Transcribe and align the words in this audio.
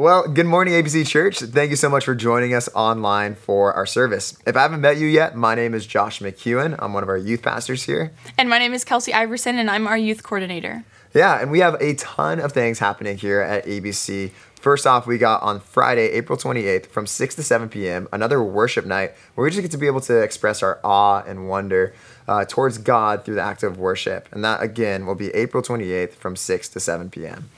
Well, 0.00 0.26
good 0.26 0.46
morning, 0.46 0.72
ABC 0.72 1.06
Church. 1.06 1.40
Thank 1.40 1.68
you 1.68 1.76
so 1.76 1.90
much 1.90 2.06
for 2.06 2.14
joining 2.14 2.54
us 2.54 2.70
online 2.74 3.34
for 3.34 3.74
our 3.74 3.84
service. 3.84 4.34
If 4.46 4.56
I 4.56 4.62
haven't 4.62 4.80
met 4.80 4.96
you 4.96 5.06
yet, 5.06 5.36
my 5.36 5.54
name 5.54 5.74
is 5.74 5.86
Josh 5.86 6.20
McEwen. 6.20 6.74
I'm 6.78 6.94
one 6.94 7.02
of 7.02 7.10
our 7.10 7.18
youth 7.18 7.42
pastors 7.42 7.82
here. 7.82 8.10
And 8.38 8.48
my 8.48 8.58
name 8.58 8.72
is 8.72 8.82
Kelsey 8.82 9.12
Iverson, 9.12 9.58
and 9.58 9.70
I'm 9.70 9.86
our 9.86 9.98
youth 9.98 10.22
coordinator. 10.22 10.84
Yeah, 11.12 11.38
and 11.38 11.50
we 11.50 11.58
have 11.58 11.74
a 11.82 11.96
ton 11.96 12.40
of 12.40 12.52
things 12.52 12.78
happening 12.78 13.18
here 13.18 13.42
at 13.42 13.66
ABC. 13.66 14.30
First 14.54 14.86
off, 14.86 15.06
we 15.06 15.18
got 15.18 15.42
on 15.42 15.60
Friday, 15.60 16.12
April 16.12 16.38
28th 16.38 16.86
from 16.86 17.06
6 17.06 17.34
to 17.34 17.42
7 17.42 17.68
p.m., 17.68 18.08
another 18.10 18.42
worship 18.42 18.86
night 18.86 19.12
where 19.34 19.44
we 19.44 19.50
just 19.50 19.60
get 19.60 19.70
to 19.72 19.76
be 19.76 19.86
able 19.86 20.00
to 20.00 20.22
express 20.22 20.62
our 20.62 20.80
awe 20.82 21.22
and 21.26 21.46
wonder 21.46 21.92
uh, 22.26 22.46
towards 22.46 22.78
God 22.78 23.26
through 23.26 23.34
the 23.34 23.42
act 23.42 23.62
of 23.62 23.76
worship. 23.76 24.30
And 24.32 24.42
that, 24.44 24.62
again, 24.62 25.04
will 25.04 25.14
be 25.14 25.28
April 25.34 25.62
28th 25.62 26.12
from 26.12 26.36
6 26.36 26.70
to 26.70 26.80
7 26.80 27.10
p.m. 27.10 27.50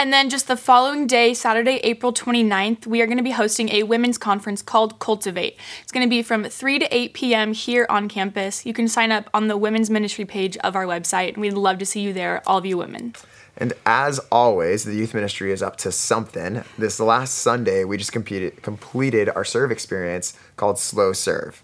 And 0.00 0.12
then 0.12 0.30
just 0.30 0.46
the 0.46 0.56
following 0.56 1.08
day, 1.08 1.34
Saturday, 1.34 1.80
April 1.82 2.12
29th, 2.12 2.86
we 2.86 3.02
are 3.02 3.06
going 3.06 3.18
to 3.18 3.24
be 3.24 3.32
hosting 3.32 3.70
a 3.70 3.82
women's 3.82 4.16
conference 4.16 4.62
called 4.62 5.00
Cultivate. 5.00 5.56
It's 5.82 5.90
going 5.90 6.06
to 6.06 6.08
be 6.08 6.22
from 6.22 6.44
3 6.44 6.78
to 6.78 6.96
8 6.96 7.14
p.m. 7.14 7.52
here 7.52 7.84
on 7.90 8.08
campus. 8.08 8.64
You 8.64 8.72
can 8.72 8.86
sign 8.86 9.10
up 9.10 9.28
on 9.34 9.48
the 9.48 9.56
women's 9.56 9.90
ministry 9.90 10.24
page 10.24 10.56
of 10.58 10.76
our 10.76 10.84
website, 10.84 11.30
and 11.30 11.38
we'd 11.38 11.54
love 11.54 11.78
to 11.78 11.84
see 11.84 12.00
you 12.00 12.12
there, 12.12 12.44
all 12.46 12.58
of 12.58 12.64
you 12.64 12.78
women. 12.78 13.16
And 13.56 13.72
as 13.84 14.20
always, 14.30 14.84
the 14.84 14.94
youth 14.94 15.14
ministry 15.14 15.50
is 15.50 15.64
up 15.64 15.74
to 15.78 15.90
something. 15.90 16.62
This 16.78 17.00
last 17.00 17.34
Sunday, 17.34 17.82
we 17.82 17.96
just 17.96 18.12
competed, 18.12 18.62
completed 18.62 19.28
our 19.28 19.44
serve 19.44 19.72
experience 19.72 20.38
called 20.56 20.78
Slow 20.78 21.12
Serve. 21.12 21.60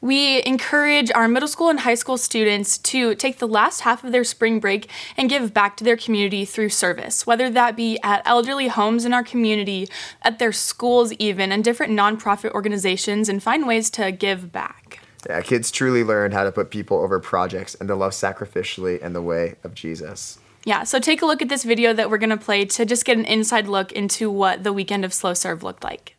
We 0.00 0.42
encourage 0.44 1.10
our 1.12 1.28
middle 1.28 1.48
school 1.48 1.68
and 1.68 1.80
high 1.80 1.94
school 1.94 2.18
students 2.18 2.78
to 2.78 3.14
take 3.14 3.38
the 3.38 3.48
last 3.48 3.80
half 3.80 4.04
of 4.04 4.12
their 4.12 4.24
spring 4.24 4.60
break 4.60 4.90
and 5.16 5.30
give 5.30 5.54
back 5.54 5.76
to 5.78 5.84
their 5.84 5.96
community 5.96 6.44
through 6.44 6.68
service, 6.70 7.26
whether 7.26 7.48
that 7.50 7.76
be 7.76 7.98
at 8.02 8.22
elderly 8.24 8.68
homes 8.68 9.04
in 9.04 9.12
our 9.12 9.24
community, 9.24 9.88
at 10.22 10.38
their 10.38 10.52
schools, 10.52 11.12
even, 11.14 11.52
and 11.52 11.64
different 11.64 11.92
nonprofit 11.92 12.52
organizations, 12.52 13.28
and 13.28 13.42
find 13.42 13.66
ways 13.66 13.90
to 13.90 14.12
give 14.12 14.52
back. 14.52 15.00
Yeah, 15.28 15.40
kids 15.40 15.70
truly 15.70 16.04
learn 16.04 16.32
how 16.32 16.44
to 16.44 16.52
put 16.52 16.70
people 16.70 16.98
over 16.98 17.18
projects 17.18 17.74
and 17.74 17.88
to 17.88 17.94
love 17.94 18.12
sacrificially 18.12 19.00
in 19.00 19.12
the 19.12 19.22
way 19.22 19.56
of 19.64 19.74
Jesus. 19.74 20.38
Yeah, 20.64 20.82
so 20.82 20.98
take 20.98 21.22
a 21.22 21.26
look 21.26 21.42
at 21.42 21.48
this 21.48 21.62
video 21.62 21.92
that 21.92 22.10
we're 22.10 22.18
gonna 22.18 22.36
play 22.36 22.64
to 22.64 22.84
just 22.84 23.04
get 23.04 23.16
an 23.16 23.24
inside 23.24 23.68
look 23.68 23.92
into 23.92 24.30
what 24.30 24.64
the 24.64 24.72
weekend 24.72 25.04
of 25.04 25.14
Slow 25.14 25.32
Serve 25.32 25.62
looked 25.62 25.84
like. 25.84 26.15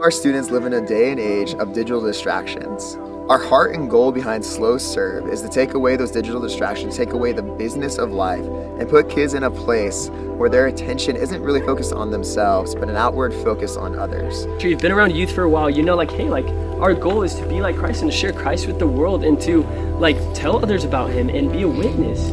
Our 0.00 0.10
students 0.10 0.50
live 0.50 0.64
in 0.64 0.72
a 0.72 0.80
day 0.80 1.10
and 1.10 1.20
age 1.20 1.52
of 1.56 1.74
digital 1.74 2.00
distractions. 2.00 2.96
Our 3.28 3.36
heart 3.36 3.74
and 3.74 3.90
goal 3.90 4.12
behind 4.12 4.42
Slow 4.42 4.78
Serve 4.78 5.28
is 5.28 5.42
to 5.42 5.48
take 5.50 5.74
away 5.74 5.96
those 5.96 6.10
digital 6.10 6.40
distractions, 6.40 6.96
take 6.96 7.12
away 7.12 7.32
the 7.32 7.42
business 7.42 7.98
of 7.98 8.10
life, 8.10 8.46
and 8.78 8.88
put 8.88 9.10
kids 9.10 9.34
in 9.34 9.42
a 9.42 9.50
place 9.50 10.08
where 10.08 10.48
their 10.48 10.68
attention 10.68 11.16
isn't 11.16 11.42
really 11.42 11.60
focused 11.60 11.92
on 11.92 12.10
themselves, 12.10 12.74
but 12.74 12.88
an 12.88 12.96
outward 12.96 13.34
focus 13.34 13.76
on 13.76 13.94
others. 13.98 14.44
If 14.56 14.62
you've 14.62 14.80
been 14.80 14.90
around 14.90 15.14
youth 15.14 15.32
for 15.32 15.42
a 15.42 15.50
while, 15.50 15.68
you 15.68 15.82
know, 15.82 15.96
like, 15.96 16.12
hey, 16.12 16.30
like, 16.30 16.48
our 16.80 16.94
goal 16.94 17.22
is 17.22 17.34
to 17.34 17.46
be 17.46 17.60
like 17.60 17.76
Christ 17.76 18.00
and 18.00 18.10
to 18.10 18.16
share 18.16 18.32
Christ 18.32 18.68
with 18.68 18.78
the 18.78 18.88
world 18.88 19.22
and 19.22 19.38
to, 19.42 19.64
like, 19.98 20.16
tell 20.32 20.56
others 20.56 20.84
about 20.84 21.10
Him 21.10 21.28
and 21.28 21.52
be 21.52 21.60
a 21.60 21.68
witness. 21.68 22.30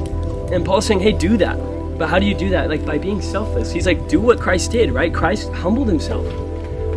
And 0.53 0.65
Paul's 0.65 0.85
saying, 0.85 1.01
hey, 1.01 1.11
do 1.11 1.35
that. 1.35 1.57
But 1.97 2.07
how 2.07 2.17
do 2.17 2.25
you 2.25 2.33
do 2.33 2.49
that? 2.51 2.69
Like, 2.69 2.85
by 2.85 2.97
being 2.97 3.21
selfless. 3.21 3.73
He's 3.73 3.85
like, 3.85 4.07
do 4.07 4.21
what 4.21 4.39
Christ 4.39 4.71
did, 4.71 4.93
right? 4.93 5.13
Christ 5.13 5.51
humbled 5.51 5.89
Himself. 5.89 6.46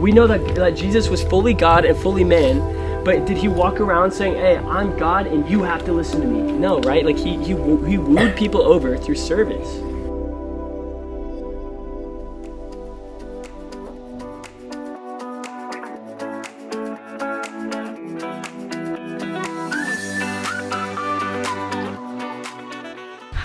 We 0.01 0.13
know 0.13 0.27
that, 0.27 0.55
that 0.55 0.71
Jesus 0.71 1.11
was 1.11 1.23
fully 1.23 1.53
God 1.53 1.85
and 1.85 1.95
fully 1.95 2.25
man, 2.25 3.05
but 3.05 3.27
did 3.27 3.37
he 3.37 3.49
walk 3.49 3.81
around 3.81 4.11
saying, 4.11 4.35
"Hey, 4.35 4.57
I'm 4.57 4.97
God 4.97 5.27
and 5.27 5.47
you 5.49 5.63
have 5.63 5.85
to 5.85 5.93
listen 5.93 6.23
to 6.23 6.27
me"? 6.27 6.53
No, 6.53 6.81
right? 6.81 7.05
Like 7.05 7.19
he 7.19 7.37
he 7.37 7.55
he 7.89 7.99
wooed 7.99 8.35
people 8.35 8.63
over 8.63 8.97
through 8.97 9.17
service. 9.17 9.90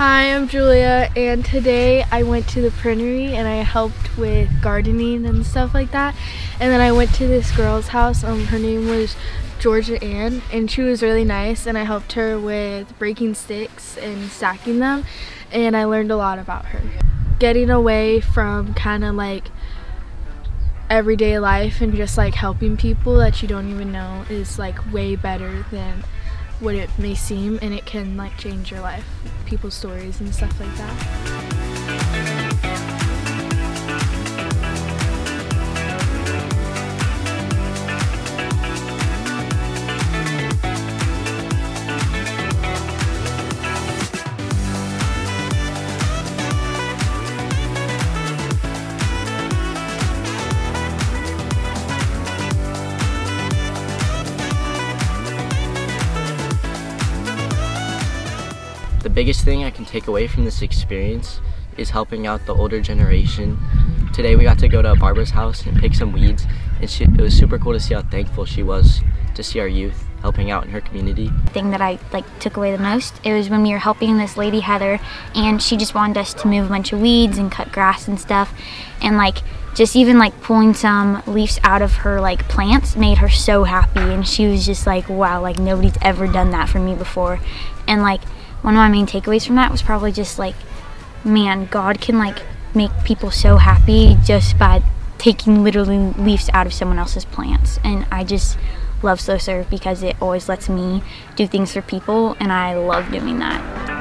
Hi, 0.07 0.35
I'm 0.35 0.47
Julia, 0.47 1.09
and 1.15 1.43
today 1.43 2.05
I 2.11 2.21
went 2.21 2.47
to 2.49 2.61
the 2.61 2.69
printery 2.69 3.33
and 3.33 3.47
I 3.47 3.63
helped 3.63 4.15
with 4.19 4.61
gardening 4.61 5.25
and 5.25 5.43
stuff 5.43 5.73
like 5.73 5.89
that. 5.93 6.15
And 6.59 6.71
then 6.71 6.79
I 6.79 6.91
went 6.91 7.11
to 7.15 7.25
this 7.25 7.49
girl's 7.49 7.87
house. 7.87 8.23
Um, 8.23 8.45
her 8.45 8.59
name 8.59 8.87
was 8.87 9.15
Georgia 9.57 9.99
Ann, 10.03 10.43
and 10.53 10.69
she 10.69 10.83
was 10.83 11.01
really 11.01 11.23
nice. 11.23 11.65
And 11.65 11.75
I 11.75 11.85
helped 11.85 12.13
her 12.13 12.39
with 12.39 12.95
breaking 12.99 13.33
sticks 13.33 13.97
and 13.97 14.29
stacking 14.29 14.77
them, 14.77 15.05
and 15.51 15.75
I 15.75 15.85
learned 15.85 16.11
a 16.11 16.17
lot 16.17 16.37
about 16.37 16.65
her. 16.65 16.83
Getting 17.39 17.71
away 17.71 18.19
from 18.19 18.75
kind 18.75 19.03
of 19.03 19.15
like 19.15 19.45
everyday 20.87 21.39
life 21.39 21.81
and 21.81 21.95
just 21.95 22.15
like 22.15 22.35
helping 22.35 22.77
people 22.77 23.15
that 23.15 23.41
you 23.41 23.47
don't 23.47 23.71
even 23.71 23.91
know 23.91 24.23
is 24.29 24.59
like 24.59 24.93
way 24.93 25.15
better 25.15 25.65
than 25.71 26.03
what 26.59 26.75
it 26.75 26.91
may 26.99 27.15
seem 27.15 27.57
and 27.63 27.73
it 27.73 27.87
can 27.87 28.15
like 28.15 28.37
change 28.37 28.69
your 28.69 28.81
life 28.81 29.03
people's 29.45 29.73
stories 29.73 30.19
and 30.19 30.33
stuff 30.33 30.59
like 30.59 30.75
that 30.75 31.64
biggest 59.25 59.43
thing 59.43 59.63
I 59.63 59.71
can 59.71 59.85
take 59.85 60.05
away 60.05 60.27
from 60.27 60.45
this 60.45 60.61
experience 60.61 61.41
is 61.77 61.89
helping 61.89 62.27
out 62.27 62.45
the 62.45 62.53
older 62.53 62.79
generation. 62.79 63.57
Today 64.13 64.35
we 64.35 64.43
got 64.43 64.59
to 64.59 64.67
go 64.67 64.83
to 64.83 64.93
Barbara's 64.93 65.31
house 65.31 65.65
and 65.65 65.75
pick 65.75 65.95
some 65.95 66.11
weeds, 66.11 66.45
and 66.79 66.87
she, 66.87 67.05
it 67.05 67.19
was 67.19 67.35
super 67.35 67.57
cool 67.57 67.73
to 67.73 67.79
see 67.79 67.95
how 67.95 68.03
thankful 68.03 68.45
she 68.45 68.61
was 68.61 69.01
to 69.33 69.41
see 69.41 69.59
our 69.59 69.67
youth 69.67 70.05
helping 70.21 70.51
out 70.51 70.65
in 70.65 70.69
her 70.69 70.79
community. 70.79 71.31
thing 71.47 71.71
that 71.71 71.81
I 71.81 71.97
like 72.13 72.23
took 72.37 72.55
away 72.55 72.71
the 72.71 72.77
most. 72.77 73.19
It 73.23 73.33
was 73.33 73.49
when 73.49 73.63
we 73.63 73.71
were 73.71 73.79
helping 73.79 74.15
this 74.19 74.37
lady 74.37 74.59
Heather, 74.59 74.99
and 75.33 75.59
she 75.59 75.75
just 75.75 75.95
wanted 75.95 76.17
us 76.17 76.31
to 76.35 76.47
move 76.47 76.67
a 76.67 76.69
bunch 76.69 76.93
of 76.93 77.01
weeds 77.01 77.39
and 77.39 77.51
cut 77.51 77.71
grass 77.71 78.07
and 78.07 78.19
stuff, 78.19 78.53
and 79.01 79.17
like 79.17 79.39
just 79.73 79.95
even 79.95 80.19
like 80.19 80.39
pulling 80.43 80.75
some 80.75 81.23
leaves 81.25 81.59
out 81.63 81.81
of 81.81 81.93
her 81.95 82.21
like 82.21 82.47
plants 82.47 82.95
made 82.95 83.17
her 83.17 83.29
so 83.29 83.63
happy, 83.63 84.01
and 84.01 84.27
she 84.27 84.45
was 84.45 84.67
just 84.67 84.85
like, 84.85 85.09
wow, 85.09 85.41
like 85.41 85.57
nobody's 85.57 85.97
ever 86.03 86.27
done 86.27 86.51
that 86.51 86.69
for 86.69 86.77
me 86.77 86.93
before, 86.93 87.39
and 87.87 88.03
like 88.03 88.21
one 88.65 88.73
of 88.73 88.79
my 88.79 88.89
main 88.89 89.05
takeaways 89.05 89.45
from 89.45 89.55
that 89.57 89.71
was 89.71 89.83
probably 89.83 90.11
just 90.11 90.39
like, 90.39 90.55
man, 91.23 91.67
God 91.67 92.01
can 92.01 92.17
like 92.17 92.41
make 92.73 92.89
people 93.03 93.29
so 93.29 93.57
happy 93.57 94.17
just 94.23 94.57
by 94.57 94.81
taking 95.19 95.63
literally 95.63 95.99
leaves 96.17 96.49
out 96.51 96.65
of 96.65 96.73
someone 96.73 96.97
else's 96.97 97.25
plants, 97.25 97.79
and 97.83 98.07
I 98.11 98.23
just 98.23 98.57
love 99.03 99.21
slow 99.21 99.37
serve 99.37 99.69
because 99.69 100.01
it 100.01 100.15
always 100.19 100.49
lets 100.49 100.67
me 100.67 101.03
do 101.35 101.45
things 101.45 101.73
for 101.73 101.83
people 101.83 102.35
and 102.39 102.51
I 102.51 102.73
love 102.75 103.11
doing 103.11 103.37
that. 103.37 103.94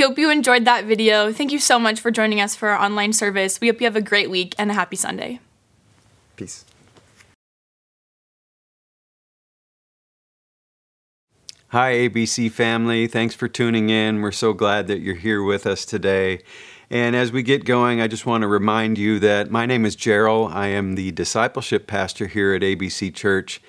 We 0.00 0.06
hope 0.06 0.18
you 0.18 0.30
enjoyed 0.30 0.64
that 0.64 0.86
video. 0.86 1.30
Thank 1.30 1.52
you 1.52 1.58
so 1.58 1.78
much 1.78 2.00
for 2.00 2.10
joining 2.10 2.40
us 2.40 2.56
for 2.56 2.70
our 2.70 2.82
online 2.82 3.12
service. 3.12 3.60
We 3.60 3.66
hope 3.66 3.82
you 3.82 3.84
have 3.84 3.96
a 3.96 4.00
great 4.00 4.30
week 4.30 4.54
and 4.56 4.70
a 4.70 4.72
happy 4.72 4.96
Sunday. 4.96 5.40
Peace. 6.36 6.64
Hi, 11.68 11.92
ABC 11.92 12.50
family. 12.50 13.08
Thanks 13.08 13.34
for 13.34 13.46
tuning 13.46 13.90
in. 13.90 14.22
We're 14.22 14.32
so 14.32 14.54
glad 14.54 14.86
that 14.86 15.00
you're 15.00 15.16
here 15.16 15.42
with 15.42 15.66
us 15.66 15.84
today. 15.84 16.44
And 16.88 17.14
as 17.14 17.30
we 17.30 17.42
get 17.42 17.66
going, 17.66 18.00
I 18.00 18.08
just 18.08 18.24
want 18.24 18.40
to 18.40 18.48
remind 18.48 18.96
you 18.96 19.18
that 19.18 19.50
my 19.50 19.66
name 19.66 19.84
is 19.84 19.96
Jerrel. 19.96 20.50
I 20.50 20.68
am 20.68 20.94
the 20.94 21.10
discipleship 21.10 21.86
pastor 21.86 22.26
here 22.26 22.54
at 22.54 22.62
ABC 22.62 23.14
Church, 23.14 23.60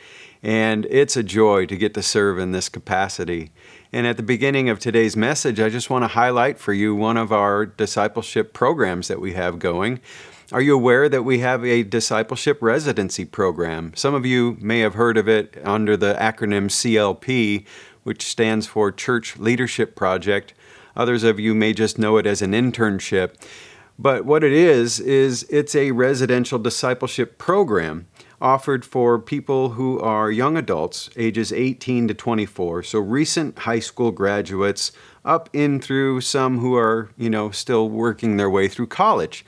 and 0.41 0.87
it's 0.89 1.17
a 1.17 1.23
joy 1.23 1.65
to 1.65 1.75
get 1.75 1.93
to 1.95 2.01
serve 2.01 2.39
in 2.39 2.53
this 2.53 2.69
capacity. 2.69 3.51
And 3.93 4.07
at 4.07 4.15
the 4.15 4.23
beginning 4.23 4.69
of 4.69 4.79
today's 4.79 5.17
message, 5.17 5.59
I 5.59 5.67
just 5.67 5.89
want 5.89 6.03
to 6.03 6.07
highlight 6.07 6.57
for 6.57 6.71
you 6.71 6.95
one 6.95 7.17
of 7.17 7.33
our 7.33 7.65
discipleship 7.65 8.53
programs 8.53 9.09
that 9.09 9.19
we 9.19 9.33
have 9.33 9.59
going. 9.59 9.99
Are 10.49 10.61
you 10.61 10.75
aware 10.75 11.09
that 11.09 11.23
we 11.23 11.39
have 11.39 11.65
a 11.65 11.83
discipleship 11.83 12.59
residency 12.61 13.25
program? 13.25 13.91
Some 13.93 14.13
of 14.13 14.25
you 14.25 14.57
may 14.61 14.79
have 14.79 14.93
heard 14.93 15.17
of 15.17 15.27
it 15.27 15.57
under 15.65 15.97
the 15.97 16.13
acronym 16.13 16.69
CLP, 16.69 17.65
which 18.03 18.23
stands 18.23 18.65
for 18.65 18.93
Church 18.93 19.37
Leadership 19.37 19.93
Project. 19.93 20.53
Others 20.95 21.23
of 21.23 21.37
you 21.37 21.53
may 21.53 21.73
just 21.73 21.99
know 21.99 22.15
it 22.15 22.25
as 22.25 22.41
an 22.41 22.53
internship. 22.53 23.35
But 23.99 24.23
what 24.23 24.41
it 24.41 24.53
is, 24.53 25.01
is 25.01 25.43
it's 25.49 25.75
a 25.75 25.91
residential 25.91 26.59
discipleship 26.59 27.37
program 27.37 28.07
offered 28.41 28.83
for 28.83 29.19
people 29.19 29.69
who 29.69 29.99
are 29.99 30.31
young 30.31 30.57
adults, 30.57 31.09
ages 31.15 31.53
18 31.53 32.07
to 32.07 32.13
24, 32.13 32.83
so 32.83 32.99
recent 32.99 33.59
high 33.59 33.79
school 33.79 34.11
graduates, 34.11 34.91
up 35.23 35.49
in 35.53 35.79
through 35.79 36.19
some 36.21 36.57
who 36.57 36.75
are, 36.75 37.11
you 37.15 37.29
know, 37.29 37.51
still 37.51 37.87
working 37.89 38.37
their 38.37 38.49
way 38.49 38.67
through 38.67 38.87
college. 38.87 39.45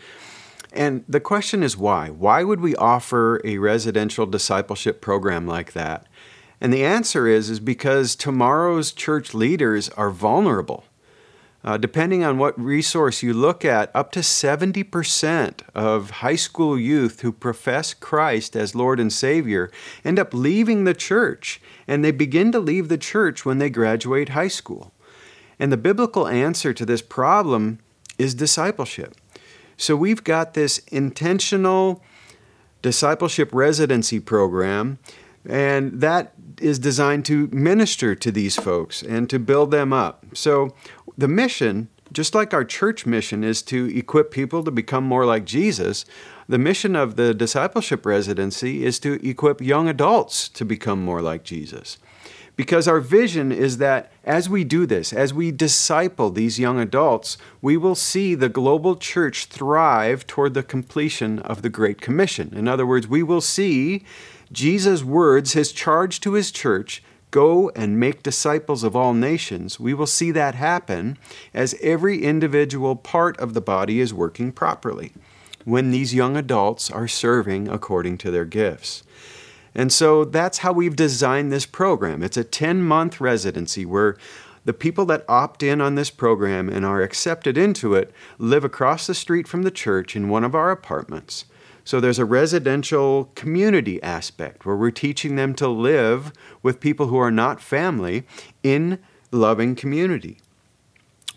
And 0.72 1.04
the 1.08 1.20
question 1.20 1.64
is 1.64 1.78
why? 1.78 2.10
Why 2.10 2.44
would 2.44 2.62
we 2.62 2.76
offer 2.76 3.42
a 3.44 3.58
residential 3.58 4.26
discipleship 4.26 5.02
program 5.02 5.48
like 5.48 5.74
that? 5.74 6.08
And 6.62 6.74
the 6.74 6.86
answer 6.86 7.28
is 7.28 7.50
is 7.50 7.60
because 7.60 8.16
tomorrow's 8.16 8.92
church 8.92 9.34
leaders 9.34 9.90
are 9.90 10.10
vulnerable. 10.10 10.86
Uh, 11.64 11.78
depending 11.78 12.24
on 12.26 12.38
what 12.38 12.60
resource 12.60 13.24
you 13.24 13.34
look 13.34 13.64
at, 13.64 13.90
up 13.96 14.12
to 14.12 14.20
70% 14.20 15.62
of 15.74 16.10
high 16.10 16.36
school 16.36 16.78
youth 16.78 17.22
who 17.22 17.32
profess 17.32 17.94
Christ 17.94 18.56
as 18.56 18.76
Lord 18.76 19.00
and 19.00 19.14
Savior 19.14 19.72
end 20.04 20.20
up 20.20 20.34
leaving 20.34 20.84
the 20.84 20.94
church, 20.94 21.62
and 21.88 22.04
they 22.04 22.12
begin 22.12 22.52
to 22.52 22.60
leave 22.60 22.90
the 22.90 22.98
church 22.98 23.46
when 23.46 23.60
they 23.60 23.70
graduate 23.70 24.30
high 24.30 24.50
school. 24.50 24.94
And 25.58 25.72
the 25.72 25.78
biblical 25.78 26.28
answer 26.28 26.74
to 26.74 26.86
this 26.86 27.02
problem 27.02 27.80
is 28.18 28.36
discipleship. 28.36 29.16
So 29.78 29.96
we've 29.96 30.24
got 30.24 30.54
this 30.54 30.80
intentional 30.90 32.04
discipleship 32.82 33.50
residency 33.54 34.20
program, 34.20 35.00
and 35.46 36.02
that 36.02 36.34
is 36.62 36.80
designed 36.80 37.26
to 37.26 37.48
minister 37.48 38.16
to 38.16 38.32
these 38.32 38.56
folks 38.56 39.02
and 39.02 39.30
to 39.30 39.40
build 39.40 39.72
them 39.72 39.92
up. 39.92 40.26
So 40.34 40.74
the 41.18 41.28
mission, 41.28 41.90
just 42.12 42.36
like 42.36 42.54
our 42.54 42.66
church 42.66 43.06
mission 43.06 43.44
is 43.44 43.62
to 43.64 43.86
equip 43.98 44.32
people 44.32 44.64
to 44.64 44.72
become 44.72 45.04
more 45.04 45.26
like 45.26 45.46
Jesus, 45.46 46.06
the 46.48 46.58
mission 46.58 46.96
of 46.96 47.16
the 47.16 47.34
discipleship 47.34 48.06
residency 48.06 48.86
is 48.86 49.00
to 49.00 49.26
equip 49.28 49.62
young 49.62 49.88
adults 49.88 50.50
to 50.50 50.66
become 50.66 51.04
more 51.04 51.22
like 51.22 51.44
Jesus. 51.44 51.98
Because 52.56 52.88
our 52.88 53.00
vision 53.00 53.52
is 53.52 53.78
that 53.78 54.12
as 54.24 54.48
we 54.48 54.64
do 54.64 54.86
this, 54.86 55.12
as 55.12 55.34
we 55.34 55.52
disciple 55.52 56.30
these 56.30 56.60
young 56.60 56.80
adults, 56.80 57.38
we 57.62 57.78
will 57.78 57.96
see 57.96 58.36
the 58.36 58.50
global 58.50 58.96
church 58.96 59.46
thrive 59.46 60.28
toward 60.28 60.54
the 60.54 60.62
completion 60.62 61.40
of 61.40 61.64
the 61.64 61.70
Great 61.70 62.00
Commission. 62.00 62.54
In 62.56 62.68
other 62.68 62.86
words, 62.86 63.08
we 63.08 63.24
will 63.24 63.42
see 63.42 64.04
Jesus' 64.52 65.04
words, 65.04 65.54
his 65.54 65.72
charge 65.72 66.20
to 66.22 66.34
his 66.34 66.52
church, 66.52 67.02
go 67.34 67.72
and 67.76 68.00
make 68.00 68.22
disciples 68.22 68.84
of 68.84 68.96
all 68.96 69.12
nations. 69.12 69.80
We 69.80 69.96
will 69.96 70.08
see 70.08 70.30
that 70.32 70.54
happen 70.54 71.18
as 71.52 71.76
every 71.82 72.24
individual 72.24 72.96
part 72.96 73.38
of 73.40 73.56
the 73.56 73.62
body 73.62 74.00
is 74.00 74.14
working 74.14 74.52
properly 74.52 75.14
when 75.66 75.90
these 75.90 76.14
young 76.14 76.38
adults 76.38 76.92
are 76.92 77.08
serving 77.08 77.68
according 77.68 78.20
to 78.20 78.30
their 78.30 78.46
gifts. 78.46 79.02
And 79.74 79.92
so 79.92 80.24
that's 80.24 80.60
how 80.60 80.74
we've 80.74 80.96
designed 80.96 81.52
this 81.52 81.66
program. 81.66 82.22
It's 82.22 82.38
a 82.38 82.44
10 82.44 82.84
month 82.84 83.20
residency 83.20 83.84
where 83.84 84.16
the 84.64 84.74
people 84.74 85.06
that 85.06 85.26
opt 85.28 85.64
in 85.64 85.82
on 85.82 85.96
this 85.96 86.12
program 86.12 86.70
and 86.70 86.86
are 86.86 87.02
accepted 87.02 87.58
into 87.58 87.96
it 87.96 88.14
live 88.38 88.64
across 88.64 89.08
the 89.08 89.16
street 89.16 89.48
from 89.48 89.64
the 89.64 89.72
church 89.72 90.16
in 90.16 90.30
one 90.30 90.44
of 90.44 90.54
our 90.54 90.70
apartments. 90.70 91.46
So 91.86 92.00
there's 92.00 92.20
a 92.20 92.26
residential 92.26 93.32
community 93.36 94.02
aspect 94.02 94.66
where 94.66 94.76
we're 94.76 94.92
teaching 94.92 95.36
them 95.36 95.54
to 95.56 95.68
live 95.68 96.32
with 96.62 96.80
people 96.80 97.08
who 97.08 97.18
are 97.18 97.32
not 97.32 97.62
family 97.62 98.26
in 98.64 99.00
loving 99.32 99.76
community. 99.76 100.38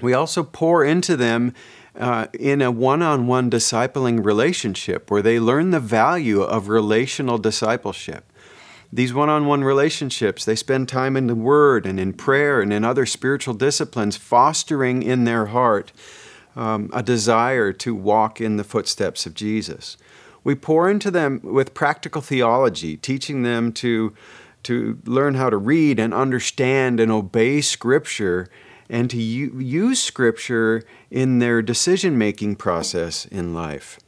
We 0.00 0.12
also 0.12 0.42
pour 0.42 0.84
into 0.84 1.16
them 1.16 1.54
uh, 1.98 2.26
in 2.38 2.60
a 2.60 2.70
one 2.70 3.02
on 3.02 3.26
one 3.26 3.50
discipling 3.50 4.24
relationship 4.24 5.10
where 5.10 5.22
they 5.22 5.40
learn 5.40 5.70
the 5.70 5.80
value 5.80 6.42
of 6.42 6.68
relational 6.68 7.38
discipleship. 7.38 8.30
These 8.92 9.12
one 9.12 9.28
on 9.28 9.46
one 9.46 9.64
relationships, 9.64 10.44
they 10.44 10.54
spend 10.54 10.88
time 10.88 11.16
in 11.16 11.26
the 11.26 11.34
Word 11.34 11.86
and 11.86 11.98
in 11.98 12.12
prayer 12.12 12.60
and 12.60 12.72
in 12.72 12.84
other 12.84 13.06
spiritual 13.06 13.54
disciplines, 13.54 14.16
fostering 14.16 15.02
in 15.02 15.24
their 15.24 15.46
heart 15.46 15.92
um, 16.54 16.90
a 16.92 17.02
desire 17.02 17.72
to 17.72 17.94
walk 17.94 18.40
in 18.40 18.56
the 18.56 18.64
footsteps 18.64 19.26
of 19.26 19.34
Jesus. 19.34 19.96
We 20.46 20.54
pour 20.54 20.88
into 20.88 21.10
them 21.10 21.40
with 21.42 21.74
practical 21.74 22.22
theology, 22.22 22.96
teaching 22.96 23.42
them 23.42 23.72
to, 23.72 24.14
to 24.62 24.96
learn 25.04 25.34
how 25.34 25.50
to 25.50 25.56
read 25.56 25.98
and 25.98 26.14
understand 26.14 27.00
and 27.00 27.10
obey 27.10 27.60
Scripture 27.60 28.46
and 28.88 29.10
to 29.10 29.16
u- 29.16 29.58
use 29.58 30.00
Scripture 30.00 30.84
in 31.10 31.40
their 31.40 31.62
decision 31.62 32.16
making 32.16 32.54
process 32.54 33.26
in 33.26 33.54
life. 33.54 33.98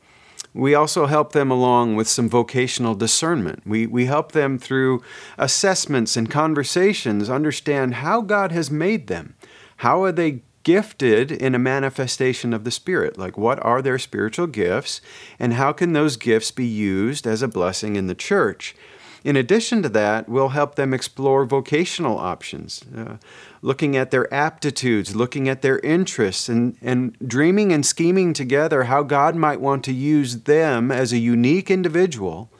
We 0.54 0.76
also 0.76 1.06
help 1.06 1.32
them 1.32 1.50
along 1.50 1.96
with 1.96 2.06
some 2.06 2.28
vocational 2.28 2.94
discernment. 2.94 3.64
We, 3.66 3.88
we 3.88 4.06
help 4.06 4.30
them 4.30 4.60
through 4.60 5.02
assessments 5.38 6.16
and 6.16 6.30
conversations 6.30 7.28
understand 7.28 7.94
how 7.94 8.20
God 8.20 8.52
has 8.52 8.70
made 8.70 9.08
them. 9.08 9.34
How 9.78 10.04
are 10.04 10.12
they 10.12 10.42
gifted 10.68 11.32
in 11.32 11.54
a 11.54 11.58
manifestation 11.58 12.52
of 12.52 12.64
the 12.64 12.70
Spirit? 12.70 13.16
Like, 13.16 13.38
what 13.38 13.58
are 13.64 13.80
their 13.80 13.98
spiritual 13.98 14.46
gifts, 14.46 15.00
and 15.38 15.54
how 15.54 15.72
can 15.72 15.94
those 15.94 16.18
gifts 16.18 16.50
be 16.50 16.66
used 16.66 17.26
as 17.26 17.40
a 17.40 17.48
blessing 17.48 17.96
in 17.96 18.06
the 18.06 18.14
church? 18.14 18.76
In 19.24 19.34
addition 19.34 19.80
to 19.80 19.88
that, 19.88 20.28
we'll 20.28 20.50
help 20.50 20.74
them 20.74 20.92
explore 20.92 21.46
vocational 21.46 22.18
options, 22.18 22.84
uh, 22.94 23.16
looking 23.62 23.96
at 23.96 24.10
their 24.10 24.32
aptitudes, 24.32 25.16
looking 25.16 25.48
at 25.48 25.62
their 25.62 25.78
interests, 25.78 26.50
and, 26.50 26.76
and 26.82 27.16
dreaming 27.26 27.72
and 27.72 27.86
scheming 27.86 28.34
together 28.34 28.84
how 28.84 29.02
God 29.02 29.34
might 29.36 29.62
want 29.62 29.82
to 29.84 29.92
use 29.94 30.42
them 30.42 30.92
as 30.92 31.14
a 31.14 31.18
unique 31.18 31.70
individual, 31.70 32.50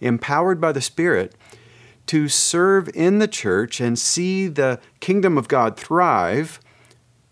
empowered 0.00 0.60
by 0.60 0.70
the 0.70 0.80
Spirit, 0.80 1.34
to 2.06 2.28
serve 2.28 2.88
in 2.94 3.18
the 3.18 3.26
church 3.26 3.80
and 3.80 3.98
see 3.98 4.46
the 4.46 4.78
kingdom 5.00 5.36
of 5.36 5.48
God 5.48 5.76
thrive, 5.76 6.60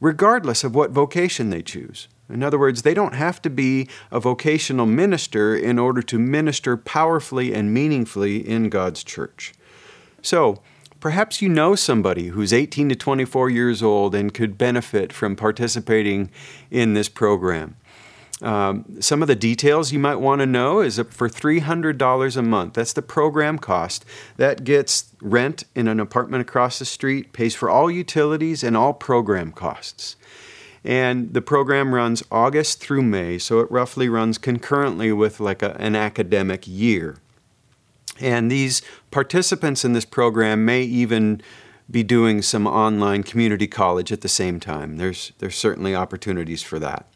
regardless 0.04 0.62
of 0.64 0.74
what 0.74 0.90
vocation 0.90 1.48
they 1.48 1.62
choose. 1.62 2.08
In 2.28 2.42
other 2.42 2.58
words, 2.58 2.82
they 2.82 2.92
don't 2.92 3.14
have 3.14 3.40
to 3.40 3.48
be 3.48 3.88
a 4.10 4.20
vocational 4.20 4.84
minister 4.84 5.56
in 5.56 5.78
order 5.78 6.02
to 6.02 6.18
minister 6.18 6.76
powerfully 6.76 7.54
and 7.54 7.72
meaningfully 7.72 8.46
in 8.46 8.68
God's 8.68 9.02
church. 9.02 9.54
So, 10.20 10.60
perhaps 11.00 11.40
you 11.40 11.48
know 11.48 11.74
somebody 11.74 12.28
who's 12.28 12.52
18 12.52 12.90
to 12.90 12.94
24 12.94 13.48
years 13.48 13.82
old 13.82 14.14
and 14.14 14.34
could 14.34 14.58
benefit 14.58 15.10
from 15.10 15.36
participating 15.36 16.30
in 16.70 16.92
this 16.92 17.08
program. 17.08 17.76
Um, 18.42 19.00
some 19.00 19.22
of 19.22 19.28
the 19.28 19.36
details 19.36 19.92
you 19.92 19.98
might 19.98 20.16
want 20.16 20.40
to 20.40 20.46
know 20.46 20.80
is 20.80 20.96
that 20.96 21.12
for 21.12 21.28
$300 21.28 22.36
a 22.36 22.42
month, 22.42 22.74
that's 22.74 22.92
the 22.92 23.02
program 23.02 23.58
cost. 23.58 24.04
That 24.36 24.64
gets 24.64 25.14
rent 25.20 25.64
in 25.74 25.86
an 25.86 26.00
apartment 26.00 26.40
across 26.40 26.78
the 26.78 26.84
street, 26.84 27.32
pays 27.32 27.54
for 27.54 27.70
all 27.70 27.90
utilities 27.90 28.64
and 28.64 28.76
all 28.76 28.92
program 28.92 29.52
costs. 29.52 30.16
And 30.84 31.32
the 31.32 31.40
program 31.40 31.94
runs 31.94 32.22
August 32.30 32.80
through 32.80 33.02
May, 33.02 33.38
so 33.38 33.60
it 33.60 33.70
roughly 33.70 34.08
runs 34.08 34.36
concurrently 34.36 35.12
with 35.12 35.40
like 35.40 35.62
a, 35.62 35.74
an 35.80 35.96
academic 35.96 36.66
year. 36.66 37.16
And 38.20 38.50
these 38.50 38.82
participants 39.10 39.84
in 39.84 39.92
this 39.92 40.04
program 40.04 40.64
may 40.64 40.82
even 40.82 41.40
be 41.90 42.02
doing 42.02 42.42
some 42.42 42.66
online 42.66 43.22
community 43.22 43.66
college 43.66 44.12
at 44.12 44.20
the 44.20 44.28
same 44.28 44.60
time. 44.60 44.96
There's, 44.96 45.32
there's 45.38 45.56
certainly 45.56 45.94
opportunities 45.94 46.62
for 46.62 46.78
that. 46.78 47.06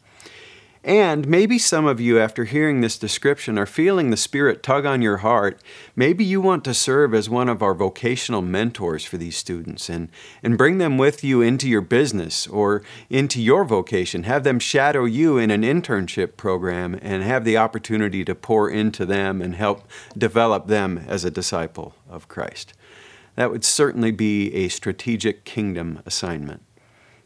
And 0.81 1.27
maybe 1.27 1.57
some 1.57 1.85
of 1.85 1.99
you, 1.99 2.19
after 2.19 2.45
hearing 2.45 2.79
this 2.79 2.97
description, 2.97 3.57
are 3.57 3.65
feeling 3.65 4.09
the 4.09 4.17
Spirit 4.17 4.63
tug 4.63 4.85
on 4.85 5.01
your 5.01 5.17
heart. 5.17 5.59
Maybe 5.93 6.23
you 6.23 6.39
want 6.39 6.63
to 6.63 6.73
serve 6.73 7.13
as 7.13 7.29
one 7.29 7.49
of 7.49 7.61
our 7.61 7.73
vocational 7.73 8.41
mentors 8.41 9.03
for 9.03 9.17
these 9.17 9.35
students 9.35 9.89
and, 9.89 10.07
and 10.41 10.57
bring 10.57 10.77
them 10.77 10.97
with 10.97 11.21
you 11.21 11.41
into 11.41 11.67
your 11.67 11.81
business 11.81 12.47
or 12.47 12.81
into 13.09 13.41
your 13.41 13.65
vocation. 13.65 14.23
Have 14.23 14.45
them 14.45 14.57
shadow 14.57 15.03
you 15.03 15.37
in 15.37 15.51
an 15.51 15.63
internship 15.63 16.37
program 16.37 16.97
and 17.01 17.23
have 17.23 17.43
the 17.43 17.57
opportunity 17.57 18.23
to 18.23 18.33
pour 18.33 18.69
into 18.69 19.05
them 19.05 19.41
and 19.41 19.55
help 19.55 19.85
develop 20.17 20.67
them 20.67 21.03
as 21.09 21.25
a 21.25 21.31
disciple 21.31 21.93
of 22.09 22.29
Christ. 22.29 22.73
That 23.35 23.51
would 23.51 23.65
certainly 23.65 24.11
be 24.11 24.53
a 24.53 24.69
strategic 24.69 25.43
kingdom 25.43 26.01
assignment. 26.05 26.63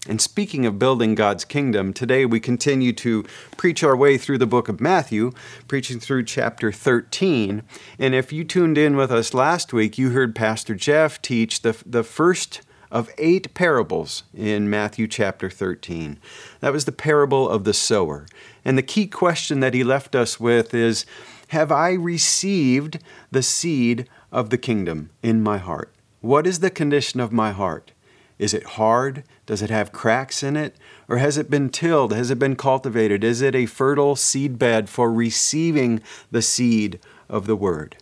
And 0.07 0.19
speaking 0.19 0.65
of 0.65 0.77
building 0.77 1.15
God's 1.15 1.45
kingdom, 1.45 1.93
today 1.93 2.25
we 2.25 2.41
continue 2.41 2.91
to 2.93 3.24
preach 3.55 3.86
our 3.86 3.95
way 3.95 4.17
through 4.17 4.38
the 4.38 4.45
book 4.45 4.67
of 4.67 4.81
Matthew, 4.81 5.31
preaching 5.69 5.98
through 5.98 6.25
chapter 6.25 6.74
13. 6.74 7.63
And 7.98 8.13
if 8.13 8.33
you 8.33 8.43
tuned 8.43 8.77
in 8.77 8.98
with 8.98 9.13
us 9.13 9.33
last 9.33 9.72
week, 9.72 9.98
you 9.98 10.10
heard 10.10 10.36
Pastor 10.36 10.75
Jeff 10.75 11.22
teach 11.22 11.62
the, 11.62 11.81
the 11.86 12.03
first 12.03 12.60
of 12.91 13.10
eight 13.17 13.53
parables 13.53 14.24
in 14.33 14.69
Matthew 14.69 15.07
chapter 15.07 15.50
13. 15.50 16.19
That 16.60 16.74
was 16.74 16.83
the 16.83 16.91
parable 16.91 17.48
of 17.48 17.63
the 17.63 17.74
sower. 17.74 18.27
And 18.65 18.77
the 18.77 18.83
key 18.83 19.07
question 19.07 19.62
that 19.62 19.74
he 19.74 19.86
left 19.86 20.15
us 20.15 20.38
with 20.38 20.74
is 20.74 21.05
Have 21.48 21.72
I 21.72 21.93
received 21.93 23.00
the 23.31 23.41
seed 23.41 24.10
of 24.33 24.50
the 24.50 24.57
kingdom 24.57 25.12
in 25.24 25.41
my 25.41 25.60
heart? 25.60 25.93
What 26.19 26.45
is 26.45 26.60
the 26.60 26.69
condition 26.69 27.22
of 27.22 27.31
my 27.31 27.53
heart? 27.53 27.93
Is 28.40 28.54
it 28.54 28.63
hard? 28.63 29.24
Does 29.46 29.62
it 29.62 29.70
have 29.70 29.92
cracks 29.92 30.44
in 30.44 30.56
it? 30.56 30.75
Or 31.08 31.18
has 31.18 31.38
it 31.38 31.50
been 31.50 31.70
tilled? 31.70 32.13
Has 32.13 32.32
it 32.32 32.40
been 32.40 32.56
cultivated? 32.56 33.24
Is 33.24 33.42
it 33.42 33.56
a 33.56 33.66
fertile 33.66 34.16
seed 34.16 34.58
bed 34.58 34.90
for 34.90 35.12
receiving 35.12 36.02
the 36.32 36.42
seed 36.42 37.00
of 37.30 37.46
the 37.46 37.56
word? 37.56 37.98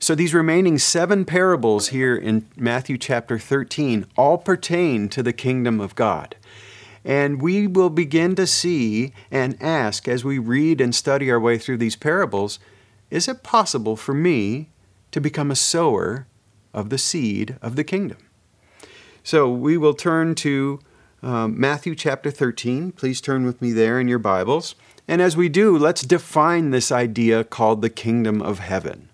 So 0.00 0.14
these 0.14 0.34
remaining 0.34 0.78
seven 0.78 1.24
parables 1.24 1.88
here 1.88 2.14
in 2.14 2.46
Matthew 2.56 2.98
chapter 2.98 3.38
13 3.38 4.06
all 4.16 4.38
pertain 4.38 5.08
to 5.08 5.22
the 5.22 5.32
kingdom 5.32 5.80
of 5.80 5.96
God. 5.96 6.36
And 7.04 7.42
we 7.42 7.66
will 7.66 7.90
begin 7.90 8.34
to 8.36 8.46
see 8.46 9.12
and 9.30 9.60
ask 9.62 10.06
as 10.06 10.24
we 10.24 10.38
read 10.38 10.80
and 10.80 10.94
study 10.94 11.30
our 11.30 11.40
way 11.40 11.58
through 11.58 11.78
these 11.78 11.96
parables 11.96 12.58
is 13.10 13.26
it 13.26 13.42
possible 13.42 13.96
for 13.96 14.12
me 14.12 14.68
to 15.12 15.20
become 15.20 15.50
a 15.50 15.56
sower 15.56 16.26
of 16.74 16.90
the 16.90 16.98
seed 16.98 17.56
of 17.62 17.74
the 17.74 17.84
kingdom? 17.84 18.18
So 19.28 19.50
we 19.50 19.76
will 19.76 19.92
turn 19.92 20.34
to 20.36 20.80
um, 21.22 21.60
Matthew 21.60 21.94
chapter 21.94 22.30
13. 22.30 22.92
Please 22.92 23.20
turn 23.20 23.44
with 23.44 23.60
me 23.60 23.72
there 23.72 24.00
in 24.00 24.08
your 24.08 24.18
Bibles. 24.18 24.74
And 25.06 25.20
as 25.20 25.36
we 25.36 25.50
do, 25.50 25.76
let's 25.76 26.00
define 26.00 26.70
this 26.70 26.90
idea 26.90 27.44
called 27.44 27.82
the 27.82 27.90
kingdom 27.90 28.40
of 28.40 28.60
heaven. 28.60 29.10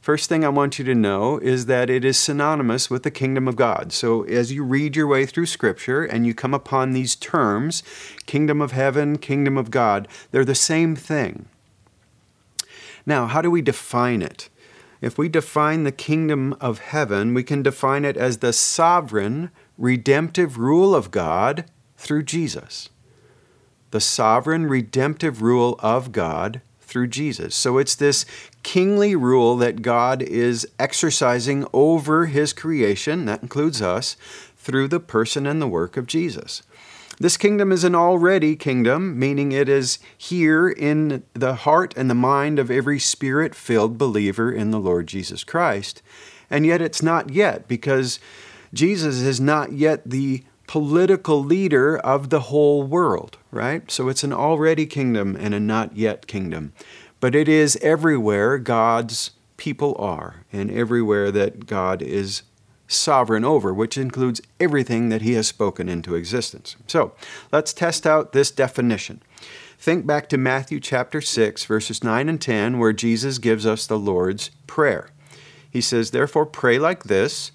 First 0.00 0.26
thing 0.30 0.42
I 0.42 0.48
want 0.48 0.78
you 0.78 0.86
to 0.86 0.94
know 0.94 1.36
is 1.36 1.66
that 1.66 1.90
it 1.90 2.02
is 2.02 2.16
synonymous 2.16 2.88
with 2.88 3.02
the 3.02 3.10
kingdom 3.10 3.46
of 3.46 3.56
God. 3.56 3.92
So 3.92 4.22
as 4.22 4.50
you 4.50 4.64
read 4.64 4.96
your 4.96 5.06
way 5.06 5.26
through 5.26 5.44
Scripture 5.44 6.02
and 6.02 6.26
you 6.26 6.32
come 6.32 6.54
upon 6.54 6.92
these 6.92 7.14
terms, 7.14 7.82
kingdom 8.24 8.62
of 8.62 8.72
heaven, 8.72 9.18
kingdom 9.18 9.58
of 9.58 9.70
God, 9.70 10.08
they're 10.30 10.46
the 10.46 10.54
same 10.54 10.96
thing. 10.96 11.44
Now, 13.04 13.26
how 13.26 13.42
do 13.42 13.50
we 13.50 13.60
define 13.60 14.22
it? 14.22 14.48
If 15.00 15.16
we 15.16 15.28
define 15.28 15.84
the 15.84 15.92
kingdom 15.92 16.54
of 16.60 16.80
heaven, 16.80 17.34
we 17.34 17.44
can 17.44 17.62
define 17.62 18.04
it 18.04 18.16
as 18.16 18.38
the 18.38 18.52
sovereign, 18.52 19.50
redemptive 19.76 20.58
rule 20.58 20.94
of 20.94 21.10
God 21.10 21.66
through 21.96 22.24
Jesus. 22.24 22.88
The 23.90 24.00
sovereign, 24.00 24.66
redemptive 24.66 25.40
rule 25.40 25.78
of 25.80 26.12
God 26.12 26.60
through 26.80 27.08
Jesus. 27.08 27.54
So 27.54 27.78
it's 27.78 27.94
this 27.94 28.24
kingly 28.62 29.14
rule 29.14 29.56
that 29.58 29.82
God 29.82 30.22
is 30.22 30.66
exercising 30.78 31.66
over 31.72 32.26
his 32.26 32.52
creation, 32.52 33.26
that 33.26 33.42
includes 33.42 33.80
us, 33.80 34.16
through 34.56 34.88
the 34.88 35.00
person 35.00 35.46
and 35.46 35.62
the 35.62 35.68
work 35.68 35.96
of 35.96 36.06
Jesus. 36.06 36.62
This 37.20 37.36
kingdom 37.36 37.72
is 37.72 37.82
an 37.82 37.96
already 37.96 38.54
kingdom, 38.54 39.18
meaning 39.18 39.50
it 39.50 39.68
is 39.68 39.98
here 40.16 40.68
in 40.68 41.24
the 41.34 41.54
heart 41.54 41.92
and 41.96 42.08
the 42.08 42.14
mind 42.14 42.60
of 42.60 42.70
every 42.70 43.00
spirit 43.00 43.56
filled 43.56 43.98
believer 43.98 44.52
in 44.52 44.70
the 44.70 44.78
Lord 44.78 45.08
Jesus 45.08 45.42
Christ. 45.42 46.00
And 46.48 46.64
yet 46.64 46.80
it's 46.80 47.02
not 47.02 47.30
yet, 47.30 47.66
because 47.66 48.20
Jesus 48.72 49.16
is 49.20 49.40
not 49.40 49.72
yet 49.72 50.08
the 50.08 50.44
political 50.68 51.42
leader 51.42 51.98
of 51.98 52.30
the 52.30 52.40
whole 52.40 52.84
world, 52.84 53.36
right? 53.50 53.90
So 53.90 54.08
it's 54.08 54.22
an 54.22 54.32
already 54.32 54.86
kingdom 54.86 55.34
and 55.34 55.54
a 55.54 55.60
not 55.60 55.96
yet 55.96 56.26
kingdom. 56.28 56.72
But 57.18 57.34
it 57.34 57.48
is 57.48 57.76
everywhere 57.82 58.58
God's 58.58 59.32
people 59.56 59.96
are, 59.98 60.44
and 60.52 60.70
everywhere 60.70 61.32
that 61.32 61.66
God 61.66 62.00
is 62.00 62.42
sovereign 62.88 63.44
over, 63.44 63.72
which 63.72 63.96
includes 63.96 64.40
everything 64.58 65.10
that 65.10 65.22
He 65.22 65.34
has 65.34 65.46
spoken 65.46 65.88
into 65.88 66.16
existence. 66.16 66.74
So 66.88 67.12
let's 67.52 67.72
test 67.72 68.06
out 68.06 68.32
this 68.32 68.50
definition. 68.50 69.22
Think 69.78 70.06
back 70.06 70.28
to 70.30 70.36
Matthew 70.38 70.80
chapter 70.80 71.20
6, 71.20 71.64
verses 71.66 72.02
9 72.02 72.28
and 72.28 72.40
10, 72.40 72.80
where 72.80 72.92
Jesus 72.92 73.38
gives 73.38 73.64
us 73.64 73.86
the 73.86 73.98
Lord's 73.98 74.50
Prayer. 74.66 75.10
He 75.70 75.80
says, 75.80 76.10
Therefore, 76.10 76.46
pray 76.46 76.78
like 76.80 77.04
this 77.04 77.52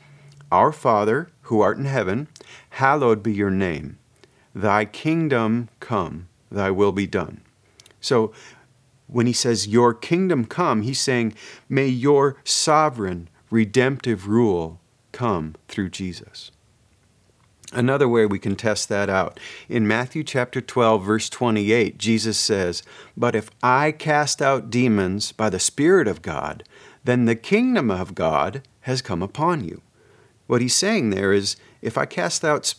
Our 0.51 0.71
Father, 0.71 1.29
who 1.43 1.59
art 1.59 1.77
in 1.77 1.85
heaven, 1.85 2.29
hallowed 2.69 3.21
be 3.23 3.33
your 3.33 3.49
name. 3.49 3.97
Thy 4.55 4.85
kingdom 4.85 5.67
come, 5.79 6.29
thy 6.49 6.71
will 6.71 6.93
be 6.93 7.07
done. 7.07 7.41
So, 7.99 8.31
when 9.07 9.27
he 9.27 9.33
says, 9.33 9.67
Your 9.67 9.93
kingdom 9.93 10.45
come, 10.45 10.83
he's 10.83 11.01
saying, 11.01 11.33
May 11.67 11.87
your 11.87 12.37
sovereign, 12.45 13.29
redemptive 13.49 14.27
rule 14.27 14.79
come 15.13 15.55
through 15.69 15.89
Jesus. 15.89 16.51
Another 17.71 18.07
way 18.07 18.25
we 18.25 18.37
can 18.37 18.55
test 18.55 18.87
that 18.89 19.09
out. 19.09 19.39
In 19.67 19.87
Matthew 19.87 20.23
chapter 20.23 20.61
12, 20.61 21.03
verse 21.03 21.29
28, 21.29 21.97
Jesus 21.97 22.37
says, 22.37 22.83
But 23.17 23.35
if 23.35 23.49
I 23.63 23.91
cast 23.91 24.41
out 24.41 24.69
demons 24.69 25.31
by 25.31 25.49
the 25.49 25.59
Spirit 25.59 26.07
of 26.07 26.21
God, 26.21 26.63
then 27.03 27.25
the 27.25 27.35
kingdom 27.35 27.89
of 27.89 28.13
God 28.13 28.61
has 28.81 29.01
come 29.01 29.23
upon 29.23 29.63
you. 29.63 29.81
What 30.45 30.61
he's 30.61 30.75
saying 30.75 31.09
there 31.09 31.33
is, 31.33 31.55
if 31.81 31.97
I 31.97 32.05
cast 32.05 32.45
out 32.45 32.75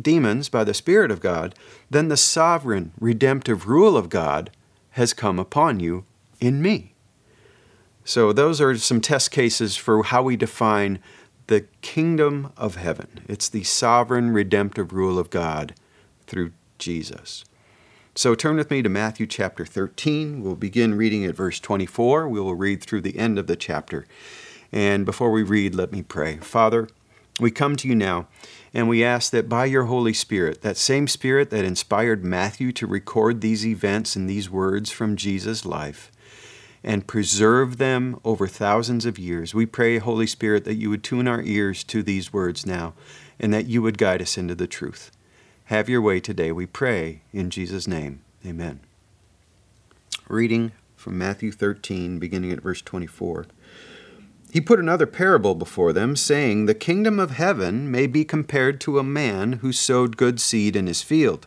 demons 0.00 0.48
by 0.48 0.64
the 0.64 0.74
Spirit 0.74 1.10
of 1.10 1.20
God, 1.20 1.54
then 1.90 2.08
the 2.08 2.16
sovereign, 2.16 2.92
redemptive 2.98 3.68
rule 3.68 3.96
of 3.96 4.08
God 4.08 4.50
has 4.90 5.14
come 5.14 5.38
upon 5.38 5.78
you 5.78 6.04
in 6.40 6.60
me. 6.60 6.94
So, 8.04 8.32
those 8.32 8.60
are 8.60 8.76
some 8.76 9.00
test 9.00 9.30
cases 9.30 9.76
for 9.76 10.02
how 10.02 10.24
we 10.24 10.36
define 10.36 10.98
the 11.46 11.66
kingdom 11.80 12.52
of 12.56 12.76
heaven. 12.76 13.24
It's 13.28 13.48
the 13.48 13.64
sovereign, 13.64 14.30
redemptive 14.30 14.92
rule 14.92 15.18
of 15.18 15.30
God 15.30 15.74
through 16.26 16.52
Jesus. 16.78 17.44
So, 18.14 18.34
turn 18.34 18.56
with 18.56 18.70
me 18.70 18.82
to 18.82 18.90
Matthew 18.90 19.26
chapter 19.26 19.64
13. 19.64 20.42
We'll 20.42 20.54
begin 20.54 20.94
reading 20.94 21.24
at 21.24 21.34
verse 21.34 21.58
24. 21.58 22.28
We 22.28 22.40
will 22.40 22.54
read 22.54 22.82
through 22.82 23.00
the 23.00 23.18
end 23.18 23.38
of 23.38 23.46
the 23.46 23.56
chapter. 23.56 24.06
And 24.70 25.06
before 25.06 25.30
we 25.30 25.42
read, 25.42 25.74
let 25.74 25.92
me 25.92 26.02
pray. 26.02 26.36
Father, 26.36 26.88
we 27.40 27.50
come 27.50 27.74
to 27.76 27.88
you 27.88 27.94
now 27.94 28.28
and 28.74 28.86
we 28.86 29.02
ask 29.02 29.32
that 29.32 29.48
by 29.48 29.64
your 29.64 29.84
Holy 29.84 30.12
Spirit, 30.12 30.60
that 30.60 30.76
same 30.76 31.08
Spirit 31.08 31.48
that 31.50 31.64
inspired 31.64 32.22
Matthew 32.22 32.70
to 32.72 32.86
record 32.86 33.40
these 33.40 33.66
events 33.66 34.14
and 34.14 34.28
these 34.28 34.50
words 34.50 34.90
from 34.90 35.16
Jesus' 35.16 35.64
life, 35.64 36.11
and 36.84 37.06
preserve 37.06 37.78
them 37.78 38.18
over 38.24 38.46
thousands 38.46 39.06
of 39.06 39.18
years, 39.18 39.54
we 39.54 39.66
pray, 39.66 39.98
Holy 39.98 40.26
Spirit, 40.26 40.64
that 40.64 40.74
you 40.74 40.90
would 40.90 41.04
tune 41.04 41.28
our 41.28 41.42
ears 41.42 41.84
to 41.84 42.02
these 42.02 42.32
words 42.32 42.66
now, 42.66 42.94
and 43.38 43.52
that 43.52 43.66
you 43.66 43.82
would 43.82 43.98
guide 43.98 44.22
us 44.22 44.36
into 44.36 44.54
the 44.54 44.66
truth. 44.66 45.10
Have 45.66 45.88
your 45.88 46.02
way 46.02 46.20
today, 46.20 46.50
we 46.52 46.66
pray, 46.66 47.22
in 47.32 47.50
Jesus' 47.50 47.86
name. 47.86 48.20
Amen. 48.44 48.80
Reading 50.28 50.72
from 50.96 51.16
Matthew 51.16 51.52
13, 51.52 52.18
beginning 52.18 52.52
at 52.52 52.62
verse 52.62 52.82
24. 52.82 53.46
He 54.52 54.60
put 54.60 54.78
another 54.78 55.06
parable 55.06 55.54
before 55.54 55.92
them, 55.92 56.14
saying, 56.14 56.66
The 56.66 56.74
kingdom 56.74 57.18
of 57.18 57.30
heaven 57.30 57.90
may 57.90 58.06
be 58.06 58.24
compared 58.24 58.80
to 58.82 58.98
a 58.98 59.04
man 59.04 59.54
who 59.54 59.72
sowed 59.72 60.16
good 60.16 60.40
seed 60.40 60.76
in 60.76 60.86
his 60.86 61.00
field. 61.00 61.46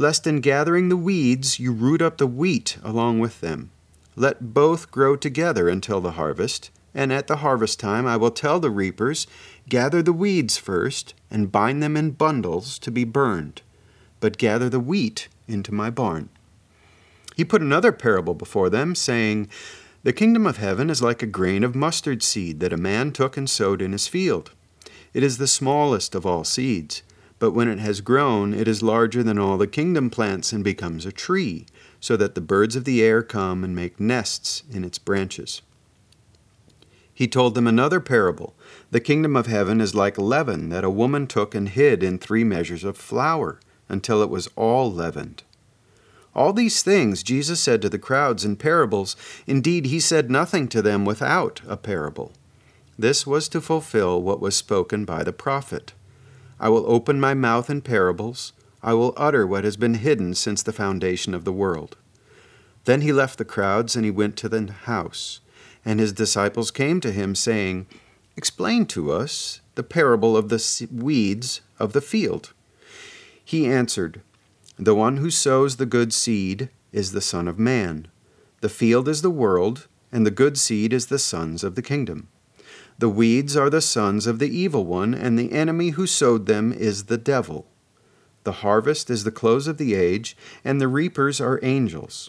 lest 0.00 0.26
in 0.26 0.40
gathering 0.40 0.88
the 0.88 0.96
weeds 0.96 1.60
you 1.60 1.72
root 1.72 2.00
up 2.00 2.16
the 2.16 2.26
wheat 2.26 2.78
along 2.82 3.20
with 3.20 3.42
them. 3.42 3.70
Let 4.16 4.54
both 4.54 4.90
grow 4.90 5.14
together 5.14 5.68
until 5.68 6.00
the 6.00 6.12
harvest, 6.12 6.70
and 6.94 7.12
at 7.12 7.26
the 7.26 7.36
harvest 7.36 7.78
time 7.78 8.06
I 8.06 8.16
will 8.16 8.30
tell 8.30 8.58
the 8.58 8.70
reapers, 8.70 9.26
Gather 9.68 10.02
the 10.02 10.14
weeds 10.14 10.56
first, 10.56 11.12
and 11.30 11.52
bind 11.52 11.82
them 11.82 11.98
in 11.98 12.12
bundles 12.12 12.78
to 12.78 12.90
be 12.90 13.04
burned, 13.04 13.60
but 14.20 14.38
gather 14.38 14.70
the 14.70 14.80
wheat 14.80 15.28
into 15.46 15.72
my 15.72 15.90
barn. 15.90 16.30
He 17.36 17.44
put 17.44 17.60
another 17.60 17.92
parable 17.92 18.34
before 18.34 18.70
them, 18.70 18.94
saying, 18.94 19.48
the 20.02 20.14
kingdom 20.14 20.46
of 20.46 20.56
heaven 20.56 20.88
is 20.88 21.02
like 21.02 21.22
a 21.22 21.26
grain 21.26 21.62
of 21.62 21.74
mustard 21.74 22.22
seed 22.22 22.60
that 22.60 22.72
a 22.72 22.78
man 22.78 23.12
took 23.12 23.36
and 23.36 23.50
sowed 23.50 23.82
in 23.82 23.92
his 23.92 24.08
field. 24.08 24.52
It 25.12 25.22
is 25.22 25.36
the 25.36 25.46
smallest 25.46 26.14
of 26.14 26.24
all 26.24 26.42
seeds, 26.42 27.02
but 27.40 27.50
when 27.50 27.66
it 27.68 27.80
has 27.80 28.02
grown, 28.02 28.54
it 28.54 28.68
is 28.68 28.82
larger 28.82 29.24
than 29.24 29.38
all 29.38 29.58
the 29.58 29.66
kingdom 29.66 30.10
plants 30.10 30.52
and 30.52 30.62
becomes 30.62 31.04
a 31.04 31.10
tree, 31.10 31.66
so 31.98 32.16
that 32.16 32.36
the 32.36 32.40
birds 32.40 32.76
of 32.76 32.84
the 32.84 33.02
air 33.02 33.22
come 33.22 33.64
and 33.64 33.74
make 33.74 33.98
nests 33.98 34.62
in 34.70 34.84
its 34.84 34.98
branches. 34.98 35.62
He 37.12 37.26
told 37.26 37.54
them 37.54 37.66
another 37.66 37.98
parable. 37.98 38.54
The 38.90 39.00
kingdom 39.00 39.36
of 39.36 39.46
heaven 39.46 39.80
is 39.80 39.94
like 39.94 40.16
leaven 40.18 40.68
that 40.68 40.84
a 40.84 40.90
woman 40.90 41.26
took 41.26 41.54
and 41.54 41.68
hid 41.68 42.02
in 42.02 42.18
three 42.18 42.44
measures 42.44 42.84
of 42.84 42.96
flour 42.96 43.58
until 43.88 44.22
it 44.22 44.30
was 44.30 44.48
all 44.54 44.92
leavened. 44.92 45.42
All 46.34 46.52
these 46.52 46.82
things 46.82 47.22
Jesus 47.22 47.60
said 47.60 47.82
to 47.82 47.88
the 47.88 47.98
crowds 47.98 48.44
in 48.44 48.56
parables. 48.56 49.16
Indeed, 49.46 49.86
he 49.86 49.98
said 49.98 50.30
nothing 50.30 50.68
to 50.68 50.80
them 50.80 51.04
without 51.04 51.60
a 51.66 51.76
parable. 51.76 52.32
This 52.98 53.26
was 53.26 53.48
to 53.48 53.60
fulfill 53.60 54.22
what 54.22 54.40
was 54.40 54.54
spoken 54.54 55.04
by 55.04 55.24
the 55.24 55.32
prophet. 55.32 55.92
I 56.60 56.68
will 56.68 56.84
open 56.86 57.18
my 57.18 57.32
mouth 57.32 57.70
in 57.70 57.80
parables. 57.80 58.52
I 58.82 58.92
will 58.92 59.14
utter 59.16 59.46
what 59.46 59.64
has 59.64 59.78
been 59.78 59.94
hidden 59.94 60.34
since 60.34 60.62
the 60.62 60.74
foundation 60.74 61.34
of 61.34 61.44
the 61.44 61.52
world. 61.52 61.96
Then 62.84 63.00
he 63.00 63.12
left 63.12 63.38
the 63.38 63.46
crowds 63.46 63.96
and 63.96 64.04
he 64.04 64.10
went 64.10 64.36
to 64.36 64.48
the 64.48 64.70
house. 64.70 65.40
And 65.84 65.98
his 65.98 66.12
disciples 66.12 66.70
came 66.70 67.00
to 67.00 67.12
him, 67.12 67.34
saying, 67.34 67.86
Explain 68.36 68.84
to 68.86 69.10
us 69.10 69.62
the 69.74 69.82
parable 69.82 70.36
of 70.36 70.50
the 70.50 70.88
weeds 70.92 71.62
of 71.78 71.94
the 71.94 72.02
field. 72.02 72.52
He 73.42 73.66
answered, 73.66 74.20
The 74.78 74.94
one 74.94 75.16
who 75.16 75.30
sows 75.30 75.76
the 75.76 75.86
good 75.86 76.12
seed 76.12 76.68
is 76.92 77.12
the 77.12 77.22
Son 77.22 77.48
of 77.48 77.58
Man. 77.58 78.08
The 78.60 78.68
field 78.68 79.08
is 79.08 79.22
the 79.22 79.30
world, 79.30 79.88
and 80.12 80.26
the 80.26 80.30
good 80.30 80.58
seed 80.58 80.92
is 80.92 81.06
the 81.06 81.18
sons 81.18 81.64
of 81.64 81.74
the 81.74 81.82
kingdom. 81.82 82.28
The 83.00 83.08
weeds 83.08 83.56
are 83.56 83.70
the 83.70 83.80
sons 83.80 84.26
of 84.26 84.40
the 84.40 84.54
evil 84.54 84.84
one, 84.84 85.14
and 85.14 85.38
the 85.38 85.52
enemy 85.52 85.90
who 85.90 86.06
sowed 86.06 86.44
them 86.44 86.70
is 86.70 87.04
the 87.04 87.16
devil. 87.16 87.66
The 88.44 88.60
harvest 88.60 89.08
is 89.08 89.24
the 89.24 89.30
close 89.30 89.66
of 89.66 89.78
the 89.78 89.94
age, 89.94 90.36
and 90.66 90.78
the 90.78 90.86
reapers 90.86 91.40
are 91.40 91.58
angels. 91.62 92.28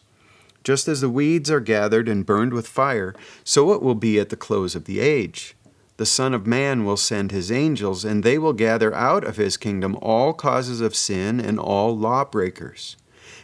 Just 0.63 0.87
as 0.87 1.01
the 1.01 1.09
weeds 1.09 1.51
are 1.51 1.59
gathered 1.59 2.07
and 2.07 2.25
burned 2.25 2.53
with 2.53 2.69
fire, 2.69 3.13
so 3.43 3.73
it 3.73 3.81
will 3.81 3.95
be 3.95 4.17
at 4.17 4.29
the 4.29 4.37
close 4.37 4.73
of 4.73 4.85
the 4.85 5.01
age. 5.01 5.57
The 5.97 6.05
Son 6.05 6.33
of 6.33 6.47
Man 6.47 6.85
will 6.85 6.95
send 6.95 7.33
his 7.33 7.51
angels, 7.51 8.05
and 8.05 8.23
they 8.23 8.37
will 8.37 8.53
gather 8.53 8.95
out 8.95 9.25
of 9.25 9.35
his 9.35 9.57
kingdom 9.57 9.97
all 10.01 10.31
causes 10.31 10.79
of 10.79 10.95
sin 10.95 11.41
and 11.41 11.59
all 11.59 11.97
lawbreakers, 11.97 12.95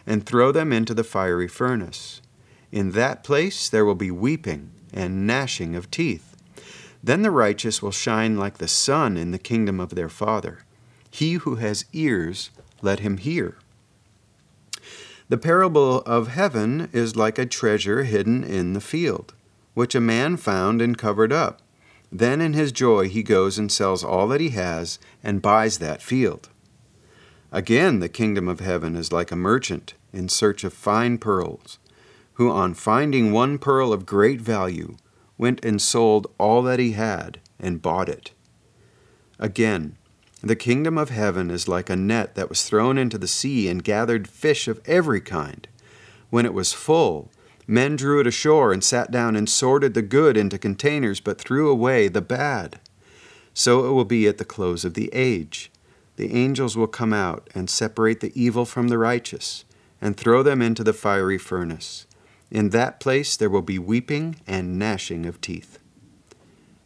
and 0.05 0.25
throw 0.25 0.53
them 0.53 0.71
into 0.71 0.93
the 0.93 1.03
fiery 1.03 1.49
furnace. 1.49 2.21
In 2.71 2.91
that 2.91 3.25
place 3.25 3.67
there 3.67 3.83
will 3.83 3.95
be 3.95 4.11
weeping 4.11 4.71
and 4.93 5.27
gnashing 5.27 5.75
of 5.75 5.91
teeth. 5.91 6.36
Then 7.07 7.21
the 7.21 7.31
righteous 7.31 7.81
will 7.81 7.91
shine 7.91 8.35
like 8.35 8.57
the 8.57 8.67
sun 8.67 9.15
in 9.15 9.31
the 9.31 9.39
kingdom 9.39 9.79
of 9.79 9.95
their 9.95 10.09
Father. 10.09 10.65
He 11.09 11.35
who 11.35 11.55
has 11.55 11.85
ears, 11.93 12.49
let 12.81 12.99
him 12.99 13.15
hear. 13.15 13.55
The 15.29 15.37
parable 15.37 15.99
of 16.01 16.27
heaven 16.27 16.89
is 16.91 17.15
like 17.15 17.39
a 17.39 17.45
treasure 17.45 18.03
hidden 18.03 18.43
in 18.43 18.73
the 18.73 18.81
field, 18.81 19.33
which 19.73 19.95
a 19.95 20.01
man 20.01 20.35
found 20.35 20.81
and 20.81 20.97
covered 20.97 21.31
up. 21.31 21.61
Then 22.11 22.41
in 22.41 22.51
his 22.51 22.73
joy 22.73 23.07
he 23.07 23.23
goes 23.23 23.57
and 23.57 23.71
sells 23.71 24.03
all 24.03 24.27
that 24.27 24.41
he 24.41 24.49
has 24.49 24.99
and 25.23 25.41
buys 25.41 25.77
that 25.77 26.01
field. 26.01 26.49
Again, 27.53 28.01
the 28.01 28.09
kingdom 28.09 28.49
of 28.49 28.59
heaven 28.59 28.97
is 28.97 29.13
like 29.13 29.31
a 29.31 29.37
merchant 29.37 29.93
in 30.11 30.27
search 30.27 30.65
of 30.65 30.73
fine 30.73 31.19
pearls, 31.19 31.79
who 32.33 32.51
on 32.51 32.73
finding 32.73 33.31
one 33.31 33.57
pearl 33.59 33.93
of 33.93 34.05
great 34.05 34.41
value, 34.41 34.97
went 35.37 35.63
and 35.63 35.81
sold 35.81 36.27
all 36.37 36.61
that 36.63 36.79
he 36.79 36.93
had 36.93 37.39
and 37.59 37.81
bought 37.81 38.09
it. 38.09 38.31
Again, 39.39 39.97
the 40.41 40.55
kingdom 40.55 40.97
of 40.97 41.09
heaven 41.09 41.49
is 41.49 41.67
like 41.67 41.89
a 41.89 41.95
net 41.95 42.35
that 42.35 42.49
was 42.49 42.63
thrown 42.63 42.97
into 42.97 43.17
the 43.17 43.27
sea 43.27 43.67
and 43.67 43.83
gathered 43.83 44.27
fish 44.27 44.67
of 44.67 44.81
every 44.85 45.21
kind. 45.21 45.67
When 46.29 46.45
it 46.45 46.53
was 46.53 46.73
full, 46.73 47.31
men 47.67 47.95
drew 47.95 48.19
it 48.19 48.27
ashore 48.27 48.71
and 48.71 48.83
sat 48.83 49.11
down 49.11 49.35
and 49.35 49.49
sorted 49.49 49.93
the 49.93 50.01
good 50.01 50.37
into 50.37 50.57
containers, 50.57 51.19
but 51.19 51.39
threw 51.39 51.69
away 51.69 52.07
the 52.07 52.21
bad. 52.21 52.79
So 53.53 53.85
it 53.85 53.91
will 53.91 54.05
be 54.05 54.27
at 54.27 54.37
the 54.37 54.45
close 54.45 54.85
of 54.85 54.93
the 54.93 55.09
age. 55.13 55.71
The 56.15 56.33
angels 56.33 56.75
will 56.75 56.87
come 56.87 57.13
out 57.13 57.49
and 57.53 57.69
separate 57.69 58.21
the 58.21 58.31
evil 58.39 58.65
from 58.65 58.87
the 58.87 58.97
righteous, 58.97 59.65
and 60.01 60.17
throw 60.17 60.41
them 60.41 60.61
into 60.61 60.83
the 60.83 60.93
fiery 60.93 61.37
furnace. 61.37 62.06
In 62.49 62.69
that 62.69 62.99
place 62.99 63.35
there 63.35 63.49
will 63.49 63.61
be 63.61 63.79
weeping 63.79 64.37
and 64.47 64.79
gnashing 64.79 65.25
of 65.25 65.41
teeth. 65.41 65.79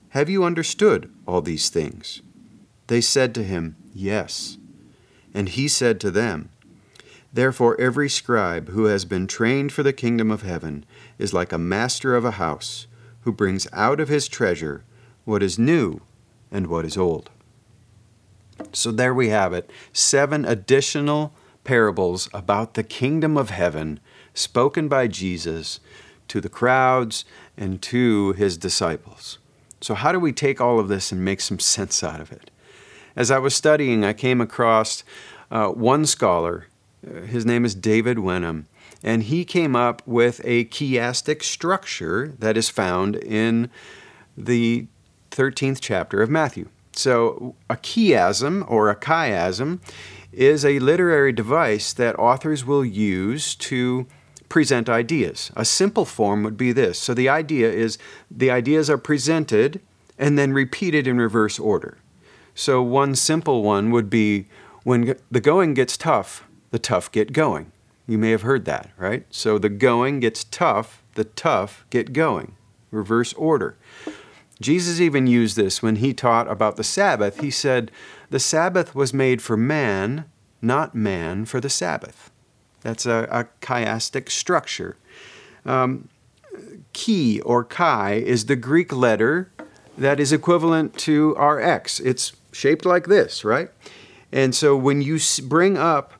Have 0.09 0.29
you 0.29 0.43
understood 0.43 1.11
all 1.25 1.41
these 1.41 1.69
things? 1.69 2.21
They 2.87 3.01
said 3.01 3.33
to 3.35 3.43
him, 3.43 3.75
Yes. 3.93 4.57
And 5.33 5.49
he 5.49 5.67
said 5.67 5.99
to 6.01 6.11
them, 6.11 6.49
Therefore 7.31 7.79
every 7.79 8.09
scribe 8.09 8.69
who 8.69 8.85
has 8.85 9.05
been 9.05 9.27
trained 9.27 9.71
for 9.71 9.83
the 9.83 9.93
kingdom 9.93 10.31
of 10.31 10.41
heaven 10.41 10.85
is 11.17 11.33
like 11.33 11.53
a 11.53 11.57
master 11.57 12.15
of 12.15 12.25
a 12.25 12.31
house, 12.31 12.87
who 13.21 13.31
brings 13.31 13.67
out 13.71 13.99
of 13.99 14.09
his 14.09 14.27
treasure 14.27 14.83
what 15.23 15.43
is 15.43 15.57
new 15.57 16.01
and 16.51 16.67
what 16.67 16.85
is 16.85 16.97
old. 16.97 17.29
So 18.73 18.91
there 18.91 19.13
we 19.13 19.29
have 19.29 19.53
it 19.53 19.69
seven 19.93 20.43
additional 20.45 21.33
parables 21.63 22.29
about 22.33 22.73
the 22.73 22.83
kingdom 22.83 23.37
of 23.37 23.49
heaven 23.49 23.99
spoken 24.33 24.87
by 24.87 25.07
Jesus 25.07 25.79
to 26.27 26.41
the 26.41 26.49
crowds 26.49 27.25
and 27.57 27.81
to 27.81 28.33
his 28.33 28.57
disciples. 28.57 29.37
So, 29.81 29.95
how 29.95 30.11
do 30.11 30.19
we 30.19 30.31
take 30.31 30.61
all 30.61 30.79
of 30.79 30.87
this 30.87 31.11
and 31.11 31.25
make 31.25 31.41
some 31.41 31.59
sense 31.59 32.03
out 32.03 32.21
of 32.21 32.31
it? 32.31 32.51
As 33.15 33.31
I 33.31 33.39
was 33.39 33.55
studying, 33.55 34.05
I 34.05 34.13
came 34.13 34.39
across 34.39 35.03
uh, 35.49 35.69
one 35.69 36.05
scholar. 36.05 36.67
Uh, 37.05 37.21
his 37.21 37.45
name 37.45 37.65
is 37.65 37.75
David 37.75 38.19
Wenham, 38.19 38.67
and 39.03 39.23
he 39.23 39.43
came 39.43 39.75
up 39.75 40.01
with 40.05 40.39
a 40.43 40.65
chiastic 40.65 41.43
structure 41.43 42.33
that 42.39 42.55
is 42.55 42.69
found 42.69 43.15
in 43.17 43.69
the 44.37 44.87
13th 45.31 45.79
chapter 45.81 46.21
of 46.21 46.29
Matthew. 46.29 46.69
So, 46.93 47.55
a 47.69 47.75
chiasm 47.75 48.69
or 48.69 48.89
a 48.89 48.95
chiasm 48.95 49.79
is 50.31 50.63
a 50.63 50.79
literary 50.79 51.31
device 51.33 51.91
that 51.93 52.17
authors 52.19 52.63
will 52.65 52.85
use 52.85 53.55
to 53.55 54.07
present 54.51 54.89
ideas. 54.89 55.49
A 55.55 55.63
simple 55.63 56.03
form 56.03 56.43
would 56.43 56.57
be 56.57 56.73
this. 56.73 56.99
So 56.99 57.13
the 57.13 57.29
idea 57.29 57.71
is 57.71 57.97
the 58.29 58.51
ideas 58.51 58.89
are 58.89 58.97
presented 58.97 59.79
and 60.17 60.37
then 60.37 60.51
repeated 60.51 61.07
in 61.07 61.19
reverse 61.19 61.57
order. 61.57 61.99
So 62.53 62.83
one 62.83 63.15
simple 63.15 63.63
one 63.63 63.91
would 63.91 64.09
be 64.09 64.47
when 64.83 65.15
the 65.31 65.39
going 65.39 65.73
gets 65.73 65.95
tough, 65.95 66.45
the 66.71 66.79
tough 66.79 67.09
get 67.13 67.31
going. 67.31 67.71
You 68.05 68.17
may 68.17 68.31
have 68.31 68.41
heard 68.41 68.65
that, 68.65 68.89
right? 68.97 69.25
So 69.29 69.57
the 69.57 69.69
going 69.69 70.19
gets 70.19 70.43
tough, 70.43 71.01
the 71.15 71.23
tough 71.23 71.85
get 71.89 72.11
going. 72.11 72.55
Reverse 72.91 73.31
order. 73.35 73.77
Jesus 74.59 74.99
even 74.99 75.27
used 75.27 75.55
this 75.55 75.81
when 75.81 75.95
he 75.95 76.13
taught 76.13 76.51
about 76.51 76.75
the 76.75 76.83
Sabbath. 76.83 77.39
He 77.39 77.51
said, 77.51 77.89
The 78.29 78.39
Sabbath 78.39 78.93
was 78.93 79.13
made 79.13 79.41
for 79.41 79.55
man, 79.55 80.25
not 80.61 80.93
man 80.93 81.45
for 81.45 81.61
the 81.61 81.69
Sabbath. 81.69 82.30
That's 82.81 83.05
a, 83.05 83.27
a 83.31 83.65
chiastic 83.65 84.29
structure. 84.29 84.97
Um, 85.65 86.09
chi 86.93 87.39
or 87.45 87.63
chi 87.63 88.13
is 88.13 88.45
the 88.45 88.55
Greek 88.55 88.91
letter 88.91 89.51
that 89.97 90.19
is 90.19 90.33
equivalent 90.33 90.97
to 90.97 91.35
our 91.37 91.59
x. 91.59 91.99
It's 91.99 92.33
shaped 92.51 92.85
like 92.85 93.07
this, 93.07 93.43
right? 93.45 93.69
And 94.31 94.55
so 94.55 94.75
when 94.75 95.01
you 95.01 95.19
bring 95.43 95.77
up 95.77 96.13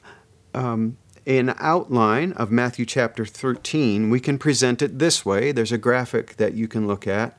um, 0.54 0.98
an 1.26 1.56
outline 1.60 2.34
of 2.34 2.52
Matthew 2.52 2.86
chapter 2.86 3.26
13, 3.26 4.10
we 4.10 4.20
can 4.20 4.38
present 4.38 4.82
it 4.82 5.00
this 5.00 5.26
way. 5.26 5.52
There's 5.52 5.72
a 5.72 5.78
graphic 5.78 6.36
that 6.38 6.54
you 6.54 6.68
can 6.68 6.88
look 6.88 7.08
at, 7.08 7.38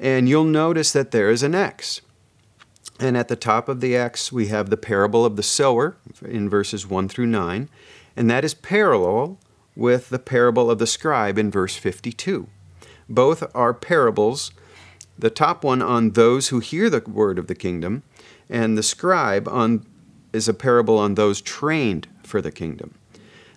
and 0.00 0.28
you'll 0.28 0.44
notice 0.44 0.92
that 0.92 1.10
there 1.10 1.30
is 1.30 1.42
an 1.42 1.54
X. 1.54 2.00
And 3.00 3.16
at 3.16 3.28
the 3.28 3.36
top 3.36 3.68
of 3.68 3.80
the 3.80 3.96
X, 3.96 4.32
we 4.32 4.48
have 4.48 4.70
the 4.70 4.76
parable 4.76 5.24
of 5.24 5.36
the 5.36 5.42
sower 5.42 5.96
in 6.24 6.48
verses 6.48 6.86
1 6.86 7.08
through 7.08 7.26
9 7.26 7.68
and 8.18 8.28
that 8.28 8.44
is 8.44 8.52
parallel 8.52 9.38
with 9.76 10.08
the 10.08 10.18
parable 10.18 10.72
of 10.72 10.80
the 10.80 10.88
scribe 10.88 11.38
in 11.38 11.52
verse 11.52 11.76
52. 11.76 12.48
Both 13.08 13.44
are 13.54 13.72
parables, 13.72 14.50
the 15.16 15.30
top 15.30 15.62
one 15.62 15.80
on 15.80 16.10
those 16.10 16.48
who 16.48 16.58
hear 16.58 16.90
the 16.90 17.00
word 17.06 17.38
of 17.38 17.46
the 17.46 17.54
kingdom, 17.54 18.02
and 18.50 18.76
the 18.76 18.82
scribe 18.82 19.46
on, 19.46 19.86
is 20.32 20.48
a 20.48 20.52
parable 20.52 20.98
on 20.98 21.14
those 21.14 21.40
trained 21.40 22.08
for 22.24 22.42
the 22.42 22.50
kingdom. 22.50 22.94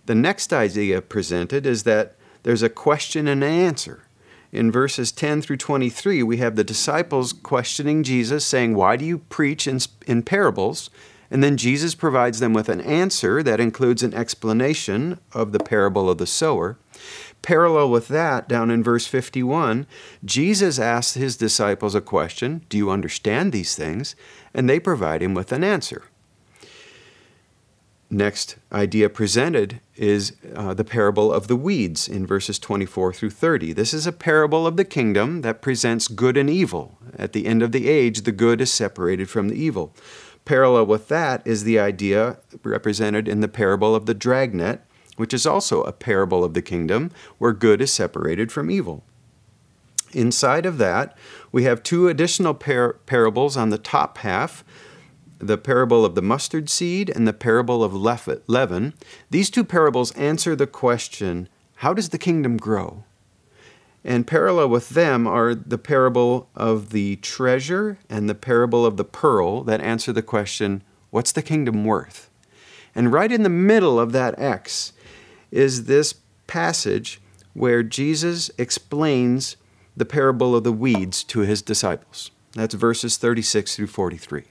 The 0.05 0.13
next 0.13 0.53
idea 0.53 1.01
presented 1.01 1.65
is 1.65 1.81
that 1.83 2.13
there's 2.43 2.61
a 2.61 2.69
question 2.69 3.27
and 3.27 3.43
an 3.43 3.49
answer. 3.49 4.03
In 4.51 4.71
verses 4.71 5.11
10 5.11 5.41
through 5.41 5.57
23, 5.57 6.21
we 6.21 6.37
have 6.37 6.55
the 6.55 6.63
disciples 6.63 7.33
questioning 7.33 8.03
Jesus, 8.03 8.45
saying, 8.45 8.75
Why 8.75 8.95
do 8.95 9.05
you 9.05 9.17
preach 9.17 9.65
in, 9.65 9.79
in 10.05 10.21
parables? 10.21 10.91
And 11.31 11.41
then 11.41 11.55
Jesus 11.55 11.95
provides 11.95 12.41
them 12.41 12.53
with 12.53 12.67
an 12.67 12.81
answer 12.81 13.41
that 13.41 13.61
includes 13.61 14.03
an 14.03 14.13
explanation 14.13 15.17
of 15.31 15.53
the 15.53 15.59
parable 15.59 16.09
of 16.09 16.17
the 16.17 16.27
sower. 16.27 16.77
Parallel 17.41 17.89
with 17.89 18.09
that, 18.09 18.49
down 18.49 18.69
in 18.69 18.83
verse 18.83 19.07
51, 19.07 19.87
Jesus 20.23 20.77
asks 20.77 21.13
his 21.15 21.37
disciples 21.37 21.95
a 21.95 22.01
question 22.01 22.65
Do 22.67 22.77
you 22.77 22.91
understand 22.91 23.51
these 23.51 23.75
things? 23.75 24.15
And 24.53 24.69
they 24.69 24.79
provide 24.79 25.23
him 25.23 25.33
with 25.33 25.53
an 25.53 25.63
answer. 25.63 26.03
Next 28.13 28.57
idea 28.73 29.07
presented 29.07 29.79
is 29.95 30.33
uh, 30.53 30.73
the 30.73 30.83
parable 30.83 31.31
of 31.31 31.47
the 31.47 31.55
weeds 31.55 32.09
in 32.09 32.27
verses 32.27 32.59
24 32.59 33.13
through 33.13 33.29
30. 33.29 33.71
This 33.71 33.93
is 33.93 34.05
a 34.05 34.11
parable 34.11 34.67
of 34.67 34.75
the 34.75 34.83
kingdom 34.83 35.43
that 35.43 35.61
presents 35.61 36.09
good 36.09 36.35
and 36.35 36.49
evil. 36.49 36.97
At 37.17 37.31
the 37.31 37.45
end 37.45 37.63
of 37.63 37.71
the 37.71 37.87
age, 37.87 38.23
the 38.23 38.33
good 38.33 38.59
is 38.59 38.71
separated 38.71 39.29
from 39.29 39.47
the 39.47 39.55
evil. 39.55 39.95
Parallel 40.45 40.85
with 40.85 41.07
that 41.09 41.45
is 41.45 41.63
the 41.63 41.79
idea 41.79 42.37
represented 42.63 43.27
in 43.27 43.41
the 43.41 43.47
parable 43.47 43.95
of 43.95 44.05
the 44.05 44.13
dragnet, 44.13 44.81
which 45.17 45.33
is 45.33 45.45
also 45.45 45.83
a 45.83 45.91
parable 45.91 46.43
of 46.43 46.53
the 46.53 46.61
kingdom 46.61 47.11
where 47.37 47.53
good 47.53 47.81
is 47.81 47.91
separated 47.91 48.51
from 48.51 48.71
evil. 48.71 49.03
Inside 50.13 50.65
of 50.65 50.77
that, 50.77 51.17
we 51.51 51.63
have 51.63 51.83
two 51.83 52.07
additional 52.07 52.53
par- 52.53 52.97
parables 53.05 53.55
on 53.55 53.69
the 53.69 53.77
top 53.77 54.19
half 54.19 54.63
the 55.41 55.57
parable 55.57 56.05
of 56.05 56.13
the 56.13 56.21
mustard 56.21 56.69
seed 56.69 57.09
and 57.09 57.27
the 57.27 57.33
parable 57.33 57.83
of 57.83 57.95
leaven. 57.95 58.93
These 59.31 59.49
two 59.49 59.63
parables 59.63 60.11
answer 60.11 60.55
the 60.55 60.67
question 60.67 61.49
how 61.77 61.95
does 61.95 62.09
the 62.09 62.19
kingdom 62.19 62.57
grow? 62.57 63.05
And 64.03 64.25
parallel 64.25 64.69
with 64.69 64.89
them 64.89 65.27
are 65.27 65.53
the 65.53 65.77
parable 65.77 66.49
of 66.55 66.89
the 66.89 67.17
treasure 67.17 67.99
and 68.09 68.29
the 68.29 68.35
parable 68.35 68.85
of 68.85 68.97
the 68.97 69.03
pearl 69.03 69.63
that 69.63 69.81
answer 69.81 70.11
the 70.11 70.23
question 70.23 70.83
what's 71.11 71.31
the 71.31 71.41
kingdom 71.41 71.85
worth? 71.85 72.29
And 72.95 73.13
right 73.13 73.31
in 73.31 73.43
the 73.43 73.49
middle 73.49 73.99
of 73.99 74.11
that 74.13 74.37
X 74.39 74.93
is 75.51 75.85
this 75.85 76.15
passage 76.47 77.21
where 77.53 77.83
Jesus 77.83 78.49
explains 78.57 79.57
the 79.95 80.05
parable 80.05 80.55
of 80.55 80.63
the 80.63 80.71
weeds 80.71 81.23
to 81.25 81.41
his 81.41 81.61
disciples. 81.61 82.31
That's 82.53 82.73
verses 82.73 83.17
36 83.17 83.75
through 83.75 83.87
43. 83.87 84.43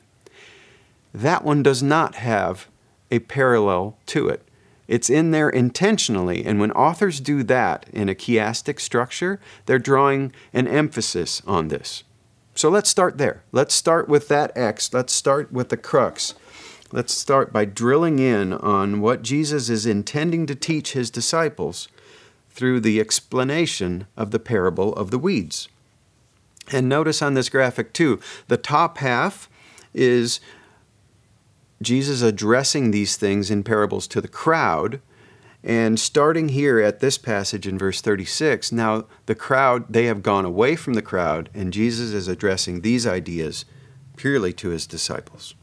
That 1.13 1.45
one 1.45 1.63
does 1.63 1.83
not 1.83 2.17
have 2.17 2.69
a 3.11 3.19
parallel 3.21 3.99
to 4.07 4.29
it. 4.29 4.47
It's 4.91 5.09
in 5.09 5.31
there 5.31 5.49
intentionally, 5.49 6.45
and 6.45 6.59
when 6.59 6.73
authors 6.73 7.21
do 7.21 7.45
that 7.45 7.87
in 7.93 8.09
a 8.09 8.15
chiastic 8.15 8.81
structure, 8.81 9.39
they're 9.67 9.79
drawing 9.79 10.33
an 10.53 10.67
emphasis 10.67 11.43
on 11.47 11.69
this. 11.69 12.03
So 12.57 12.69
let's 12.69 12.91
start 12.91 13.17
there. 13.17 13.45
Let's 13.53 13.73
start 13.73 14.09
with 14.09 14.27
that 14.27 14.51
X. 14.57 14.93
Let's 14.93 15.13
start 15.13 15.53
with 15.53 15.69
the 15.69 15.77
crux. 15.77 16.35
Let's 16.91 17.15
start 17.15 17.53
by 17.53 17.67
drilling 17.67 18.19
in 18.19 18.53
on 18.53 19.01
what 19.01 19.23
Jesus 19.23 19.71
is 19.71 19.87
intending 19.87 20.45
to 20.47 20.57
teach 20.57 20.93
his 20.93 21.09
disciples 21.09 21.87
through 22.49 22.81
the 22.81 22.99
explanation 22.99 24.09
of 24.17 24.33
the 24.33 24.41
parable 24.41 24.93
of 24.95 25.13
the 25.13 25.21
weeds. 25.21 25.69
And 26.73 26.89
notice 26.89 27.23
on 27.23 27.35
this 27.35 27.49
graphic 27.49 27.93
too, 27.93 28.19
the 28.49 28.57
top 28.57 28.99
half 28.99 29.49
is 29.95 30.41
Jesus 31.83 32.21
addressing 32.21 32.91
these 32.91 33.17
things 33.17 33.51
in 33.51 33.63
parables 33.63 34.07
to 34.09 34.21
the 34.21 34.29
crowd. 34.29 35.01
And 35.63 36.01
starting 36.01 36.51
here 36.51 36.81
at 36.81 37.01
this 37.01 37.19
passage 37.19 37.67
in 37.67 37.79
verse 37.79 38.01
36, 38.01 38.73
now 38.73 39.07
the 39.27 39.35
crowd, 39.35 39.93
they 39.93 40.05
have 40.07 40.23
gone 40.23 40.45
away 40.45 40.77
from 40.77 40.95
the 40.95 41.03
crowd, 41.03 41.51
and 41.55 41.73
Jesus 41.73 42.13
is 42.13 42.29
addressing 42.29 42.81
these 42.81 43.07
ideas 43.07 43.65
purely 44.17 44.53
to 44.55 44.69
his 44.71 44.87
disciples. 44.87 45.55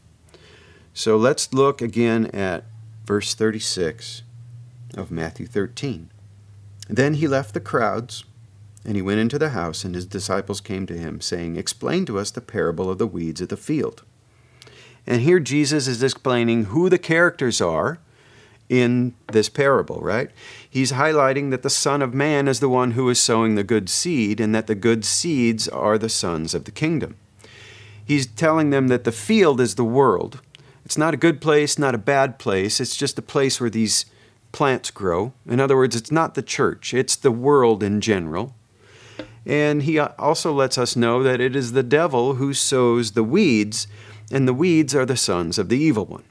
So 0.92 1.16
let's 1.16 1.52
look 1.52 1.80
again 1.80 2.26
at 2.26 2.64
verse 3.04 3.34
36 3.34 4.22
of 4.96 5.10
Matthew 5.10 5.46
13. 5.46 6.10
Then 6.88 7.14
he 7.14 7.28
left 7.28 7.54
the 7.54 7.60
crowds, 7.60 8.24
and 8.84 8.96
he 8.96 9.02
went 9.02 9.20
into 9.20 9.38
the 9.38 9.50
house, 9.50 9.84
and 9.84 9.94
his 9.94 10.06
disciples 10.06 10.60
came 10.60 10.86
to 10.86 10.96
him, 10.96 11.20
saying, 11.20 11.56
Explain 11.56 12.06
to 12.06 12.18
us 12.18 12.30
the 12.30 12.40
parable 12.40 12.90
of 12.90 12.98
the 12.98 13.06
weeds 13.06 13.40
of 13.40 13.48
the 13.48 13.56
field. 13.56 14.04
And 15.08 15.22
here 15.22 15.40
Jesus 15.40 15.88
is 15.88 16.02
explaining 16.02 16.66
who 16.66 16.90
the 16.90 16.98
characters 16.98 17.62
are 17.62 17.98
in 18.68 19.14
this 19.32 19.48
parable, 19.48 20.00
right? 20.02 20.30
He's 20.68 20.92
highlighting 20.92 21.50
that 21.50 21.62
the 21.62 21.70
Son 21.70 22.02
of 22.02 22.12
Man 22.12 22.46
is 22.46 22.60
the 22.60 22.68
one 22.68 22.90
who 22.90 23.08
is 23.08 23.18
sowing 23.18 23.54
the 23.54 23.64
good 23.64 23.88
seed, 23.88 24.38
and 24.38 24.54
that 24.54 24.66
the 24.66 24.74
good 24.74 25.06
seeds 25.06 25.66
are 25.66 25.96
the 25.96 26.10
sons 26.10 26.52
of 26.52 26.64
the 26.64 26.70
kingdom. 26.70 27.16
He's 28.04 28.26
telling 28.26 28.68
them 28.68 28.88
that 28.88 29.04
the 29.04 29.12
field 29.12 29.62
is 29.62 29.76
the 29.76 29.82
world. 29.82 30.42
It's 30.84 30.98
not 30.98 31.14
a 31.14 31.18
good 31.18 31.40
place, 31.40 31.78
not 31.78 31.94
a 31.94 31.98
bad 31.98 32.38
place. 32.38 32.78
It's 32.78 32.94
just 32.94 33.18
a 33.18 33.22
place 33.22 33.58
where 33.58 33.70
these 33.70 34.04
plants 34.52 34.90
grow. 34.90 35.32
In 35.46 35.58
other 35.58 35.76
words, 35.76 35.96
it's 35.96 36.12
not 36.12 36.34
the 36.34 36.42
church, 36.42 36.92
it's 36.92 37.16
the 37.16 37.32
world 37.32 37.82
in 37.82 38.02
general. 38.02 38.54
And 39.46 39.84
he 39.84 39.98
also 39.98 40.52
lets 40.52 40.76
us 40.76 40.96
know 40.96 41.22
that 41.22 41.40
it 41.40 41.56
is 41.56 41.72
the 41.72 41.82
devil 41.82 42.34
who 42.34 42.52
sows 42.52 43.12
the 43.12 43.24
weeds, 43.24 43.86
and 44.30 44.46
the 44.46 44.54
weeds 44.54 44.94
are 44.94 45.06
the 45.06 45.16
sons 45.16 45.58
of 45.58 45.68
the 45.68 45.78
evil 45.78 46.04
one. 46.04 46.24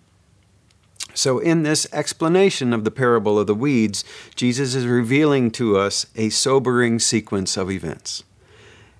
So, 1.14 1.40
in 1.40 1.64
this 1.64 1.88
explanation 1.92 2.74
of 2.74 2.84
the 2.84 2.92
parable 2.92 3.40
of 3.40 3.48
the 3.48 3.56
weeds, 3.56 4.04
Jesus 4.36 4.76
is 4.76 4.86
revealing 4.86 5.50
to 5.52 5.76
us 5.76 6.06
a 6.16 6.30
sobering 6.30 7.00
sequence 7.00 7.58
of 7.58 7.72
events. 7.72 8.24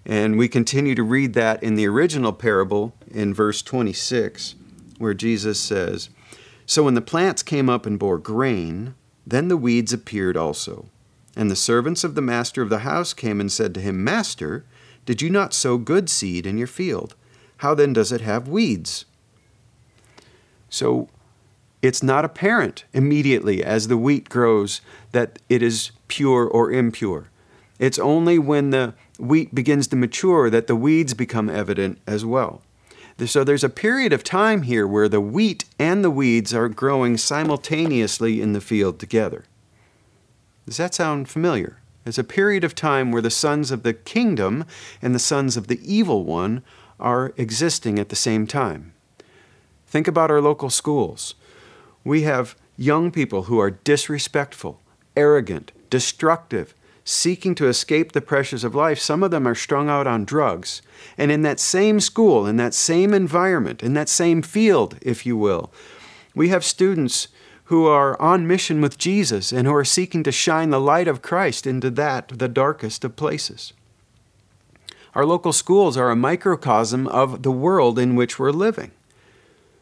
And 0.04 0.38
we 0.38 0.48
continue 0.48 0.96
to 0.96 1.04
read 1.04 1.34
that 1.34 1.62
in 1.62 1.76
the 1.76 1.88
original 1.88 2.34
parable 2.34 2.94
in 3.12 3.34
verse 3.34 3.62
26, 3.62 4.56
where 4.98 5.14
Jesus 5.14 5.60
says, 5.60 6.10
So 6.66 6.84
when 6.84 6.96
the 6.96 7.02
plants 7.02 7.44
came 7.44 7.70
up 7.70 7.86
and 7.86 8.00
bore 8.00 8.18
grain, 8.18 8.96
then 9.26 9.50
the 9.50 9.58
weeds 9.58 9.94
appeared 9.94 10.38
also. 10.38 10.88
And 11.36 11.52
the 11.52 11.56
servants 11.56 12.04
of 12.04 12.16
the 12.16 12.22
master 12.22 12.64
of 12.64 12.70
the 12.70 12.80
house 12.80 13.14
came 13.14 13.40
and 13.40 13.52
said 13.52 13.76
to 13.76 13.82
him, 13.82 14.04
Master, 14.04 14.66
did 15.06 15.22
you 15.22 15.30
not 15.30 15.54
sow 15.54 15.78
good 15.78 16.10
seed 16.10 16.48
in 16.48 16.58
your 16.58 16.68
field? 16.68 17.16
How 17.58 17.74
then 17.74 17.94
does 17.94 18.12
it 18.12 18.22
have 18.22 18.48
weeds? 18.48 19.06
So 20.70 21.10
it's 21.82 22.04
not 22.04 22.26
apparent 22.26 22.86
immediately 22.94 23.64
as 23.64 23.88
the 23.88 23.98
wheat 23.98 24.30
grows 24.30 24.82
that 25.12 25.40
it 25.50 25.62
is 25.62 25.92
pure 26.08 26.46
or 26.46 26.72
impure. 26.72 27.30
It's 27.80 28.00
only 28.00 28.40
when 28.40 28.72
the 28.72 28.94
wheat 29.20 29.54
begins 29.54 29.88
to 29.88 29.96
mature 29.96 30.50
that 30.50 30.68
the 30.68 30.76
weeds 30.76 31.14
become 31.14 31.50
evident 31.50 32.00
as 32.08 32.26
well. 32.26 32.62
So 33.26 33.44
there's 33.44 33.64
a 33.64 33.70
period 33.70 34.14
of 34.14 34.24
time 34.24 34.64
here 34.64 34.86
where 34.86 35.10
the 35.10 35.22
wheat 35.22 35.66
and 35.80 36.04
the 36.04 36.12
weeds 36.12 36.54
are 36.54 36.70
growing 36.70 37.18
simultaneously 37.18 38.42
in 38.42 38.54
the 38.54 38.62
field 38.62 39.00
together. 39.00 39.46
Does 40.68 40.78
that 40.78 40.94
sound 40.94 41.28
familiar? 41.28 41.78
There's 42.04 42.20
a 42.20 42.24
period 42.24 42.64
of 42.64 42.76
time 42.76 43.12
where 43.12 43.22
the 43.22 43.32
sons 43.32 43.72
of 43.72 43.84
the 43.84 43.94
kingdom 43.94 44.66
and 45.02 45.16
the 45.16 45.20
sons 45.20 45.58
of 45.58 45.68
the 45.68 45.80
evil 45.84 46.26
one 46.26 46.64
are 47.00 47.34
existing 47.38 48.00
at 48.00 48.10
the 48.10 48.16
same 48.16 48.48
time. 48.48 48.94
Think 49.88 50.08
about 50.08 50.32
our 50.32 50.42
local 50.42 50.70
schools. 50.70 51.36
We 52.04 52.24
have 52.24 52.56
young 52.78 53.12
people 53.12 53.44
who 53.44 53.60
are 53.60 53.72
disrespectful, 53.72 54.80
arrogant, 55.16 55.72
destructive, 55.90 56.74
seeking 57.08 57.56
to 57.56 57.68
escape 57.68 58.12
the 58.12 58.22
pressures 58.22 58.66
of 58.66 58.76
life, 58.76 59.00
some 59.00 59.24
of 59.24 59.32
them 59.32 59.48
are 59.48 59.56
strung 59.56 59.88
out 59.88 60.06
on 60.06 60.26
drugs. 60.26 60.82
And 61.18 61.32
in 61.32 61.42
that 61.44 61.60
same 61.60 62.02
school, 62.02 62.46
in 62.46 62.58
that 62.58 62.74
same 62.74 63.14
environment, 63.14 63.82
in 63.82 63.94
that 63.94 64.10
same 64.10 64.42
field, 64.42 64.98
if 65.02 65.26
you 65.26 65.38
will, 65.38 65.72
we 66.36 66.50
have 66.50 66.66
students 66.66 67.30
who 67.66 67.86
are 67.88 68.22
on 68.22 68.46
mission 68.46 68.82
with 68.82 68.98
Jesus 68.98 69.54
and 69.54 69.66
who 69.66 69.74
are 69.74 69.86
seeking 69.86 70.22
to 70.24 70.32
shine 70.34 70.70
the 70.70 70.82
light 70.82 71.08
of 71.08 71.22
Christ 71.22 71.66
into 71.66 71.90
that, 71.92 72.28
the 72.28 72.50
darkest 72.50 73.06
of 73.06 73.16
places. 73.16 73.72
Our 75.16 75.26
local 75.26 75.54
schools 75.54 75.98
are 75.98 76.12
a 76.12 76.16
microcosm 76.16 77.08
of 77.08 77.44
the 77.44 77.52
world 77.52 77.98
in 77.98 78.16
which 78.16 78.38
we're 78.38 78.52
living. 78.52 78.92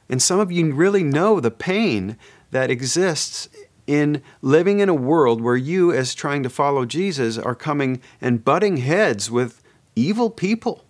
And 0.10 0.22
some 0.22 0.40
of 0.40 0.52
you 0.52 0.74
really 0.74 1.04
know 1.04 1.40
the 1.40 1.52
pain 1.52 2.18
that 2.52 2.70
exists 2.70 3.50
in 3.88 4.22
living 4.42 4.80
in 4.80 4.90
a 4.90 4.94
world 4.94 5.42
where 5.42 5.56
you, 5.56 5.92
as 5.92 6.16
trying 6.16 6.44
to 6.44 6.50
follow 6.50 6.86
Jesus, 6.86 7.38
are 7.38 7.56
coming 7.56 8.02
and 8.22 8.44
butting 8.44 8.78
heads 8.78 9.30
with 9.30 9.62
evil 9.96 10.30
people. 10.30 10.86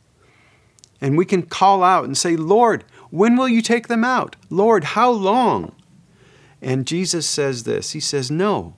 And 1.02 1.18
we 1.18 1.26
can 1.26 1.44
call 1.44 1.84
out 1.84 2.06
and 2.06 2.18
say, 2.18 2.36
Lord, 2.36 2.84
when 3.10 3.36
will 3.36 3.50
you 3.50 3.62
take 3.62 3.88
them 3.88 4.04
out? 4.04 4.36
Lord, 4.50 4.84
how 4.84 5.12
long? 5.12 5.76
And 6.62 6.88
Jesus 6.88 7.28
says 7.28 7.64
this 7.64 7.92
He 7.92 8.00
says, 8.00 8.32
No, 8.32 8.76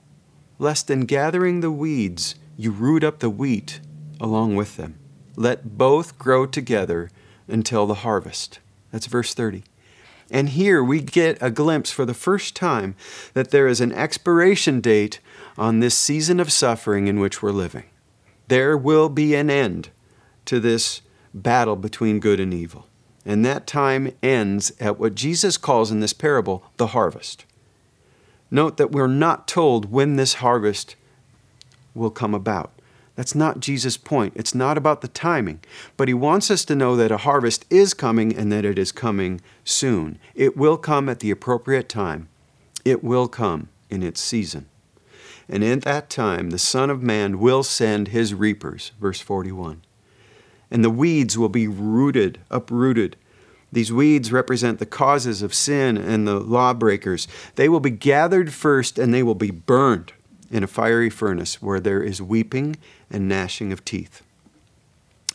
lest 0.58 0.90
in 0.90 1.02
gathering 1.02 1.60
the 1.60 1.70
weeds, 1.70 2.34
you 2.56 2.70
root 2.70 3.04
up 3.04 3.20
the 3.20 3.30
wheat 3.30 3.80
along 4.20 4.56
with 4.56 4.76
them. 4.76 4.98
Let 5.38 5.78
both 5.78 6.18
grow 6.18 6.46
together 6.46 7.12
until 7.46 7.86
the 7.86 8.02
harvest. 8.02 8.58
That's 8.90 9.06
verse 9.06 9.34
30. 9.34 9.62
And 10.32 10.48
here 10.48 10.82
we 10.82 11.00
get 11.00 11.38
a 11.40 11.48
glimpse 11.48 11.92
for 11.92 12.04
the 12.04 12.12
first 12.12 12.56
time 12.56 12.96
that 13.34 13.52
there 13.52 13.68
is 13.68 13.80
an 13.80 13.92
expiration 13.92 14.80
date 14.80 15.20
on 15.56 15.78
this 15.78 15.96
season 15.96 16.40
of 16.40 16.50
suffering 16.50 17.06
in 17.06 17.20
which 17.20 17.40
we're 17.40 17.52
living. 17.52 17.84
There 18.48 18.76
will 18.76 19.08
be 19.08 19.36
an 19.36 19.48
end 19.48 19.90
to 20.46 20.58
this 20.58 21.02
battle 21.32 21.76
between 21.76 22.18
good 22.18 22.40
and 22.40 22.52
evil. 22.52 22.88
And 23.24 23.44
that 23.44 23.64
time 23.64 24.12
ends 24.20 24.72
at 24.80 24.98
what 24.98 25.14
Jesus 25.14 25.56
calls 25.56 25.92
in 25.92 26.00
this 26.00 26.12
parable 26.12 26.64
the 26.78 26.88
harvest. 26.88 27.44
Note 28.50 28.76
that 28.76 28.90
we're 28.90 29.06
not 29.06 29.46
told 29.46 29.92
when 29.92 30.16
this 30.16 30.34
harvest 30.34 30.96
will 31.94 32.10
come 32.10 32.34
about. 32.34 32.72
That's 33.18 33.34
not 33.34 33.58
Jesus' 33.58 33.96
point. 33.96 34.34
It's 34.36 34.54
not 34.54 34.78
about 34.78 35.00
the 35.00 35.08
timing. 35.08 35.58
But 35.96 36.06
he 36.06 36.14
wants 36.14 36.52
us 36.52 36.64
to 36.66 36.76
know 36.76 36.94
that 36.94 37.10
a 37.10 37.16
harvest 37.16 37.66
is 37.68 37.92
coming 37.92 38.32
and 38.32 38.52
that 38.52 38.64
it 38.64 38.78
is 38.78 38.92
coming 38.92 39.40
soon. 39.64 40.20
It 40.36 40.56
will 40.56 40.76
come 40.76 41.08
at 41.08 41.18
the 41.18 41.32
appropriate 41.32 41.88
time, 41.88 42.28
it 42.84 43.02
will 43.02 43.26
come 43.26 43.70
in 43.90 44.04
its 44.04 44.20
season. 44.20 44.66
And 45.48 45.64
in 45.64 45.80
that 45.80 46.10
time, 46.10 46.50
the 46.50 46.60
Son 46.60 46.90
of 46.90 47.02
Man 47.02 47.40
will 47.40 47.64
send 47.64 48.08
his 48.08 48.34
reapers. 48.34 48.92
Verse 49.00 49.20
41. 49.20 49.82
And 50.70 50.84
the 50.84 50.88
weeds 50.88 51.36
will 51.36 51.48
be 51.48 51.66
rooted, 51.66 52.38
uprooted. 52.52 53.16
These 53.72 53.92
weeds 53.92 54.30
represent 54.30 54.78
the 54.78 54.86
causes 54.86 55.42
of 55.42 55.52
sin 55.52 55.96
and 55.96 56.24
the 56.24 56.38
lawbreakers. 56.38 57.26
They 57.56 57.68
will 57.68 57.80
be 57.80 57.90
gathered 57.90 58.52
first 58.52 58.96
and 58.96 59.12
they 59.12 59.24
will 59.24 59.34
be 59.34 59.50
burned 59.50 60.12
in 60.50 60.62
a 60.62 60.68
fiery 60.68 61.10
furnace 61.10 61.60
where 61.60 61.80
there 61.80 62.02
is 62.02 62.22
weeping 62.22 62.76
and 63.10 63.28
gnashing 63.28 63.72
of 63.72 63.84
teeth. 63.84 64.22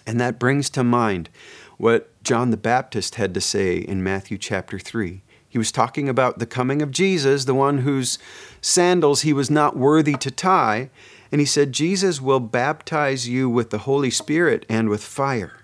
And 0.06 0.20
that 0.20 0.40
brings 0.40 0.70
to 0.72 0.84
mind 0.84 1.30
what 1.78 2.10
John 2.24 2.52
the 2.52 2.58
Baptist 2.58 3.16
had 3.16 3.34
to 3.34 3.42
say 3.42 3.78
in 3.78 4.04
Matthew 4.04 4.38
chapter 4.38 4.80
3. 4.80 5.22
He 5.48 5.58
was 5.58 5.72
talking 5.72 6.10
about 6.10 6.40
the 6.40 6.46
coming 6.46 6.82
of 6.82 6.92
Jesus, 6.92 7.46
the 7.46 7.54
one 7.54 7.80
whose 7.80 8.18
sandals 8.62 9.22
he 9.22 9.34
was 9.34 9.52
not 9.52 9.78
worthy 9.78 10.16
to 10.16 10.32
tie. 10.32 10.90
And 11.32 11.40
he 11.40 11.46
said, 11.46 11.72
Jesus 11.72 12.22
will 12.22 12.40
baptize 12.40 13.30
you 13.30 13.50
with 13.50 13.70
the 13.70 13.80
Holy 13.80 14.10
Spirit 14.10 14.66
and 14.68 14.90
with 14.90 15.04
fire. 15.04 15.64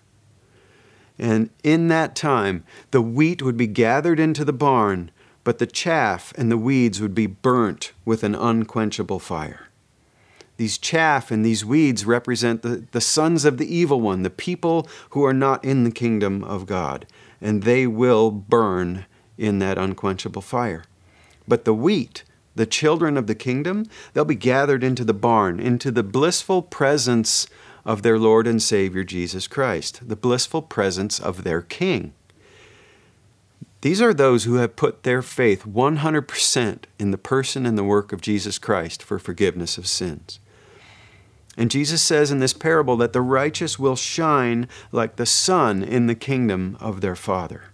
And 1.17 1.49
in 1.63 1.87
that 1.89 2.15
time, 2.15 2.63
the 2.91 3.01
wheat 3.01 3.41
would 3.41 3.57
be 3.57 3.67
gathered 3.67 4.19
into 4.19 4.45
the 4.45 4.53
barn, 4.53 5.11
but 5.43 5.57
the 5.57 5.67
chaff 5.67 6.33
and 6.37 6.51
the 6.51 6.57
weeds 6.57 7.01
would 7.01 7.15
be 7.15 7.27
burnt 7.27 7.91
with 8.05 8.23
an 8.23 8.35
unquenchable 8.35 9.19
fire. 9.19 9.68
These 10.59 10.77
chaff 10.77 11.31
and 11.31 11.45
these 11.45 11.63
weeds 11.63 12.05
represent 12.05 12.63
the, 12.63 12.85
the 12.91 12.99
sons 12.99 13.45
of 13.45 13.57
the 13.57 13.73
evil 13.73 14.01
one, 14.01 14.23
the 14.23 14.29
people 14.29 14.89
who 15.11 15.23
are 15.23 15.33
not 15.33 15.63
in 15.63 15.85
the 15.85 15.89
kingdom 15.89 16.43
of 16.43 16.65
God, 16.65 17.07
and 17.39 17.63
they 17.63 17.87
will 17.87 18.29
burn 18.29 19.05
in 19.37 19.59
that 19.59 19.77
unquenchable 19.77 20.41
fire. 20.41 20.83
But 21.47 21.63
the 21.63 21.73
wheat, 21.73 22.25
the 22.55 22.65
children 22.65 23.15
of 23.15 23.25
the 23.25 23.35
kingdom, 23.35 23.85
they'll 24.11 24.25
be 24.25 24.35
gathered 24.35 24.83
into 24.83 25.05
the 25.05 25.13
barn, 25.13 25.61
into 25.61 25.91
the 25.91 26.03
blissful 26.03 26.61
presence 26.61 27.47
of 27.85 28.01
their 28.01 28.19
Lord 28.19 28.45
and 28.45 28.61
Savior 28.61 29.05
Jesus 29.05 29.47
Christ, 29.47 30.09
the 30.09 30.17
blissful 30.17 30.61
presence 30.61 31.21
of 31.21 31.45
their 31.45 31.61
King. 31.61 32.11
These 33.79 34.01
are 34.01 34.13
those 34.13 34.43
who 34.43 34.55
have 34.55 34.75
put 34.75 35.03
their 35.03 35.21
faith 35.21 35.63
100% 35.63 36.79
in 36.99 37.11
the 37.11 37.17
person 37.17 37.65
and 37.65 37.77
the 37.77 37.83
work 37.85 38.11
of 38.11 38.19
Jesus 38.19 38.57
Christ 38.57 39.01
for 39.01 39.17
forgiveness 39.19 39.77
of 39.77 39.87
sins. 39.87 40.41
And 41.59 41.69
Jesus 41.69 42.01
says 42.01 42.31
in 42.31 42.39
this 42.39 42.53
parable 42.53 42.95
that 42.97 43.11
the 43.11 43.21
righteous 43.21 43.77
will 43.77 43.97
shine 43.97 44.69
like 44.93 45.17
the 45.17 45.25
sun 45.25 45.83
in 45.83 46.07
the 46.07 46.15
kingdom 46.15 46.77
of 46.79 47.01
their 47.01 47.17
Father. 47.17 47.65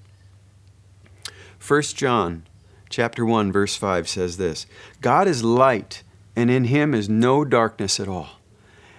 1 1.65 1.81
John 1.83 2.47
chapter 2.89 3.23
1 3.23 3.51
verse 3.51 3.75
5 3.75 4.09
says 4.09 4.37
this, 4.37 4.65
God 5.01 5.27
is 5.27 5.43
light 5.43 6.01
and 6.35 6.49
in 6.49 6.65
him 6.65 6.95
is 6.95 7.07
no 7.07 7.45
darkness 7.45 7.99
at 7.99 8.07
all. 8.07 8.39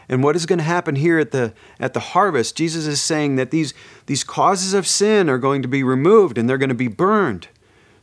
And 0.08 0.22
what 0.22 0.36
is 0.36 0.46
going 0.46 0.60
to 0.60 0.64
happen 0.64 0.94
here 0.94 1.18
at 1.18 1.32
the 1.32 1.52
at 1.80 1.92
the 1.92 1.98
harvest? 1.98 2.56
Jesus 2.56 2.86
is 2.86 3.00
saying 3.00 3.34
that 3.34 3.50
these 3.50 3.74
these 4.06 4.22
causes 4.22 4.72
of 4.72 4.86
sin 4.86 5.28
are 5.28 5.38
going 5.38 5.62
to 5.62 5.68
be 5.68 5.82
removed 5.82 6.38
and 6.38 6.48
they're 6.48 6.58
going 6.58 6.68
to 6.68 6.76
be 6.76 6.86
burned 6.86 7.48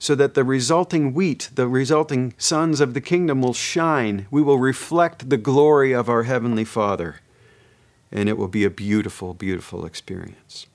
so 0.04 0.16
that 0.16 0.34
the 0.34 0.44
resulting 0.44 1.14
wheat, 1.14 1.50
the 1.56 1.66
resulting 1.66 2.34
sons 2.38 2.82
of 2.82 2.94
the 2.94 3.00
kingdom 3.00 3.42
will 3.42 3.54
shine. 3.54 4.28
We 4.30 4.42
will 4.42 4.60
reflect 4.60 5.30
the 5.30 5.38
glory 5.38 5.94
of 5.94 6.10
our 6.10 6.24
heavenly 6.24 6.66
Father. 6.66 7.22
And 8.12 8.28
it 8.28 8.38
will 8.38 8.50
be 8.50 8.66
a 8.66 8.70
beautiful, 8.70 9.34
beautiful 9.34 9.86
experience. 9.86 10.68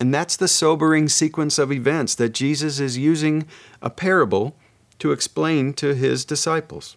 And 0.00 0.14
that's 0.14 0.38
the 0.38 0.48
sobering 0.48 1.10
sequence 1.10 1.58
of 1.58 1.70
events 1.70 2.14
that 2.14 2.30
Jesus 2.30 2.80
is 2.80 2.96
using 2.96 3.46
a 3.82 3.90
parable 3.90 4.56
to 5.00 5.12
explain 5.12 5.74
to 5.74 5.94
his 5.94 6.24
disciples. 6.24 6.96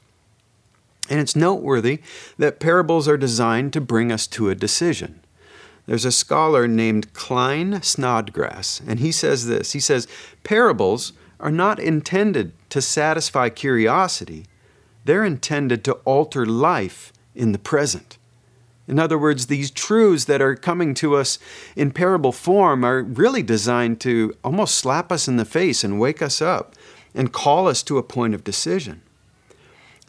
And 1.09 1.19
it's 1.19 1.35
noteworthy 1.35 1.99
that 2.37 2.61
parables 2.61 3.05
are 3.09 3.17
designed 3.17 3.73
to 3.73 3.81
bring 3.81 4.13
us 4.13 4.27
to 4.27 4.49
a 4.49 4.55
decision. 4.55 5.19
There's 5.87 6.05
a 6.05 6.11
scholar 6.11 6.67
named 6.67 7.13
Klyne 7.13 7.83
Snodgrass, 7.83 8.81
and 8.85 8.99
he 8.99 9.11
says 9.11 9.47
this. 9.47 9.71
He 9.71 9.79
says, 9.79 10.07
Parables 10.43 11.13
are 11.39 11.51
not 11.51 11.79
intended 11.79 12.51
to 12.69 12.81
satisfy 12.81 13.49
curiosity, 13.49 14.45
they're 15.05 15.23
intended 15.23 15.85
to 15.85 15.93
alter 16.03 16.45
life 16.45 17.13
in 17.33 17.53
the 17.53 17.59
present. 17.59 18.17
In 18.87 18.99
other 18.99 19.17
words, 19.17 19.47
these 19.47 19.71
truths 19.71 20.25
that 20.25 20.41
are 20.41 20.55
coming 20.55 20.93
to 20.95 21.15
us 21.15 21.39
in 21.75 21.91
parable 21.91 22.31
form 22.31 22.83
are 22.83 23.03
really 23.03 23.43
designed 23.43 23.99
to 24.01 24.35
almost 24.43 24.75
slap 24.75 25.11
us 25.11 25.27
in 25.27 25.37
the 25.37 25.45
face 25.45 25.83
and 25.83 25.99
wake 25.99 26.21
us 26.21 26.41
up 26.41 26.75
and 27.13 27.33
call 27.33 27.67
us 27.67 27.83
to 27.83 27.97
a 27.97 28.03
point 28.03 28.33
of 28.33 28.43
decision. 28.43 29.01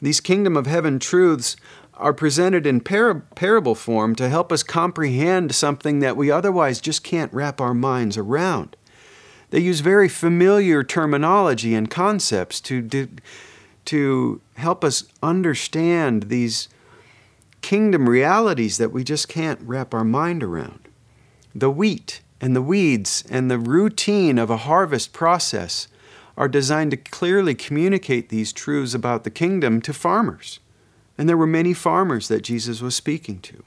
These 0.00 0.20
kingdom 0.20 0.56
of 0.56 0.66
heaven 0.66 0.98
truths 1.00 1.56
are 1.98 2.14
presented 2.14 2.66
in 2.66 2.80
par- 2.80 3.22
parable 3.34 3.74
form 3.74 4.14
to 4.16 4.28
help 4.28 4.52
us 4.52 4.62
comprehend 4.62 5.54
something 5.54 5.98
that 5.98 6.16
we 6.16 6.30
otherwise 6.30 6.80
just 6.80 7.02
can't 7.02 7.32
wrap 7.32 7.60
our 7.60 7.74
minds 7.74 8.16
around. 8.16 8.76
They 9.50 9.60
use 9.60 9.80
very 9.80 10.08
familiar 10.08 10.84
terminology 10.84 11.74
and 11.74 11.90
concepts 11.90 12.60
to, 12.62 12.86
to, 12.88 13.08
to 13.86 14.40
help 14.56 14.84
us 14.84 15.04
understand 15.22 16.24
these 16.24 16.68
kingdom 17.62 18.08
realities 18.08 18.78
that 18.78 18.92
we 18.92 19.02
just 19.02 19.28
can't 19.28 19.60
wrap 19.62 19.92
our 19.92 20.04
mind 20.04 20.42
around. 20.42 20.80
The 21.54 21.70
wheat 21.70 22.20
and 22.40 22.54
the 22.54 22.62
weeds 22.62 23.24
and 23.28 23.50
the 23.50 23.58
routine 23.58 24.38
of 24.38 24.50
a 24.50 24.58
harvest 24.58 25.12
process 25.12 25.88
are 26.36 26.48
designed 26.48 26.92
to 26.92 26.96
clearly 26.96 27.54
communicate 27.54 28.28
these 28.28 28.52
truths 28.52 28.94
about 28.94 29.24
the 29.24 29.30
kingdom 29.30 29.80
to 29.80 29.92
farmers. 29.92 30.60
And 31.18 31.28
there 31.28 31.36
were 31.36 31.46
many 31.46 31.74
farmers 31.74 32.28
that 32.28 32.42
Jesus 32.42 32.80
was 32.80 32.94
speaking 32.94 33.40
to. 33.40 33.64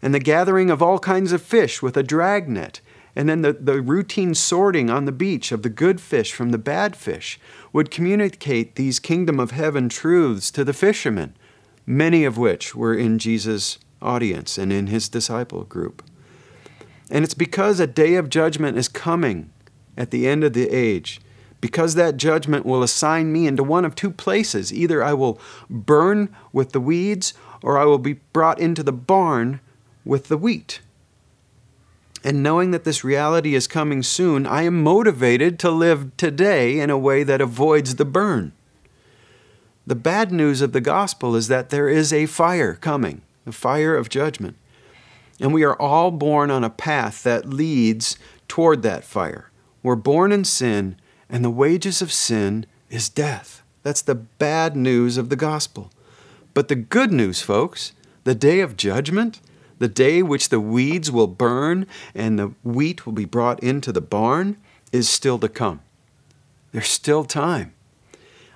And 0.00 0.14
the 0.14 0.18
gathering 0.18 0.70
of 0.70 0.82
all 0.82 0.98
kinds 0.98 1.32
of 1.32 1.42
fish 1.42 1.82
with 1.82 1.96
a 1.96 2.02
dragnet, 2.02 2.80
and 3.14 3.28
then 3.28 3.42
the, 3.42 3.52
the 3.52 3.82
routine 3.82 4.34
sorting 4.34 4.88
on 4.88 5.04
the 5.04 5.12
beach 5.12 5.52
of 5.52 5.62
the 5.62 5.68
good 5.68 6.00
fish 6.00 6.32
from 6.32 6.50
the 6.50 6.58
bad 6.58 6.96
fish 6.96 7.38
would 7.72 7.90
communicate 7.90 8.76
these 8.76 8.98
kingdom 8.98 9.38
of 9.38 9.50
heaven 9.50 9.88
truths 9.88 10.50
to 10.52 10.64
the 10.64 10.72
fishermen, 10.72 11.34
many 11.84 12.24
of 12.24 12.38
which 12.38 12.74
were 12.74 12.94
in 12.94 13.18
Jesus' 13.18 13.78
audience 14.00 14.56
and 14.56 14.72
in 14.72 14.86
his 14.86 15.08
disciple 15.08 15.64
group. 15.64 16.02
And 17.10 17.24
it's 17.24 17.34
because 17.34 17.80
a 17.80 17.86
day 17.86 18.14
of 18.14 18.30
judgment 18.30 18.78
is 18.78 18.88
coming 18.88 19.50
at 19.96 20.10
the 20.10 20.28
end 20.28 20.44
of 20.44 20.52
the 20.52 20.68
age 20.70 21.20
because 21.60 21.94
that 21.94 22.16
judgment 22.16 22.64
will 22.64 22.82
assign 22.82 23.32
me 23.32 23.46
into 23.46 23.64
one 23.64 23.84
of 23.84 23.94
two 23.94 24.10
places. 24.10 24.72
Either 24.72 25.02
I 25.02 25.12
will 25.14 25.40
burn 25.68 26.34
with 26.52 26.72
the 26.72 26.80
weeds, 26.80 27.34
or 27.62 27.78
I 27.78 27.84
will 27.84 27.98
be 27.98 28.20
brought 28.32 28.60
into 28.60 28.82
the 28.82 28.92
barn 28.92 29.60
with 30.04 30.28
the 30.28 30.36
wheat. 30.36 30.80
And 32.24 32.42
knowing 32.42 32.70
that 32.72 32.84
this 32.84 33.04
reality 33.04 33.54
is 33.54 33.66
coming 33.66 34.02
soon, 34.02 34.46
I 34.46 34.62
am 34.62 34.82
motivated 34.82 35.58
to 35.60 35.70
live 35.70 36.16
today 36.16 36.80
in 36.80 36.90
a 36.90 36.98
way 36.98 37.22
that 37.22 37.40
avoids 37.40 37.94
the 37.94 38.04
burn. 38.04 38.52
The 39.86 39.94
bad 39.94 40.32
news 40.32 40.60
of 40.60 40.72
the 40.72 40.80
gospel 40.80 41.34
is 41.34 41.48
that 41.48 41.70
there 41.70 41.88
is 41.88 42.12
a 42.12 42.26
fire 42.26 42.74
coming, 42.74 43.22
a 43.46 43.52
fire 43.52 43.96
of 43.96 44.08
judgment. 44.08 44.56
And 45.40 45.54
we 45.54 45.62
are 45.62 45.80
all 45.80 46.10
born 46.10 46.50
on 46.50 46.64
a 46.64 46.70
path 46.70 47.22
that 47.22 47.48
leads 47.48 48.18
toward 48.48 48.82
that 48.82 49.04
fire. 49.04 49.50
We're 49.82 49.96
born 49.96 50.32
in 50.32 50.44
sin 50.44 50.96
and 51.30 51.44
the 51.44 51.50
wages 51.50 52.00
of 52.00 52.12
sin 52.12 52.66
is 52.90 53.08
death. 53.08 53.62
That's 53.82 54.02
the 54.02 54.14
bad 54.14 54.76
news 54.76 55.16
of 55.16 55.28
the 55.28 55.36
gospel. 55.36 55.90
But 56.54 56.68
the 56.68 56.74
good 56.74 57.12
news, 57.12 57.40
folks, 57.40 57.92
the 58.24 58.34
day 58.34 58.60
of 58.60 58.76
judgment, 58.76 59.40
the 59.78 59.88
day 59.88 60.22
which 60.22 60.48
the 60.48 60.60
weeds 60.60 61.10
will 61.10 61.26
burn 61.26 61.86
and 62.14 62.38
the 62.38 62.54
wheat 62.62 63.06
will 63.06 63.12
be 63.12 63.24
brought 63.24 63.62
into 63.62 63.92
the 63.92 64.00
barn, 64.00 64.56
is 64.92 65.08
still 65.08 65.38
to 65.38 65.48
come. 65.48 65.80
There's 66.72 66.88
still 66.88 67.24
time. 67.24 67.74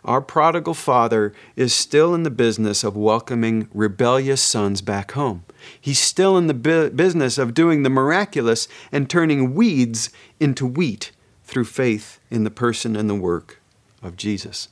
Our 0.04 0.20
prodigal 0.20 0.74
father 0.74 1.32
is 1.54 1.72
still 1.72 2.12
in 2.12 2.24
the 2.24 2.30
business 2.30 2.82
of 2.82 2.96
welcoming 2.96 3.68
rebellious 3.72 4.42
sons 4.42 4.80
back 4.80 5.12
home. 5.12 5.44
He's 5.80 6.00
still 6.00 6.36
in 6.36 6.48
the 6.48 6.54
bu- 6.54 6.90
business 6.90 7.38
of 7.38 7.54
doing 7.54 7.84
the 7.84 7.90
miraculous 7.90 8.66
and 8.90 9.08
turning 9.08 9.54
weeds 9.54 10.10
into 10.40 10.66
wheat 10.66 11.12
through 11.52 11.64
faith 11.64 12.18
in 12.30 12.44
the 12.44 12.50
person 12.50 12.96
and 12.96 13.10
the 13.10 13.14
work 13.14 13.60
of 14.02 14.16
Jesus. 14.16 14.68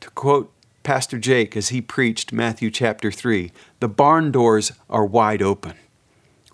To 0.00 0.10
quote 0.10 0.52
Pastor 0.84 1.18
Jake 1.18 1.56
as 1.56 1.70
he 1.70 1.82
preached 1.82 2.32
Matthew 2.32 2.70
chapter 2.70 3.10
3, 3.10 3.50
the 3.80 3.88
barn 3.88 4.30
doors 4.30 4.70
are 4.88 5.04
wide 5.04 5.42
open. 5.42 5.74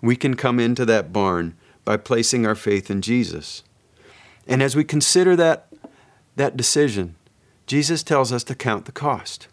We 0.01 0.15
can 0.15 0.35
come 0.35 0.59
into 0.59 0.85
that 0.85 1.13
barn 1.13 1.55
by 1.85 1.97
placing 1.97 2.47
our 2.47 2.55
faith 2.55 2.89
in 2.89 3.03
Jesus. 3.03 3.61
And 4.47 4.63
as 4.63 4.75
we 4.75 4.83
consider 4.83 5.35
that, 5.35 5.67
that 6.35 6.57
decision, 6.57 7.13
Jesus 7.67 8.01
tells 8.01 8.33
us 8.33 8.43
to 8.45 8.55
count 8.55 8.85
the 8.85 8.91
cost. 8.91 9.47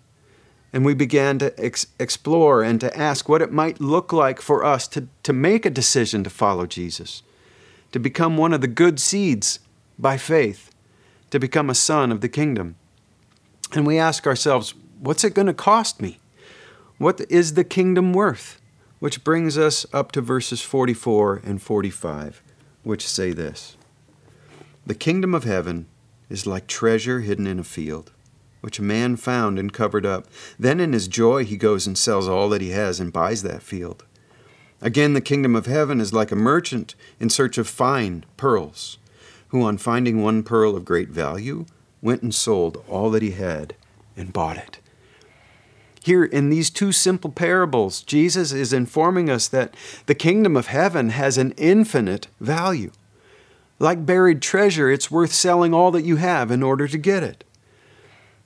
And 0.73 0.83
we 0.83 0.95
began 0.95 1.39
to 1.41 1.53
ex- 1.63 1.89
explore 1.99 2.63
and 2.63 2.81
to 2.81 2.97
ask 2.97 3.29
what 3.29 3.43
it 3.43 3.53
might 3.53 3.83
look 3.83 4.15
like 4.15 4.41
for 4.41 4.65
us 4.65 4.89
to, 4.89 5.09
to 5.25 5.35
make 5.35 5.67
a 5.67 5.71
decision 5.71 6.25
to 6.25 6.31
follow 6.31 6.65
Jesus, 6.65 7.23
to 7.93 7.99
become 7.99 8.39
one 8.39 8.55
of 8.55 8.63
the 8.63 8.67
good 8.67 8.99
seeds 8.99 9.59
by 10.01 10.17
faith 10.17 10.71
to 11.31 11.39
become 11.39 11.71
a 11.71 11.75
son 11.75 12.11
of 12.11 12.21
the 12.21 12.29
kingdom. 12.29 12.77
And 13.73 13.87
we 13.87 13.99
ask 13.99 14.27
ourselves, 14.27 14.75
what's 14.99 15.25
it 15.25 15.35
going 15.35 15.47
to 15.47 15.55
cost 15.55 16.01
me? 16.01 16.19
What 16.99 17.21
is 17.31 17.55
the 17.55 17.65
kingdom 17.65 18.13
worth? 18.13 18.61
Which 18.99 19.25
brings 19.25 19.57
us 19.57 19.87
up 19.93 20.13
to 20.13 20.21
verses 20.21 20.61
44 20.61 21.41
and 21.45 21.63
45, 21.63 22.43
which 22.83 23.07
say 23.07 23.33
this 23.33 23.77
The 24.85 24.95
kingdom 24.95 25.35
of 25.35 25.45
heaven 25.45 25.87
is 26.29 26.47
like 26.47 26.67
treasure 26.67 27.21
hidden 27.21 27.47
in 27.47 27.59
a 27.59 27.65
field, 27.65 28.13
which 28.61 28.79
a 28.79 28.83
man 28.83 29.17
found 29.17 29.59
and 29.59 29.73
covered 29.73 30.05
up. 30.05 30.27
Then 30.59 30.81
in 30.81 30.93
his 30.93 31.09
joy 31.09 31.45
he 31.45 31.57
goes 31.57 31.87
and 31.87 31.97
sells 31.97 32.29
all 32.29 32.51
that 32.51 32.61
he 32.61 32.71
has 32.71 33.01
and 33.01 33.13
buys 33.13 33.43
that 33.43 33.63
field. 33.63 34.05
Again, 34.83 35.13
the 35.13 35.21
kingdom 35.21 35.55
of 35.55 35.67
heaven 35.67 36.01
is 36.01 36.13
like 36.13 36.33
a 36.33 36.37
merchant 36.37 36.95
in 37.19 37.29
search 37.29 37.59
of 37.59 37.69
fine 37.69 38.25
pearls, 38.37 38.99
who 39.51 39.63
on 39.63 39.79
finding 39.79 40.23
one 40.23 40.43
pearl 40.43 40.77
of 40.77 40.85
great 40.85 41.09
value 41.09 41.67
went 42.03 42.23
and 42.23 42.35
sold 42.35 42.83
all 42.89 43.11
that 43.11 43.23
he 43.23 43.33
had 43.33 43.75
and 44.17 44.33
bought 44.33 44.57
it. 44.57 44.79
Here 46.03 46.25
in 46.25 46.49
these 46.49 46.71
two 46.71 46.93
simple 46.93 47.31
parables, 47.31 48.03
Jesus 48.03 48.53
is 48.53 48.73
informing 48.73 49.29
us 49.29 49.49
that 49.49 49.75
the 50.07 50.15
kingdom 50.15 50.57
of 50.57 50.69
heaven 50.69 51.11
has 51.11 51.37
an 51.37 51.53
infinite 51.59 52.29
value. 52.41 52.91
Like 53.79 54.07
buried 54.07 54.41
treasure, 54.41 54.91
it's 54.91 55.11
worth 55.11 55.33
selling 55.33 55.75
all 55.75 55.91
that 55.91 56.05
you 56.05 56.17
have 56.17 56.51
in 56.51 56.63
order 56.63 56.89
to 56.89 56.99
get 56.99 57.23
it. 57.23 57.45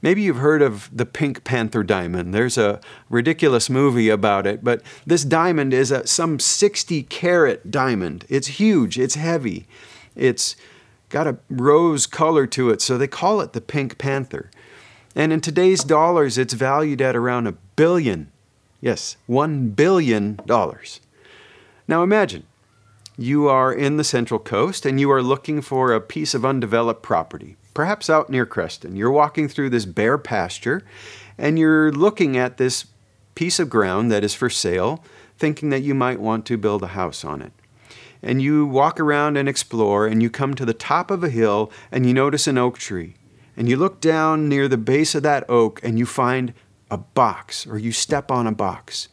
Maybe 0.02 0.22
you've 0.22 0.36
heard 0.36 0.62
of 0.62 0.90
the 0.92 1.06
Pink 1.06 1.44
Panther 1.44 1.82
diamond. 1.82 2.34
There's 2.34 2.58
a 2.58 2.80
ridiculous 3.08 3.70
movie 3.70 4.10
about 4.10 4.46
it, 4.46 4.62
but 4.62 4.82
this 5.06 5.24
diamond 5.24 5.72
is 5.72 5.90
a, 5.90 6.06
some 6.06 6.38
60 6.38 7.04
carat 7.04 7.70
diamond. 7.70 8.26
It's 8.28 8.48
huge, 8.48 8.98
it's 8.98 9.14
heavy, 9.14 9.66
it's 10.14 10.56
got 11.14 11.28
a 11.28 11.38
rose 11.48 12.08
color 12.08 12.44
to 12.44 12.70
it, 12.70 12.82
so 12.82 12.98
they 12.98 13.06
call 13.06 13.40
it 13.40 13.52
the 13.52 13.60
Pink 13.60 13.98
Panther. 13.98 14.50
And 15.14 15.32
in 15.32 15.40
today's 15.40 15.84
dollars, 15.84 16.36
it's 16.36 16.54
valued 16.54 17.00
at 17.00 17.14
around 17.14 17.46
a 17.46 17.52
billion. 17.52 18.32
Yes, 18.80 19.16
one 19.26 19.68
billion 19.68 20.40
dollars. 20.44 20.98
Now 21.86 22.02
imagine 22.02 22.46
you 23.16 23.46
are 23.48 23.72
in 23.72 23.96
the 23.96 24.02
Central 24.02 24.40
Coast 24.40 24.84
and 24.84 24.98
you 24.98 25.08
are 25.12 25.22
looking 25.22 25.62
for 25.62 25.92
a 25.92 26.00
piece 26.00 26.34
of 26.34 26.44
undeveloped 26.44 27.04
property 27.04 27.56
perhaps 27.74 28.10
out 28.10 28.28
near 28.28 28.44
Creston. 28.44 28.96
You're 28.96 29.12
walking 29.12 29.48
through 29.48 29.70
this 29.70 29.84
bare 29.84 30.18
pasture 30.18 30.82
and 31.38 31.60
you're 31.60 31.92
looking 31.92 32.36
at 32.36 32.56
this 32.56 32.86
piece 33.36 33.60
of 33.60 33.70
ground 33.70 34.10
that 34.10 34.24
is 34.24 34.34
for 34.34 34.50
sale, 34.50 35.04
thinking 35.38 35.70
that 35.70 35.82
you 35.82 35.94
might 35.94 36.20
want 36.20 36.44
to 36.46 36.56
build 36.56 36.82
a 36.82 36.88
house 36.88 37.24
on 37.24 37.40
it. 37.40 37.52
And 38.24 38.40
you 38.40 38.66
walk 38.66 38.98
around 38.98 39.36
and 39.36 39.48
explore, 39.48 40.06
and 40.06 40.22
you 40.22 40.30
come 40.30 40.54
to 40.54 40.64
the 40.64 40.72
top 40.72 41.10
of 41.10 41.22
a 41.22 41.28
hill 41.28 41.70
and 41.92 42.06
you 42.06 42.14
notice 42.14 42.46
an 42.46 42.56
oak 42.56 42.78
tree. 42.78 43.16
And 43.54 43.68
you 43.68 43.76
look 43.76 44.00
down 44.00 44.48
near 44.48 44.66
the 44.66 44.78
base 44.78 45.14
of 45.14 45.22
that 45.22 45.48
oak 45.48 45.78
and 45.84 45.98
you 45.98 46.06
find 46.06 46.54
a 46.90 46.96
box, 46.96 47.66
or 47.66 47.78
you 47.78 47.92
step 47.92 48.30
on 48.30 48.46
a 48.46 48.52
box. 48.52 49.08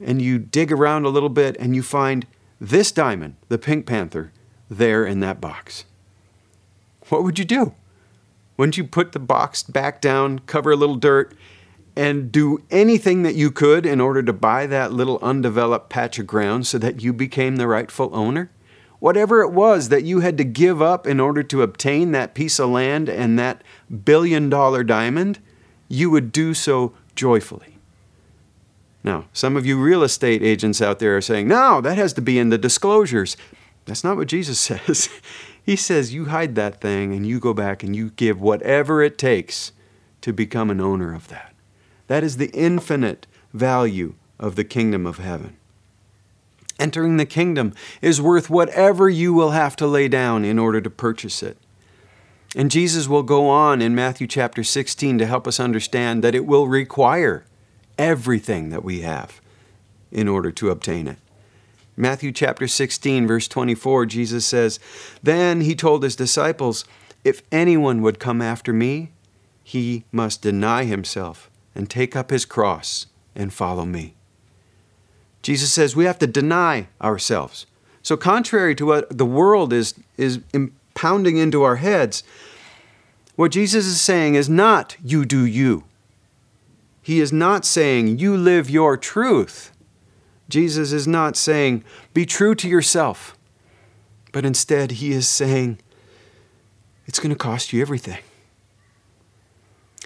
And 0.00 0.22
you 0.22 0.38
dig 0.38 0.70
around 0.70 1.04
a 1.04 1.08
little 1.08 1.28
bit 1.28 1.56
and 1.58 1.74
you 1.74 1.82
find 1.82 2.26
this 2.60 2.92
diamond, 2.92 3.34
the 3.48 3.58
Pink 3.58 3.86
Panther, 3.86 4.30
there 4.70 5.04
in 5.04 5.18
that 5.20 5.40
box. 5.40 5.84
What 7.08 7.24
would 7.24 7.38
you 7.38 7.44
do? 7.44 7.74
Wouldn't 8.56 8.78
you 8.78 8.84
put 8.84 9.12
the 9.12 9.18
box 9.18 9.64
back 9.64 10.00
down, 10.00 10.38
cover 10.40 10.70
a 10.70 10.76
little 10.76 10.94
dirt, 10.94 11.34
and 11.96 12.32
do 12.32 12.62
anything 12.70 13.22
that 13.22 13.34
you 13.34 13.50
could 13.50 13.86
in 13.86 14.00
order 14.00 14.22
to 14.22 14.32
buy 14.32 14.66
that 14.66 14.92
little 14.92 15.18
undeveloped 15.22 15.88
patch 15.88 16.18
of 16.18 16.26
ground 16.26 16.66
so 16.66 16.78
that 16.78 17.02
you 17.02 17.12
became 17.12 17.56
the 17.56 17.68
rightful 17.68 18.10
owner? 18.12 18.50
Whatever 18.98 19.42
it 19.42 19.52
was 19.52 19.90
that 19.90 20.04
you 20.04 20.20
had 20.20 20.38
to 20.38 20.44
give 20.44 20.80
up 20.80 21.06
in 21.06 21.20
order 21.20 21.42
to 21.42 21.62
obtain 21.62 22.12
that 22.12 22.34
piece 22.34 22.58
of 22.58 22.70
land 22.70 23.08
and 23.08 23.38
that 23.38 23.62
billion 24.04 24.48
dollar 24.48 24.82
diamond, 24.82 25.38
you 25.88 26.10
would 26.10 26.32
do 26.32 26.54
so 26.54 26.94
joyfully. 27.14 27.78
Now, 29.04 29.26
some 29.34 29.56
of 29.56 29.66
you 29.66 29.78
real 29.78 30.02
estate 30.02 30.42
agents 30.42 30.80
out 30.80 30.98
there 30.98 31.16
are 31.16 31.20
saying, 31.20 31.46
no, 31.46 31.82
that 31.82 31.98
has 31.98 32.14
to 32.14 32.22
be 32.22 32.38
in 32.38 32.48
the 32.48 32.56
disclosures. 32.56 33.36
That's 33.84 34.02
not 34.02 34.16
what 34.16 34.28
Jesus 34.28 34.58
says. 34.88 35.08
He 35.62 35.76
says 35.76 36.12
you 36.12 36.26
hide 36.26 36.54
that 36.56 36.80
thing 36.80 37.14
and 37.14 37.26
you 37.26 37.40
go 37.40 37.54
back 37.54 37.82
and 37.82 37.94
you 37.94 38.10
give 38.10 38.40
whatever 38.40 39.02
it 39.02 39.16
takes 39.16 39.72
to 40.20 40.32
become 40.32 40.70
an 40.70 40.80
owner 40.80 41.14
of 41.14 41.28
that. 41.28 41.53
That 42.06 42.24
is 42.24 42.36
the 42.36 42.50
infinite 42.50 43.26
value 43.52 44.14
of 44.38 44.56
the 44.56 44.64
kingdom 44.64 45.06
of 45.06 45.18
heaven. 45.18 45.56
Entering 46.78 47.16
the 47.16 47.26
kingdom 47.26 47.72
is 48.02 48.20
worth 48.20 48.50
whatever 48.50 49.08
you 49.08 49.32
will 49.32 49.50
have 49.50 49.76
to 49.76 49.86
lay 49.86 50.08
down 50.08 50.44
in 50.44 50.58
order 50.58 50.80
to 50.80 50.90
purchase 50.90 51.42
it. 51.42 51.56
And 52.56 52.70
Jesus 52.70 53.08
will 53.08 53.22
go 53.22 53.48
on 53.48 53.80
in 53.80 53.94
Matthew 53.94 54.26
chapter 54.26 54.62
16 54.62 55.18
to 55.18 55.26
help 55.26 55.46
us 55.46 55.60
understand 55.60 56.22
that 56.22 56.34
it 56.34 56.46
will 56.46 56.68
require 56.68 57.44
everything 57.96 58.70
that 58.70 58.84
we 58.84 59.00
have 59.00 59.40
in 60.10 60.28
order 60.28 60.50
to 60.52 60.70
obtain 60.70 61.06
it. 61.06 61.18
Matthew 61.96 62.32
chapter 62.32 62.66
16, 62.66 63.26
verse 63.26 63.46
24, 63.46 64.06
Jesus 64.06 64.44
says, 64.44 64.80
Then 65.22 65.60
he 65.60 65.76
told 65.76 66.02
his 66.02 66.16
disciples, 66.16 66.84
If 67.22 67.42
anyone 67.52 68.02
would 68.02 68.18
come 68.18 68.42
after 68.42 68.72
me, 68.72 69.12
he 69.62 70.04
must 70.10 70.42
deny 70.42 70.84
himself 70.84 71.50
and 71.74 71.88
take 71.88 72.14
up 72.14 72.30
his 72.30 72.44
cross 72.44 73.06
and 73.34 73.52
follow 73.52 73.84
me. 73.84 74.14
Jesus 75.42 75.72
says 75.72 75.94
we 75.94 76.04
have 76.04 76.18
to 76.20 76.26
deny 76.26 76.88
ourselves. 77.02 77.66
So, 78.02 78.16
contrary 78.16 78.74
to 78.76 78.86
what 78.86 79.16
the 79.16 79.26
world 79.26 79.72
is, 79.72 79.94
is 80.16 80.40
pounding 80.94 81.36
into 81.36 81.62
our 81.62 81.76
heads, 81.76 82.22
what 83.36 83.50
Jesus 83.50 83.86
is 83.86 84.00
saying 84.00 84.34
is 84.34 84.48
not 84.48 84.96
you 85.02 85.24
do 85.24 85.44
you. 85.44 85.84
He 87.02 87.20
is 87.20 87.32
not 87.32 87.64
saying 87.64 88.18
you 88.18 88.36
live 88.36 88.70
your 88.70 88.96
truth. 88.96 89.72
Jesus 90.48 90.92
is 90.92 91.06
not 91.06 91.36
saying, 91.36 91.84
be 92.12 92.24
true 92.24 92.54
to 92.54 92.68
yourself, 92.68 93.36
but 94.32 94.44
instead, 94.44 94.92
he 94.92 95.12
is 95.12 95.28
saying, 95.28 95.78
it's 97.06 97.18
going 97.18 97.30
to 97.30 97.36
cost 97.36 97.72
you 97.72 97.80
everything. 97.80 98.22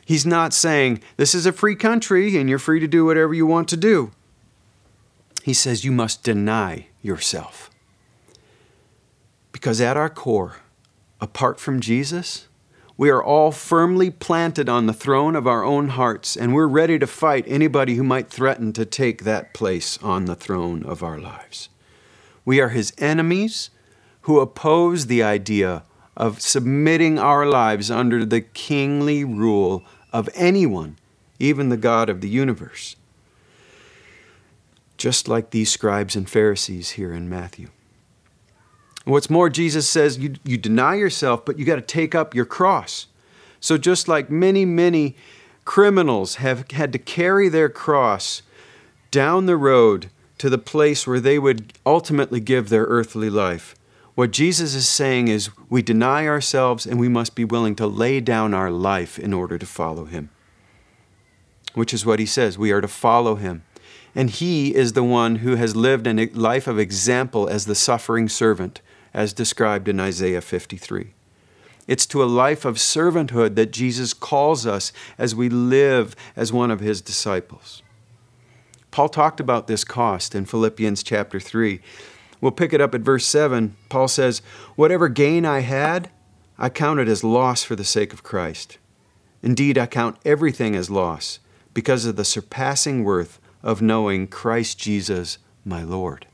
He's 0.08 0.24
not 0.24 0.54
saying, 0.54 1.02
this 1.18 1.34
is 1.34 1.44
a 1.44 1.52
free 1.52 1.76
country 1.76 2.38
and 2.38 2.48
you're 2.48 2.58
free 2.58 2.80
to 2.80 2.88
do 2.88 3.04
whatever 3.04 3.34
you 3.34 3.44
want 3.44 3.68
to 3.68 3.76
do. 3.76 4.10
He 5.42 5.52
says, 5.52 5.84
you 5.84 5.92
must 5.92 6.22
deny 6.22 6.86
yourself. 7.02 7.70
Because 9.52 9.82
at 9.82 9.98
our 9.98 10.08
core, 10.08 10.56
apart 11.20 11.60
from 11.60 11.80
Jesus, 11.80 12.48
we 12.96 13.10
are 13.10 13.22
all 13.22 13.52
firmly 13.52 14.10
planted 14.10 14.66
on 14.66 14.86
the 14.86 14.94
throne 14.94 15.36
of 15.36 15.46
our 15.46 15.62
own 15.62 15.88
hearts, 15.88 16.38
and 16.38 16.54
we're 16.54 16.66
ready 16.66 16.98
to 16.98 17.06
fight 17.06 17.44
anybody 17.46 17.96
who 17.96 18.02
might 18.02 18.30
threaten 18.30 18.72
to 18.72 18.86
take 18.86 19.24
that 19.24 19.52
place 19.52 19.98
on 20.02 20.24
the 20.24 20.34
throne 20.34 20.84
of 20.84 21.02
our 21.02 21.20
lives. 21.20 21.68
We 22.46 22.62
are 22.62 22.70
his 22.70 22.94
enemies 22.96 23.68
who 24.22 24.40
oppose 24.40 25.06
the 25.06 25.22
idea 25.22 25.82
of 26.16 26.40
submitting 26.40 27.18
our 27.18 27.44
lives 27.44 27.90
under 27.90 28.24
the 28.24 28.40
kingly 28.40 29.22
rule 29.22 29.84
of 30.12 30.28
anyone, 30.34 30.96
even 31.38 31.68
the 31.68 31.76
God 31.76 32.08
of 32.08 32.20
the 32.20 32.28
universe. 32.28 32.96
Just 34.96 35.28
like 35.28 35.50
these 35.50 35.70
scribes 35.70 36.16
and 36.16 36.28
Pharisees 36.28 36.90
here 36.90 37.12
in 37.12 37.28
Matthew. 37.28 37.68
What's 39.04 39.30
more, 39.30 39.48
Jesus 39.48 39.88
says 39.88 40.18
you, 40.18 40.34
you 40.44 40.58
deny 40.58 40.96
yourself, 40.96 41.44
but 41.44 41.58
you 41.58 41.64
got 41.64 41.76
to 41.76 41.82
take 41.82 42.14
up 42.14 42.34
your 42.34 42.44
cross. 42.44 43.06
So, 43.60 43.78
just 43.78 44.06
like 44.06 44.30
many, 44.30 44.64
many 44.64 45.16
criminals 45.64 46.36
have 46.36 46.70
had 46.70 46.92
to 46.92 46.98
carry 46.98 47.48
their 47.48 47.68
cross 47.68 48.42
down 49.10 49.46
the 49.46 49.56
road 49.56 50.10
to 50.38 50.48
the 50.48 50.58
place 50.58 51.06
where 51.06 51.20
they 51.20 51.38
would 51.38 51.72
ultimately 51.84 52.40
give 52.40 52.68
their 52.68 52.84
earthly 52.84 53.30
life, 53.30 53.74
what 54.18 54.32
Jesus 54.32 54.74
is 54.74 54.88
saying 54.88 55.28
is 55.28 55.50
we 55.70 55.80
deny 55.80 56.26
ourselves 56.26 56.86
and 56.86 56.98
we 56.98 57.08
must 57.08 57.36
be 57.36 57.44
willing 57.44 57.76
to 57.76 57.86
lay 57.86 58.18
down 58.18 58.52
our 58.52 58.68
life 58.68 59.16
in 59.16 59.32
order 59.32 59.56
to 59.56 59.64
follow 59.64 60.06
him. 60.06 60.30
Which 61.74 61.94
is 61.94 62.04
what 62.04 62.18
he 62.18 62.26
says. 62.26 62.58
We 62.58 62.72
are 62.72 62.80
to 62.80 62.88
follow 62.88 63.36
him. 63.36 63.62
And 64.16 64.28
he 64.28 64.74
is 64.74 64.94
the 64.94 65.04
one 65.04 65.36
who 65.36 65.54
has 65.54 65.76
lived 65.76 66.08
a 66.08 66.26
life 66.30 66.66
of 66.66 66.80
example 66.80 67.48
as 67.48 67.66
the 67.66 67.76
suffering 67.76 68.28
servant 68.28 68.80
as 69.14 69.32
described 69.32 69.86
in 69.86 70.00
Isaiah 70.00 70.40
53. 70.40 71.14
It's 71.86 72.06
to 72.06 72.20
a 72.20 72.24
life 72.24 72.64
of 72.64 72.74
servanthood 72.74 73.54
that 73.54 73.70
Jesus 73.70 74.14
calls 74.14 74.66
us 74.66 74.92
as 75.16 75.36
we 75.36 75.48
live 75.48 76.16
as 76.34 76.52
one 76.52 76.72
of 76.72 76.80
his 76.80 77.00
disciples. 77.00 77.84
Paul 78.90 79.10
talked 79.10 79.38
about 79.38 79.68
this 79.68 79.84
cost 79.84 80.34
in 80.34 80.44
Philippians 80.44 81.04
chapter 81.04 81.38
3. 81.38 81.80
We'll 82.40 82.52
pick 82.52 82.72
it 82.72 82.80
up 82.80 82.94
at 82.94 83.00
verse 83.00 83.26
7. 83.26 83.76
Paul 83.88 84.08
says, 84.08 84.40
Whatever 84.76 85.08
gain 85.08 85.44
I 85.44 85.60
had, 85.60 86.10
I 86.58 86.68
count 86.68 87.00
it 87.00 87.08
as 87.08 87.24
loss 87.24 87.62
for 87.62 87.76
the 87.76 87.84
sake 87.84 88.12
of 88.12 88.22
Christ. 88.22 88.78
Indeed, 89.42 89.78
I 89.78 89.86
count 89.86 90.18
everything 90.24 90.74
as 90.74 90.90
loss 90.90 91.38
because 91.74 92.04
of 92.04 92.16
the 92.16 92.24
surpassing 92.24 93.04
worth 93.04 93.40
of 93.62 93.82
knowing 93.82 94.26
Christ 94.26 94.78
Jesus, 94.78 95.38
my 95.64 95.82
Lord 95.82 96.26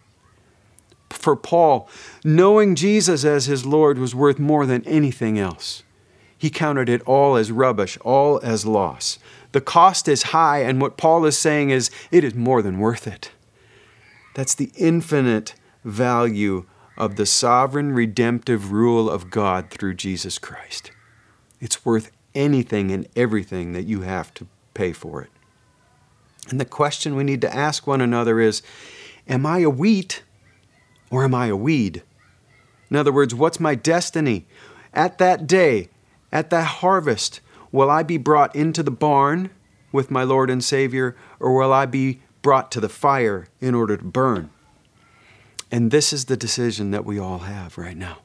for 1.25 1.37
Paul, 1.37 1.89
knowing 2.23 2.75
Jesus 2.75 3.25
as 3.25 3.47
his 3.47 3.65
Lord 3.65 3.99
was 3.99 4.15
worth 4.15 4.39
more 4.39 4.67
than 4.67 4.87
anything 4.87 5.39
else. 5.39 5.83
He 6.37 6.51
counted 6.51 6.89
it 6.89 7.03
all 7.03 7.37
as 7.37 7.51
rubbish, 7.51 7.97
all 8.03 8.41
as 8.43 8.67
loss. 8.67 9.19
The 9.53 9.61
cost 9.61 10.09
is 10.09 10.25
high, 10.25 10.63
and 10.63 10.81
what 10.81 10.99
Paul 10.99 11.25
is 11.25 11.39
saying 11.39 11.71
is 11.71 11.91
it 12.11 12.25
is 12.25 12.35
more 12.35 12.61
than 12.61 12.79
worth 12.79 13.07
it. 13.07 13.31
That's 14.35 14.55
the 14.55 14.71
infinite 14.77 15.55
value 15.85 16.67
of 16.97 17.17
the 17.17 17.27
sovereign 17.27 17.93
redemptive 17.93 18.73
rule 18.73 19.11
of 19.11 19.31
God 19.31 19.71
through 19.71 19.95
Jesus 19.95 20.39
Christ. 20.39 20.91
It's 21.61 21.85
worth 21.85 22.11
anything 22.35 22.91
and 22.91 23.07
everything 23.17 23.73
that 23.73 23.85
you 23.85 24.03
have 24.03 24.33
to 24.35 24.47
pay 24.75 24.93
for 24.93 25.23
it. 25.23 25.31
And 26.51 26.61
the 26.61 26.65
question 26.65 27.17
we 27.17 27.25
need 27.25 27.41
to 27.41 27.55
ask 27.55 27.87
one 27.87 28.01
another 28.01 28.41
is 28.41 28.63
Am 29.27 29.47
I 29.47 29.61
a 29.61 29.71
wheat 29.71 30.23
or 31.11 31.25
am 31.25 31.35
I 31.35 31.47
a 31.47 31.57
weed? 31.57 32.03
In 32.91 32.97
other 32.97 33.13
words, 33.13 33.35
what's 33.35 33.59
my 33.59 33.75
destiny? 33.75 34.47
At 34.93 35.19
that 35.19 35.47
day, 35.47 35.89
at 36.31 36.51
that 36.51 36.67
harvest, 36.67 37.41
will 37.73 37.91
I 37.91 38.03
be 38.03 38.19
brought 38.19 38.55
into 38.55 38.83
the 38.83 38.91
barn 38.91 39.51
with 39.91 40.11
my 40.11 40.23
Lord 40.23 40.51
and 40.51 40.63
Savior, 40.63 41.17
or 41.41 41.57
will 41.57 41.73
I 41.73 41.87
be 41.87 42.21
brought 42.43 42.71
to 42.73 42.81
the 42.81 42.89
fire 42.89 43.47
in 43.61 43.75
order 43.75 43.97
to 43.97 44.05
burn? 44.05 44.51
And 45.75 45.91
this 45.91 46.13
is 46.13 46.27
the 46.27 46.37
decision 46.37 46.93
that 46.93 47.05
we 47.05 47.19
all 47.19 47.41
have 47.41 47.77
right 47.77 47.97
now. 47.97 48.19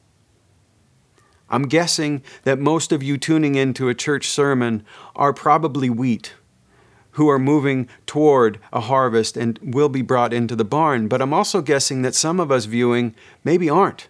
I'm 1.48 1.64
guessing 1.64 2.22
that 2.44 2.60
most 2.60 2.92
of 2.92 3.02
you 3.02 3.18
tuning 3.18 3.56
into 3.56 3.88
a 3.88 3.94
church 3.94 4.28
sermon 4.28 4.84
are 5.16 5.32
probably 5.32 5.90
wheat 5.90 6.34
who 7.14 7.28
are 7.28 7.40
moving 7.40 7.88
toward 8.06 8.60
a 8.72 8.82
harvest 8.82 9.36
and 9.36 9.58
will 9.64 9.88
be 9.88 10.00
brought 10.00 10.32
into 10.32 10.54
the 10.54 10.64
barn. 10.64 11.08
But 11.08 11.20
I'm 11.20 11.34
also 11.34 11.60
guessing 11.60 12.02
that 12.02 12.14
some 12.14 12.38
of 12.38 12.52
us 12.52 12.66
viewing 12.66 13.16
maybe 13.42 13.68
aren't. 13.68 14.06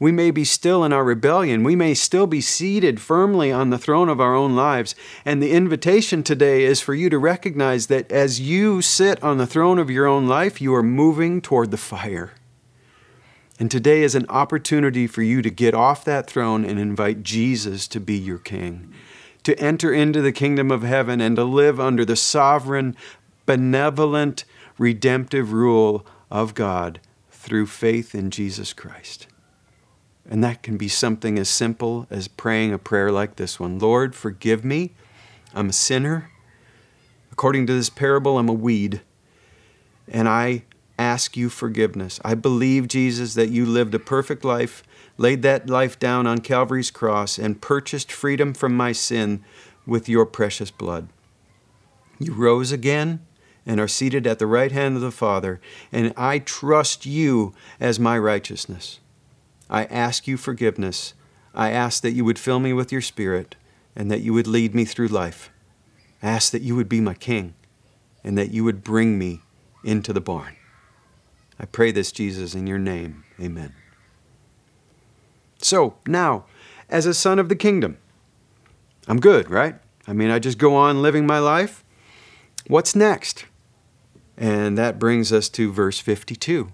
We 0.00 0.12
may 0.12 0.30
be 0.30 0.44
still 0.44 0.82
in 0.82 0.94
our 0.94 1.04
rebellion. 1.04 1.62
We 1.62 1.76
may 1.76 1.92
still 1.92 2.26
be 2.26 2.40
seated 2.40 3.00
firmly 3.00 3.52
on 3.52 3.68
the 3.68 3.78
throne 3.78 4.08
of 4.08 4.18
our 4.18 4.34
own 4.34 4.56
lives. 4.56 4.94
And 5.26 5.42
the 5.42 5.52
invitation 5.52 6.22
today 6.22 6.64
is 6.64 6.80
for 6.80 6.94
you 6.94 7.10
to 7.10 7.18
recognize 7.18 7.88
that 7.88 8.10
as 8.10 8.40
you 8.40 8.80
sit 8.80 9.22
on 9.22 9.36
the 9.36 9.46
throne 9.46 9.78
of 9.78 9.90
your 9.90 10.06
own 10.06 10.26
life, 10.26 10.58
you 10.58 10.74
are 10.74 10.82
moving 10.82 11.42
toward 11.42 11.70
the 11.70 11.76
fire. 11.76 12.32
And 13.58 13.70
today 13.70 14.02
is 14.02 14.14
an 14.14 14.24
opportunity 14.30 15.06
for 15.06 15.20
you 15.20 15.42
to 15.42 15.50
get 15.50 15.74
off 15.74 16.02
that 16.06 16.26
throne 16.26 16.64
and 16.64 16.78
invite 16.78 17.22
Jesus 17.22 17.86
to 17.88 18.00
be 18.00 18.16
your 18.16 18.38
king, 18.38 18.90
to 19.42 19.58
enter 19.60 19.92
into 19.92 20.22
the 20.22 20.32
kingdom 20.32 20.70
of 20.70 20.82
heaven 20.82 21.20
and 21.20 21.36
to 21.36 21.44
live 21.44 21.78
under 21.78 22.06
the 22.06 22.16
sovereign, 22.16 22.96
benevolent, 23.44 24.46
redemptive 24.78 25.52
rule 25.52 26.06
of 26.30 26.54
God 26.54 27.00
through 27.30 27.66
faith 27.66 28.14
in 28.14 28.30
Jesus 28.30 28.72
Christ. 28.72 29.26
And 30.30 30.44
that 30.44 30.62
can 30.62 30.76
be 30.76 30.86
something 30.86 31.38
as 31.40 31.48
simple 31.48 32.06
as 32.08 32.28
praying 32.28 32.72
a 32.72 32.78
prayer 32.78 33.10
like 33.10 33.34
this 33.34 33.58
one 33.58 33.80
Lord, 33.80 34.14
forgive 34.14 34.64
me. 34.64 34.92
I'm 35.52 35.70
a 35.70 35.72
sinner. 35.72 36.30
According 37.32 37.66
to 37.66 37.74
this 37.74 37.90
parable, 37.90 38.38
I'm 38.38 38.48
a 38.48 38.54
weed. 38.54 39.00
And 40.06 40.28
I 40.28 40.62
ask 40.98 41.36
you 41.36 41.48
forgiveness. 41.48 42.20
I 42.24 42.34
believe, 42.34 42.86
Jesus, 42.86 43.34
that 43.34 43.50
you 43.50 43.66
lived 43.66 43.94
a 43.94 43.98
perfect 43.98 44.44
life, 44.44 44.84
laid 45.16 45.42
that 45.42 45.68
life 45.68 45.98
down 45.98 46.26
on 46.26 46.38
Calvary's 46.38 46.90
cross, 46.90 47.38
and 47.38 47.60
purchased 47.60 48.12
freedom 48.12 48.54
from 48.54 48.76
my 48.76 48.92
sin 48.92 49.42
with 49.86 50.08
your 50.08 50.26
precious 50.26 50.70
blood. 50.70 51.08
You 52.20 52.34
rose 52.34 52.70
again 52.70 53.26
and 53.66 53.80
are 53.80 53.88
seated 53.88 54.26
at 54.26 54.38
the 54.38 54.46
right 54.46 54.70
hand 54.70 54.94
of 54.94 55.02
the 55.02 55.10
Father, 55.10 55.60
and 55.90 56.12
I 56.16 56.38
trust 56.38 57.06
you 57.06 57.54
as 57.80 57.98
my 57.98 58.18
righteousness. 58.18 59.00
I 59.70 59.84
ask 59.84 60.26
you 60.26 60.36
forgiveness. 60.36 61.14
I 61.54 61.70
ask 61.70 62.02
that 62.02 62.12
you 62.12 62.24
would 62.24 62.38
fill 62.38 62.58
me 62.58 62.72
with 62.72 62.90
your 62.90 63.00
Spirit 63.00 63.54
and 63.94 64.10
that 64.10 64.20
you 64.20 64.34
would 64.34 64.48
lead 64.48 64.74
me 64.74 64.84
through 64.84 65.08
life. 65.08 65.50
I 66.22 66.28
ask 66.28 66.50
that 66.52 66.62
you 66.62 66.74
would 66.74 66.88
be 66.88 67.00
my 67.00 67.14
King 67.14 67.54
and 68.24 68.36
that 68.36 68.50
you 68.50 68.64
would 68.64 68.82
bring 68.82 69.16
me 69.16 69.40
into 69.84 70.12
the 70.12 70.20
barn. 70.20 70.56
I 71.58 71.66
pray 71.66 71.92
this, 71.92 72.10
Jesus, 72.10 72.54
in 72.54 72.66
your 72.66 72.78
name. 72.78 73.24
Amen. 73.40 73.72
So, 75.62 75.94
now, 76.06 76.46
as 76.88 77.06
a 77.06 77.14
son 77.14 77.38
of 77.38 77.48
the 77.48 77.56
kingdom, 77.56 77.98
I'm 79.06 79.20
good, 79.20 79.50
right? 79.50 79.76
I 80.06 80.12
mean, 80.12 80.30
I 80.30 80.38
just 80.38 80.58
go 80.58 80.74
on 80.74 81.02
living 81.02 81.26
my 81.26 81.38
life. 81.38 81.84
What's 82.66 82.96
next? 82.96 83.44
And 84.36 84.76
that 84.78 84.98
brings 84.98 85.32
us 85.32 85.48
to 85.50 85.70
verse 85.70 86.00
52, 86.00 86.72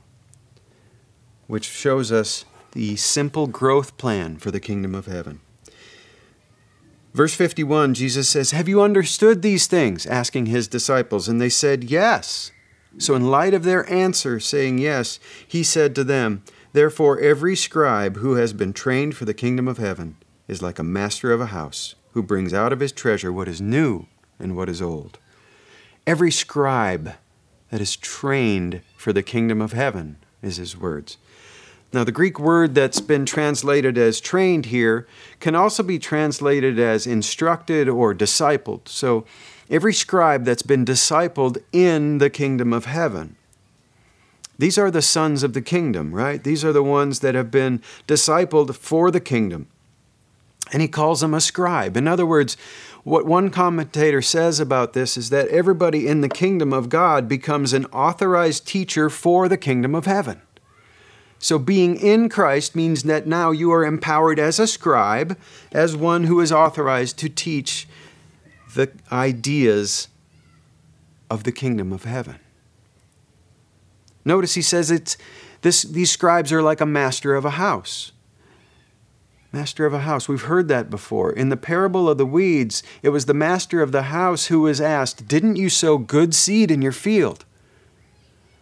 which 1.49 1.65
shows 1.65 2.13
us 2.13 2.45
the 2.77 2.95
simple 2.95 3.47
growth 3.47 3.97
plan 3.97 4.37
for 4.37 4.51
the 4.51 4.61
kingdom 4.61 4.95
of 4.95 5.07
heaven. 5.07 5.41
Verse 7.15 7.33
51, 7.33 7.95
Jesus 7.95 8.29
says, 8.29 8.51
Have 8.51 8.69
you 8.69 8.83
understood 8.83 9.41
these 9.41 9.67
things? 9.67 10.05
asking 10.05 10.45
his 10.45 10.69
disciples. 10.69 11.27
And 11.27 11.41
they 11.41 11.49
said, 11.49 11.85
Yes. 11.85 12.53
So, 12.99 13.15
in 13.15 13.31
light 13.31 13.55
of 13.55 13.65
their 13.65 13.91
answer, 13.91 14.39
saying 14.39 14.77
yes, 14.77 15.19
he 15.49 15.63
said 15.63 15.95
to 15.95 16.05
them, 16.05 16.45
Therefore, 16.75 17.19
every 17.19 17.57
scribe 17.57 18.19
who 18.19 18.35
has 18.35 18.53
been 18.53 18.75
trained 18.75 19.17
for 19.17 19.25
the 19.25 19.33
kingdom 19.33 19.67
of 19.67 19.79
heaven 19.79 20.19
is 20.47 20.61
like 20.61 20.79
a 20.79 20.83
master 20.83 21.33
of 21.33 21.41
a 21.41 21.47
house, 21.47 21.95
who 22.13 22.23
brings 22.23 22.53
out 22.53 22.75
of 22.75 22.81
his 22.81 22.93
treasure 22.93 23.33
what 23.33 23.49
is 23.49 23.59
new 23.59 24.07
and 24.39 24.55
what 24.55 24.69
is 24.69 24.83
old. 24.83 25.19
Every 26.07 26.31
scribe 26.31 27.15
that 27.71 27.81
is 27.81 27.97
trained 27.97 28.83
for 28.99 29.15
the 29.15 29.23
kingdom 29.23 29.63
of 29.63 29.73
heaven 29.73 30.19
is 30.43 30.59
his 30.59 30.77
words. 30.77 31.17
Now, 31.97 32.05
the 32.05 32.13
Greek 32.13 32.39
word 32.39 32.75
that's 32.75 33.01
been 33.01 33.25
translated 33.25 33.97
as 33.97 34.21
trained 34.21 34.67
here 34.67 35.07
can 35.41 35.55
also 35.55 35.83
be 35.83 35.99
translated 35.99 36.79
as 36.79 37.07
instructed 37.07 37.89
or 37.89 38.15
discipled. 38.15 38.87
So, 38.87 39.25
every 39.71 39.95
scribe 39.95 40.45
that's 40.45 40.61
been 40.61 40.85
discipled 40.85 41.57
in 41.73 42.19
the 42.19 42.29
kingdom 42.29 42.75
of 42.75 42.85
heaven. 42.85 43.37
These 44.59 44.77
are 44.77 44.91
the 44.91 45.01
sons 45.01 45.43
of 45.43 45.55
the 45.55 45.63
kingdom, 45.63 46.15
right? 46.15 46.45
These 46.45 46.67
are 46.67 46.73
the 46.75 46.83
ones 46.83 47.21
that 47.21 47.35
have 47.35 47.51
been 47.51 47.81
discipled 48.07 48.75
for 48.75 49.11
the 49.11 49.19
kingdom. 49.19 49.67
And 50.75 50.83
he 50.83 50.89
calls 50.89 51.23
them 51.23 51.33
a 51.33 51.41
scribe. 51.41 51.97
In 51.97 52.07
other 52.07 52.27
words, 52.27 52.59
what 53.05 53.25
one 53.25 53.49
commentator 53.49 54.21
says 54.21 54.61
about 54.61 54.93
this 54.93 55.17
is 55.17 55.31
that 55.31 55.49
everybody 55.49 56.07
in 56.07 56.21
the 56.21 56.29
kingdom 56.29 56.75
of 56.75 56.91
God 56.91 57.27
becomes 57.27 57.73
an 57.73 57.87
authorized 57.87 58.67
teacher 58.67 59.09
for 59.09 59.49
the 59.49 59.57
kingdom 59.57 59.95
of 59.95 60.05
heaven. 60.05 60.43
So, 61.39 61.59
being 61.59 61.97
in 61.97 62.29
Christ 62.29 62.75
means 62.75 63.03
that 63.05 63.27
now 63.27 63.51
you 63.51 63.71
are 63.73 63.85
empowered 63.85 64.39
as 64.39 64.59
a 64.59 64.67
scribe, 64.67 65.39
as 65.71 65.95
one 65.95 66.25
who 66.25 66.41
is 66.41 66.51
authorized 66.51 67.19
to 67.19 67.29
teach 67.29 67.87
the 68.75 68.91
ideas 69.13 70.09
of 71.31 71.45
the 71.45 71.53
kingdom 71.53 71.93
of 71.93 72.05
heaven. 72.05 72.37
Notice 74.25 74.55
he 74.55 74.63
says 74.63 74.91
it's 74.91 75.17
this, 75.63 75.83
these 75.83 76.11
scribes 76.11 76.53
are 76.53 76.63
like 76.63 76.81
a 76.81 76.87
master 76.87 77.35
of 77.35 77.45
a 77.45 77.51
house. 77.51 78.13
Master 79.53 79.87
of 79.87 79.95
a 79.95 80.01
house. 80.01 80.29
We've 80.29 80.43
heard 80.43 80.69
that 80.69 80.91
before. 80.91 81.33
In 81.33 81.49
the 81.49 81.57
parable 81.57 82.09
of 82.09 82.19
the 82.19 82.27
weeds, 82.27 82.83
it 83.03 83.09
was 83.09 83.25
the 83.25 83.35
master 83.35 83.81
of 83.81 83.91
the 83.91 84.03
house 84.03 84.47
who 84.47 84.61
was 84.61 84.81
asked, 84.81 85.27
Didn't 85.27 85.57
you 85.57 85.71
sow 85.71 85.97
good 85.97 86.35
seed 86.35 86.71
in 86.71 86.83
your 86.83 86.93
field? 86.93 87.46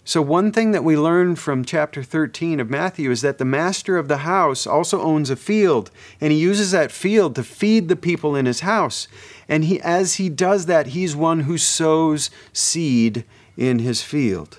So, 0.06 0.20
one 0.20 0.52
thing 0.52 0.72
that 0.72 0.84
we 0.84 0.98
learn 0.98 1.34
from 1.34 1.64
chapter 1.64 2.02
13 2.02 2.60
of 2.60 2.68
Matthew 2.68 3.10
is 3.10 3.22
that 3.22 3.38
the 3.38 3.44
master 3.46 3.96
of 3.96 4.06
the 4.06 4.18
house 4.18 4.66
also 4.66 5.00
owns 5.00 5.30
a 5.30 5.36
field, 5.36 5.90
and 6.20 6.30
he 6.30 6.38
uses 6.38 6.72
that 6.72 6.92
field 6.92 7.34
to 7.36 7.42
feed 7.42 7.88
the 7.88 7.96
people 7.96 8.36
in 8.36 8.44
his 8.44 8.60
house. 8.60 9.08
And 9.48 9.64
he, 9.64 9.80
as 9.80 10.16
he 10.16 10.28
does 10.28 10.66
that, 10.66 10.88
he's 10.88 11.16
one 11.16 11.40
who 11.40 11.56
sows 11.56 12.30
seed 12.52 13.24
in 13.56 13.78
his 13.78 14.02
field. 14.02 14.58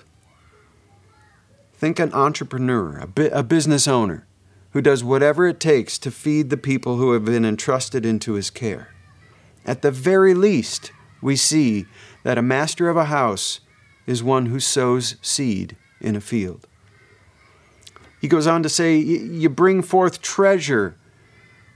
Think 1.74 2.00
an 2.00 2.12
entrepreneur, 2.12 2.98
a, 2.98 3.06
bi- 3.06 3.30
a 3.32 3.44
business 3.44 3.86
owner, 3.86 4.26
who 4.72 4.82
does 4.82 5.04
whatever 5.04 5.46
it 5.46 5.60
takes 5.60 5.96
to 5.98 6.10
feed 6.10 6.50
the 6.50 6.56
people 6.56 6.96
who 6.96 7.12
have 7.12 7.24
been 7.24 7.44
entrusted 7.44 8.04
into 8.04 8.32
his 8.32 8.50
care. 8.50 8.88
At 9.64 9.82
the 9.82 9.92
very 9.92 10.34
least, 10.34 10.90
we 11.22 11.36
see 11.36 11.86
that 12.24 12.36
a 12.36 12.42
master 12.42 12.88
of 12.88 12.96
a 12.96 13.04
house 13.04 13.60
is 14.06 14.22
one 14.22 14.46
who 14.46 14.60
sows 14.60 15.16
seed 15.20 15.76
in 16.00 16.16
a 16.16 16.20
field. 16.20 16.66
He 18.20 18.28
goes 18.28 18.46
on 18.46 18.62
to 18.62 18.68
say, 18.68 18.96
You 18.96 19.48
bring 19.48 19.82
forth 19.82 20.22
treasure, 20.22 20.96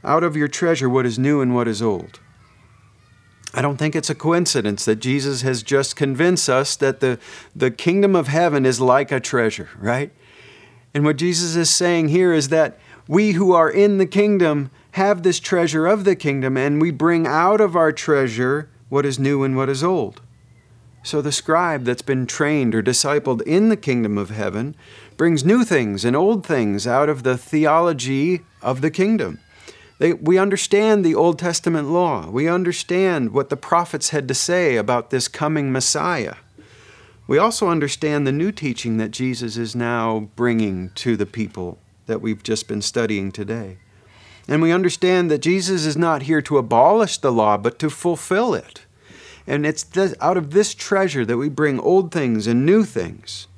out 0.02 0.24
of 0.24 0.36
your 0.36 0.48
treasure 0.48 0.88
what 0.88 1.06
is 1.06 1.18
new 1.18 1.40
and 1.40 1.54
what 1.54 1.68
is 1.68 1.82
old. 1.82 2.20
I 3.52 3.62
don't 3.62 3.76
think 3.76 3.96
it's 3.96 4.10
a 4.10 4.14
coincidence 4.14 4.84
that 4.84 4.96
Jesus 4.96 5.42
has 5.42 5.62
just 5.62 5.96
convinced 5.96 6.48
us 6.48 6.76
that 6.76 7.00
the, 7.00 7.18
the 7.54 7.70
kingdom 7.70 8.14
of 8.14 8.28
heaven 8.28 8.64
is 8.64 8.80
like 8.80 9.10
a 9.10 9.18
treasure, 9.18 9.68
right? 9.78 10.12
And 10.94 11.04
what 11.04 11.16
Jesus 11.16 11.56
is 11.56 11.68
saying 11.68 12.08
here 12.08 12.32
is 12.32 12.48
that 12.48 12.78
we 13.08 13.32
who 13.32 13.52
are 13.52 13.70
in 13.70 13.98
the 13.98 14.06
kingdom 14.06 14.70
have 14.92 15.22
this 15.22 15.40
treasure 15.40 15.86
of 15.86 16.04
the 16.04 16.16
kingdom, 16.16 16.56
and 16.56 16.80
we 16.80 16.90
bring 16.90 17.26
out 17.26 17.60
of 17.60 17.74
our 17.74 17.92
treasure 17.92 18.70
what 18.88 19.04
is 19.04 19.18
new 19.18 19.42
and 19.42 19.56
what 19.56 19.68
is 19.68 19.82
old. 19.82 20.20
So 21.02 21.22
the 21.22 21.32
scribe 21.32 21.84
that's 21.84 22.02
been 22.02 22.26
trained 22.26 22.74
or 22.74 22.82
discipled 22.82 23.42
in 23.42 23.68
the 23.68 23.76
kingdom 23.76 24.18
of 24.18 24.30
heaven 24.30 24.76
brings 25.16 25.44
new 25.44 25.64
things 25.64 26.04
and 26.04 26.14
old 26.14 26.46
things 26.46 26.86
out 26.86 27.08
of 27.08 27.22
the 27.22 27.38
theology 27.38 28.42
of 28.62 28.80
the 28.80 28.90
kingdom. 28.90 29.40
They, 29.98 30.14
we 30.14 30.38
understand 30.38 31.04
the 31.04 31.14
Old 31.14 31.38
Testament 31.38 31.88
law. 31.88 32.30
We 32.30 32.48
understand 32.48 33.32
what 33.32 33.50
the 33.50 33.56
prophets 33.56 34.10
had 34.10 34.28
to 34.28 34.34
say 34.34 34.76
about 34.76 35.10
this 35.10 35.28
coming 35.28 35.72
Messiah. 35.72 36.36
We 37.26 37.38
also 37.38 37.68
understand 37.68 38.26
the 38.26 38.32
new 38.32 38.50
teaching 38.50 38.96
that 38.96 39.10
Jesus 39.10 39.56
is 39.56 39.76
now 39.76 40.30
bringing 40.36 40.90
to 40.96 41.16
the 41.16 41.26
people 41.26 41.78
that 42.06 42.20
we've 42.20 42.42
just 42.42 42.66
been 42.66 42.82
studying 42.82 43.30
today. 43.30 43.78
And 44.48 44.60
we 44.60 44.72
understand 44.72 45.30
that 45.30 45.38
Jesus 45.38 45.86
is 45.86 45.96
not 45.96 46.22
here 46.22 46.42
to 46.42 46.58
abolish 46.58 47.18
the 47.18 47.30
law, 47.30 47.56
but 47.56 47.78
to 47.78 47.90
fulfill 47.90 48.54
it. 48.54 48.84
And 49.50 49.66
it's 49.66 49.82
this, 49.82 50.14
out 50.20 50.36
of 50.36 50.52
this 50.52 50.74
treasure 50.74 51.26
that 51.26 51.36
we 51.36 51.48
bring 51.48 51.80
old 51.80 52.12
things 52.12 52.46
and 52.46 52.64
new 52.64 52.84
things. 52.84 53.48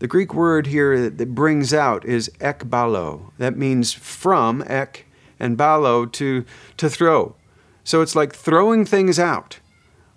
The 0.00 0.08
Greek 0.08 0.34
word 0.34 0.66
here 0.66 1.08
that 1.08 1.34
brings 1.36 1.72
out 1.72 2.04
is 2.04 2.28
ekbalo. 2.40 3.30
That 3.38 3.56
means 3.56 3.92
from, 3.92 4.60
ek, 4.66 5.06
and 5.38 5.56
balo, 5.56 6.10
to, 6.14 6.44
to 6.78 6.90
throw. 6.90 7.36
So 7.84 8.00
it's 8.00 8.16
like 8.16 8.34
throwing 8.34 8.84
things 8.84 9.20
out, 9.20 9.60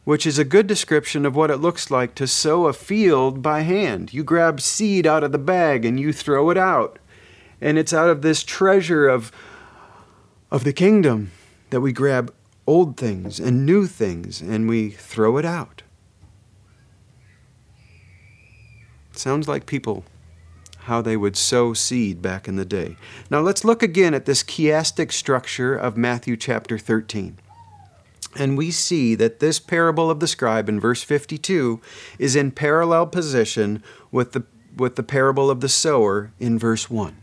which 0.04 0.26
is 0.26 0.40
a 0.40 0.44
good 0.44 0.66
description 0.66 1.28
of 1.28 1.36
what 1.36 1.52
it 1.52 1.58
looks 1.58 1.92
like 1.92 2.16
to 2.16 2.26
sow 2.26 2.66
a 2.66 2.74
field 2.74 3.44
by 3.44 3.62
hand. 3.62 4.16
You 4.16 4.24
grab 4.24 4.60
seed 4.60 5.06
out 5.06 5.24
of 5.24 5.32
the 5.32 5.38
bag 5.38 5.86
and 5.86 6.00
you 6.00 6.12
throw 6.12 6.50
it 6.50 6.58
out. 6.58 6.98
And 7.62 7.78
it's 7.78 7.94
out 7.94 8.10
of 8.10 8.24
this 8.24 8.44
treasure 8.44 9.08
of, 9.08 9.32
of 10.50 10.64
the 10.64 10.74
kingdom 10.74 11.30
that 11.70 11.82
we 11.82 11.92
grab 11.92 12.34
old 12.68 12.98
things 12.98 13.40
and 13.40 13.66
new 13.66 13.88
things 13.88 14.42
and 14.42 14.68
we 14.68 14.90
throw 14.90 15.38
it 15.38 15.46
out. 15.46 15.84
sounds 19.18 19.48
like 19.48 19.66
people, 19.66 20.04
how 20.82 21.02
they 21.02 21.18
would 21.18 21.36
sow 21.36 21.74
seed 21.74 22.22
back 22.22 22.48
in 22.48 22.56
the 22.56 22.66
day. 22.66 22.96
Now 23.30 23.40
let's 23.40 23.66
look 23.66 23.82
again 23.82 24.14
at 24.14 24.26
this 24.26 24.44
chiastic 24.44 25.12
structure 25.12 25.76
of 25.76 25.98
Matthew 25.98 26.38
chapter 26.38 26.78
13. 26.78 27.38
And 28.38 28.58
we 28.58 28.70
see 28.70 29.16
that 29.16 29.40
this 29.40 29.60
parable 29.60 30.12
of 30.12 30.20
the 30.20 30.28
scribe 30.28 30.68
in 30.68 30.80
verse 30.80 31.02
52 31.02 31.80
is 32.20 32.36
in 32.36 32.52
parallel 32.52 33.08
position 33.08 33.82
with 34.12 34.34
the, 34.34 34.44
with 34.76 34.96
the 34.96 35.04
parable 35.04 35.50
of 35.50 35.62
the 35.62 35.70
sower 35.70 36.32
in 36.40 36.60
verse 36.60 36.90
1. 36.90 37.16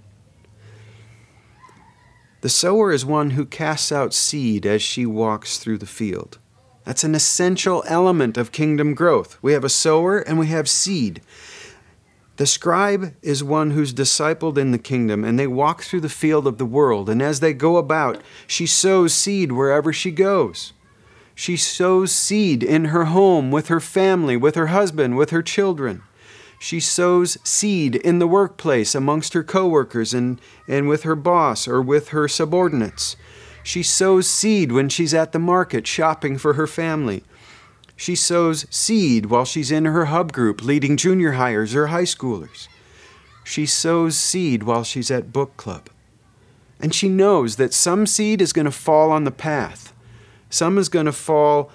The 2.43 2.49
sower 2.49 2.91
is 2.91 3.07
one 3.07 3.31
who 3.31 3.47
casts 3.47 3.93
out 3.93 4.13
seed 4.13 4.67
as 4.67 4.83
she 4.83 5.07
walks 5.07 5.59
through 5.59 5.79
the 5.79 5.87
field. 5.87 6.39
That's 6.85 7.05
an 7.05 7.15
essential 7.15 7.85
element 7.87 8.37
of 8.37 8.51
kingdom 8.51 8.95
growth. 8.95 9.39
We 9.43 9.53
have 9.53 9.63
a 9.63 9.69
sower 9.69 10.19
and 10.19 10.41
we 10.41 10.49
have 10.49 10.69
seed. 10.69 11.23
The 12.39 12.47
scribe 12.47 13.15
is 13.23 13.45
one 13.45 13.71
who's 13.71 13.95
discipled 13.95 14.59
in 14.59 14.73
the 14.73 14.79
kingdom, 14.79 15.23
and 15.23 15.39
they 15.39 15.47
walk 15.47 15.83
through 15.83 16.01
the 16.01 16.09
field 16.09 16.49
of 16.49 16.59
the 16.59 16.67
world. 16.67 17.09
And 17.09 17.23
as 17.23 17.39
they 17.39 17.53
go 17.53 17.77
about, 17.77 18.21
she 18.49 18.67
sows 18.67 19.15
seed 19.15 19.53
wherever 19.53 19.93
she 19.93 20.11
goes. 20.11 20.73
She 21.37 21.57
sows 21.57 22.11
seed 22.11 22.65
in 22.65 22.87
her 22.87 23.05
home, 23.05 23.53
with 23.53 23.69
her 23.69 23.79
family, 23.79 24.37
with 24.37 24.57
her 24.57 24.67
husband, 24.67 25.17
with 25.17 25.31
her 25.31 25.43
children. 25.43 26.03
She 26.63 26.79
sows 26.79 27.39
seed 27.43 27.97
in 27.97 28.21
the 28.21 28.27
workplace 28.29 28.95
amongst 28.95 29.33
her 29.33 29.43
coworkers 29.43 30.15
and, 30.15 30.41
and 30.69 30.89
with 30.89 31.03
her 31.03 31.17
boss 31.17 31.67
or 31.67 31.83
with 31.83 32.11
her 32.11 32.29
subordinates. 32.29 33.17
She 33.65 33.83
sows 33.83 34.31
seed 34.31 34.71
when 34.71 34.89
she's 34.89 35.13
at 35.13 35.33
the 35.33 35.41
market 35.41 35.89
shopping 35.89 36.39
for 36.39 36.53
her 36.53 36.69
family. 36.69 37.25
She 37.97 38.15
sows 38.15 38.65
seed 38.71 39.27
while 39.27 39.45
she's 39.45 39.73
in 39.73 39.87
her 39.87 40.05
hub 40.05 40.33
group 40.33 40.63
leading 40.63 40.97
junior 40.97 41.33
hires 41.33 41.75
or 41.75 41.89
high 41.89 42.05
schoolers. 42.05 42.69
She 43.43 43.67
sows 43.67 44.17
seed 44.17 44.63
while 44.63 44.85
she's 44.85 45.11
at 45.11 45.33
book 45.33 45.57
club. 45.57 45.89
And 46.79 46.95
she 46.95 47.09
knows 47.09 47.57
that 47.57 47.75
some 47.75 48.07
seed 48.07 48.41
is 48.41 48.53
going 48.53 48.67
to 48.67 48.71
fall 48.71 49.11
on 49.11 49.25
the 49.25 49.33
path, 49.33 49.93
some 50.49 50.79
is 50.79 50.89
going 50.89 51.07
to 51.07 51.13
fall 51.13 51.73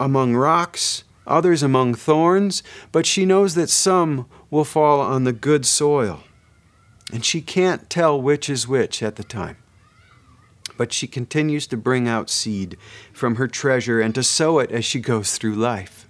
among 0.00 0.34
rocks, 0.34 1.04
others 1.26 1.62
among 1.62 1.94
thorns, 1.94 2.62
but 2.92 3.06
she 3.06 3.24
knows 3.24 3.54
that 3.54 3.70
some 3.70 4.26
will 4.50 4.64
fall 4.64 5.00
on 5.00 5.24
the 5.24 5.32
good 5.32 5.66
soil. 5.66 6.20
And 7.12 7.24
she 7.24 7.40
can't 7.40 7.90
tell 7.90 8.20
which 8.20 8.48
is 8.48 8.68
which 8.68 9.02
at 9.02 9.16
the 9.16 9.24
time. 9.24 9.56
But 10.76 10.92
she 10.92 11.06
continues 11.06 11.66
to 11.68 11.76
bring 11.76 12.08
out 12.08 12.30
seed 12.30 12.76
from 13.12 13.36
her 13.36 13.46
treasure 13.46 14.00
and 14.00 14.14
to 14.14 14.22
sow 14.22 14.58
it 14.58 14.70
as 14.72 14.84
she 14.84 15.00
goes 15.00 15.36
through 15.36 15.54
life. 15.54 16.08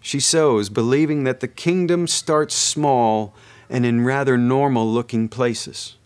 She 0.00 0.20
sows, 0.20 0.68
believing 0.68 1.24
that 1.24 1.40
the 1.40 1.48
kingdom 1.48 2.06
starts 2.06 2.54
small 2.54 3.34
and 3.68 3.86
in 3.86 4.04
rather 4.04 4.36
normal 4.36 4.90
looking 4.90 5.28
places. 5.28 5.96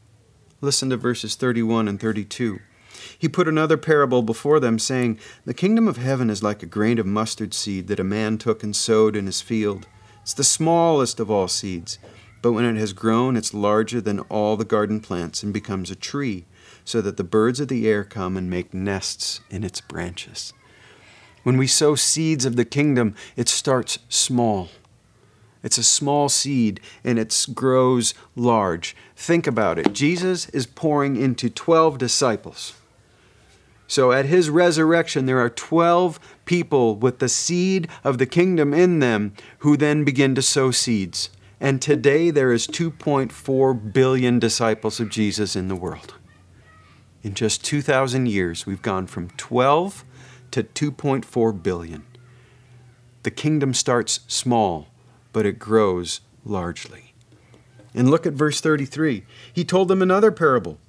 Listen 0.60 0.90
to 0.90 0.96
verses 0.96 1.34
31 1.34 1.88
and 1.88 2.00
32. 2.00 2.58
He 3.24 3.28
put 3.28 3.48
another 3.48 3.78
parable 3.78 4.20
before 4.20 4.60
them, 4.60 4.78
saying, 4.78 5.18
The 5.46 5.54
kingdom 5.54 5.88
of 5.88 5.96
heaven 5.96 6.28
is 6.28 6.42
like 6.42 6.62
a 6.62 6.66
grain 6.66 6.98
of 6.98 7.06
mustard 7.06 7.54
seed 7.54 7.86
that 7.86 7.98
a 7.98 8.04
man 8.04 8.36
took 8.36 8.62
and 8.62 8.76
sowed 8.76 9.16
in 9.16 9.24
his 9.24 9.40
field. 9.40 9.86
It's 10.20 10.34
the 10.34 10.44
smallest 10.44 11.18
of 11.18 11.30
all 11.30 11.48
seeds, 11.48 11.98
but 12.42 12.52
when 12.52 12.66
it 12.66 12.78
has 12.78 12.92
grown, 12.92 13.34
it's 13.34 13.54
larger 13.54 14.02
than 14.02 14.20
all 14.28 14.58
the 14.58 14.66
garden 14.66 15.00
plants 15.00 15.42
and 15.42 15.54
becomes 15.54 15.90
a 15.90 15.96
tree, 15.96 16.44
so 16.84 17.00
that 17.00 17.16
the 17.16 17.24
birds 17.24 17.60
of 17.60 17.68
the 17.68 17.88
air 17.88 18.04
come 18.04 18.36
and 18.36 18.50
make 18.50 18.74
nests 18.74 19.40
in 19.48 19.64
its 19.64 19.80
branches. 19.80 20.52
When 21.44 21.56
we 21.56 21.66
sow 21.66 21.94
seeds 21.94 22.44
of 22.44 22.56
the 22.56 22.66
kingdom, 22.66 23.14
it 23.36 23.48
starts 23.48 24.00
small. 24.10 24.68
It's 25.62 25.78
a 25.78 25.82
small 25.82 26.28
seed 26.28 26.78
and 27.02 27.18
it 27.18 27.46
grows 27.54 28.12
large. 28.36 28.94
Think 29.16 29.46
about 29.46 29.78
it. 29.78 29.94
Jesus 29.94 30.50
is 30.50 30.66
pouring 30.66 31.16
into 31.16 31.48
12 31.48 31.96
disciples. 31.96 32.74
So 33.94 34.10
at 34.10 34.26
his 34.26 34.50
resurrection, 34.50 35.26
there 35.26 35.38
are 35.38 35.48
12 35.48 36.18
people 36.46 36.96
with 36.96 37.20
the 37.20 37.28
seed 37.28 37.86
of 38.02 38.18
the 38.18 38.26
kingdom 38.26 38.74
in 38.74 38.98
them 38.98 39.34
who 39.58 39.76
then 39.76 40.02
begin 40.02 40.34
to 40.34 40.42
sow 40.42 40.72
seeds. 40.72 41.30
And 41.60 41.80
today 41.80 42.32
there 42.32 42.50
is 42.50 42.66
2.4 42.66 43.92
billion 43.92 44.40
disciples 44.40 44.98
of 44.98 45.10
Jesus 45.10 45.54
in 45.54 45.68
the 45.68 45.76
world. 45.76 46.14
In 47.22 47.34
just 47.34 47.64
2,000 47.64 48.26
years, 48.26 48.66
we've 48.66 48.82
gone 48.82 49.06
from 49.06 49.30
12 49.36 50.04
to 50.50 50.64
2.4 50.64 51.62
billion. 51.62 52.04
The 53.22 53.30
kingdom 53.30 53.72
starts 53.72 54.18
small, 54.26 54.88
but 55.32 55.46
it 55.46 55.60
grows 55.60 56.20
largely. 56.44 57.14
And 57.94 58.10
look 58.10 58.26
at 58.26 58.32
verse 58.32 58.60
33. 58.60 59.24
He 59.52 59.64
told 59.64 59.86
them 59.86 60.02
another 60.02 60.32
parable. 60.32 60.80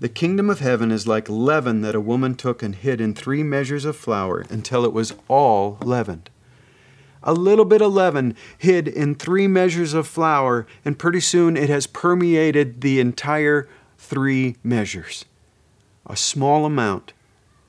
The 0.00 0.08
kingdom 0.08 0.50
of 0.50 0.58
heaven 0.58 0.90
is 0.90 1.06
like 1.06 1.28
leaven 1.28 1.82
that 1.82 1.94
a 1.94 2.00
woman 2.00 2.34
took 2.34 2.62
and 2.62 2.74
hid 2.74 3.00
in 3.00 3.14
three 3.14 3.42
measures 3.42 3.84
of 3.84 3.96
flour 3.96 4.44
until 4.50 4.84
it 4.84 4.92
was 4.92 5.14
all 5.28 5.78
leavened. 5.82 6.30
A 7.22 7.32
little 7.32 7.64
bit 7.64 7.80
of 7.80 7.92
leaven 7.92 8.36
hid 8.58 8.86
in 8.86 9.14
three 9.14 9.46
measures 9.46 9.94
of 9.94 10.06
flour, 10.06 10.66
and 10.84 10.98
pretty 10.98 11.20
soon 11.20 11.56
it 11.56 11.70
has 11.70 11.86
permeated 11.86 12.80
the 12.80 13.00
entire 13.00 13.68
three 13.96 14.56
measures. 14.62 15.24
A 16.06 16.16
small 16.16 16.66
amount 16.66 17.14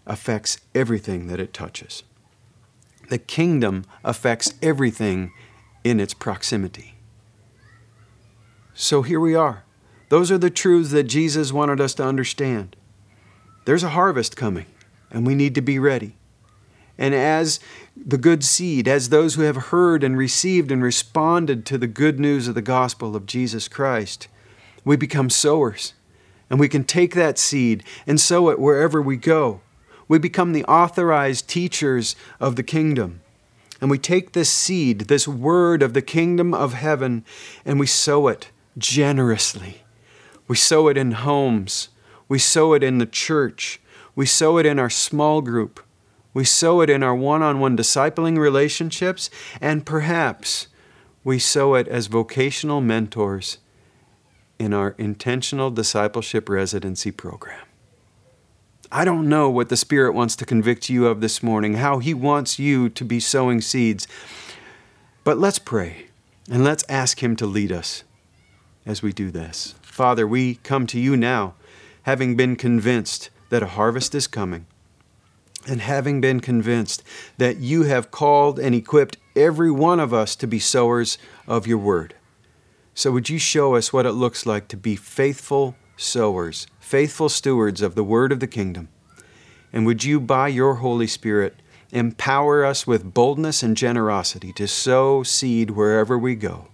affects 0.05 0.59
everything 0.73 1.27
that 1.27 1.39
it 1.39 1.53
touches. 1.53 2.03
The 3.09 3.17
kingdom 3.17 3.85
affects 4.03 4.55
everything 4.61 5.31
in 5.83 5.99
its 5.99 6.13
proximity. 6.13 6.95
So 8.73 9.03
here 9.03 9.19
we 9.19 9.35
are. 9.35 9.64
Those 10.09 10.31
are 10.31 10.37
the 10.37 10.49
truths 10.49 10.91
that 10.91 11.03
Jesus 11.03 11.51
wanted 11.51 11.81
us 11.81 11.93
to 11.95 12.05
understand. 12.05 12.75
There's 13.65 13.83
a 13.83 13.89
harvest 13.89 14.37
coming, 14.37 14.67
and 15.09 15.25
we 15.25 15.33
need 15.33 15.55
to 15.55 15.61
be 15.61 15.79
ready. 15.79 16.15
And 16.97 17.13
as 17.13 17.59
the 17.95 18.17
good 18.17 18.43
seed, 18.43 18.87
as 18.87 19.09
those 19.09 19.35
who 19.35 19.41
have 19.41 19.55
heard 19.55 20.03
and 20.03 20.17
received 20.17 20.71
and 20.71 20.83
responded 20.83 21.65
to 21.65 21.77
the 21.77 21.87
good 21.87 22.19
news 22.19 22.47
of 22.47 22.55
the 22.55 22.61
gospel 22.61 23.15
of 23.15 23.25
Jesus 23.25 23.67
Christ, 23.67 24.27
we 24.85 24.95
become 24.95 25.29
sowers. 25.29 25.93
And 26.49 26.59
we 26.59 26.69
can 26.69 26.83
take 26.83 27.15
that 27.15 27.39
seed 27.39 27.83
and 28.05 28.19
sow 28.19 28.49
it 28.49 28.59
wherever 28.59 29.01
we 29.01 29.17
go. 29.17 29.61
We 30.07 30.19
become 30.19 30.53
the 30.53 30.63
authorized 30.65 31.49
teachers 31.49 32.15
of 32.39 32.55
the 32.55 32.63
kingdom. 32.63 33.21
And 33.81 33.89
we 33.89 33.97
take 33.97 34.31
this 34.31 34.51
seed, 34.51 35.01
this 35.01 35.27
word 35.27 35.81
of 35.81 35.93
the 35.93 36.03
kingdom 36.03 36.53
of 36.53 36.73
heaven, 36.73 37.25
and 37.65 37.79
we 37.79 37.87
sow 37.87 38.27
it 38.27 38.51
generously 38.77 39.81
we 40.47 40.55
sow 40.55 40.87
it 40.87 40.97
in 40.97 41.11
homes. 41.11 41.89
We 42.27 42.39
sow 42.39 42.73
it 42.73 42.83
in 42.83 42.97
the 42.97 43.05
church. 43.05 43.79
We 44.15 44.25
sow 44.25 44.57
it 44.57 44.65
in 44.65 44.79
our 44.79 44.89
small 44.89 45.41
group. 45.41 45.79
We 46.33 46.43
sow 46.43 46.81
it 46.81 46.89
in 46.89 47.03
our 47.03 47.15
one 47.15 47.41
on 47.41 47.59
one 47.59 47.77
discipling 47.77 48.37
relationships. 48.37 49.29
And 49.61 49.85
perhaps 49.85 50.67
we 51.23 51.39
sow 51.39 51.75
it 51.75 51.87
as 51.87 52.07
vocational 52.07 52.81
mentors 52.81 53.57
in 54.59 54.73
our 54.73 54.95
intentional 54.97 55.71
discipleship 55.71 56.47
residency 56.47 57.11
program. 57.11 57.65
I 58.91 59.03
don't 59.03 59.27
know 59.27 59.49
what 59.49 59.69
the 59.69 59.77
Spirit 59.77 60.13
wants 60.13 60.35
to 60.37 60.45
convict 60.45 60.89
you 60.89 61.07
of 61.07 61.19
this 61.19 61.41
morning, 61.41 61.75
how 61.75 61.99
He 61.99 62.13
wants 62.13 62.59
you 62.59 62.89
to 62.89 63.03
be 63.03 63.19
sowing 63.19 63.59
seeds. 63.59 64.07
But 65.23 65.37
let's 65.37 65.59
pray 65.59 66.07
and 66.49 66.63
let's 66.63 66.85
ask 66.87 67.21
Him 67.21 67.35
to 67.37 67.45
lead 67.45 67.71
us 67.71 68.03
as 68.85 69.01
we 69.01 69.11
do 69.11 69.31
this. 69.31 69.73
Father, 69.95 70.27
we 70.27 70.55
come 70.55 70.85
to 70.87 70.99
you 70.99 71.15
now, 71.15 71.53
having 72.03 72.35
been 72.35 72.57
convinced 72.57 73.29
that 73.47 73.63
a 73.63 73.67
harvest 73.67 74.13
is 74.13 74.27
coming, 74.27 74.65
and 75.65 75.79
having 75.79 76.19
been 76.19 76.41
convinced 76.41 77.01
that 77.37 77.59
you 77.59 77.83
have 77.83 78.11
called 78.11 78.59
and 78.59 78.75
equipped 78.75 79.15
every 79.37 79.71
one 79.71 80.01
of 80.01 80.13
us 80.13 80.35
to 80.35 80.47
be 80.47 80.59
sowers 80.59 81.17
of 81.47 81.65
your 81.65 81.77
word. 81.77 82.13
So, 82.93 83.09
would 83.13 83.29
you 83.29 83.39
show 83.39 83.75
us 83.75 83.93
what 83.93 84.05
it 84.05 84.11
looks 84.11 84.45
like 84.45 84.67
to 84.67 84.75
be 84.75 84.97
faithful 84.97 85.77
sowers, 85.95 86.67
faithful 86.77 87.29
stewards 87.29 87.81
of 87.81 87.95
the 87.95 88.03
word 88.03 88.33
of 88.33 88.41
the 88.41 88.47
kingdom. 88.47 88.89
And 89.71 89.85
would 89.85 90.03
you, 90.03 90.19
by 90.19 90.49
your 90.49 90.75
Holy 90.75 91.07
Spirit, 91.07 91.55
empower 91.93 92.65
us 92.65 92.85
with 92.85 93.13
boldness 93.13 93.63
and 93.63 93.77
generosity 93.77 94.51
to 94.53 94.67
sow 94.67 95.23
seed 95.23 95.71
wherever 95.71 96.17
we 96.17 96.35
go? 96.35 96.67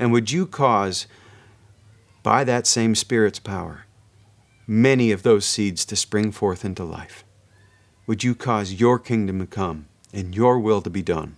And 0.00 0.10
would 0.10 0.32
you 0.32 0.46
cause, 0.46 1.06
by 2.26 2.42
that 2.42 2.66
same 2.66 2.96
Spirit's 2.96 3.38
power, 3.38 3.84
many 4.66 5.12
of 5.12 5.22
those 5.22 5.46
seeds 5.46 5.84
to 5.84 5.94
spring 5.94 6.32
forth 6.32 6.64
into 6.64 6.82
life? 6.82 7.22
Would 8.08 8.24
you 8.24 8.34
cause 8.34 8.80
your 8.80 8.98
kingdom 8.98 9.38
to 9.38 9.46
come 9.46 9.86
and 10.12 10.34
your 10.34 10.58
will 10.58 10.82
to 10.82 10.90
be 10.90 11.02
done 11.02 11.36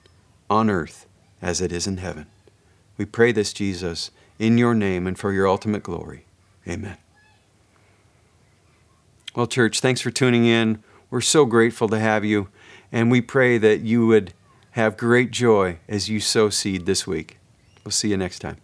on 0.49 0.71
earth 0.71 1.07
as 1.43 1.61
it 1.61 1.73
is 1.73 1.87
in 1.87 1.99
heaven? 1.99 2.27
We 2.97 3.05
pray 3.05 3.33
this, 3.33 3.53
Jesus, 3.53 4.11
in 4.39 4.57
your 4.57 4.75
name 4.75 5.07
and 5.07 5.19
for 5.19 5.31
your 5.31 5.47
ultimate 5.47 5.83
glory. 5.83 6.25
Amen. 6.67 6.97
Well, 9.37 9.47
church, 9.47 9.81
thanks 9.81 10.01
for 10.01 10.11
tuning 10.11 10.47
in. 10.47 10.83
We're 11.11 11.21
so 11.21 11.45
grateful 11.45 11.91
to 11.91 11.99
have 11.99 12.25
you, 12.25 12.49
and 12.91 13.11
we 13.11 13.21
pray 13.21 13.59
that 13.59 13.81
you 13.81 14.07
would 14.07 14.33
have 14.71 14.97
great 14.97 15.33
joy 15.33 15.81
as 15.87 16.09
you 16.09 16.19
sow 16.19 16.49
seed 16.49 16.87
this 16.87 17.07
week. 17.07 17.37
We'll 17.85 17.93
see 17.93 18.09
you 18.09 18.17
next 18.17 18.39
time. 18.39 18.57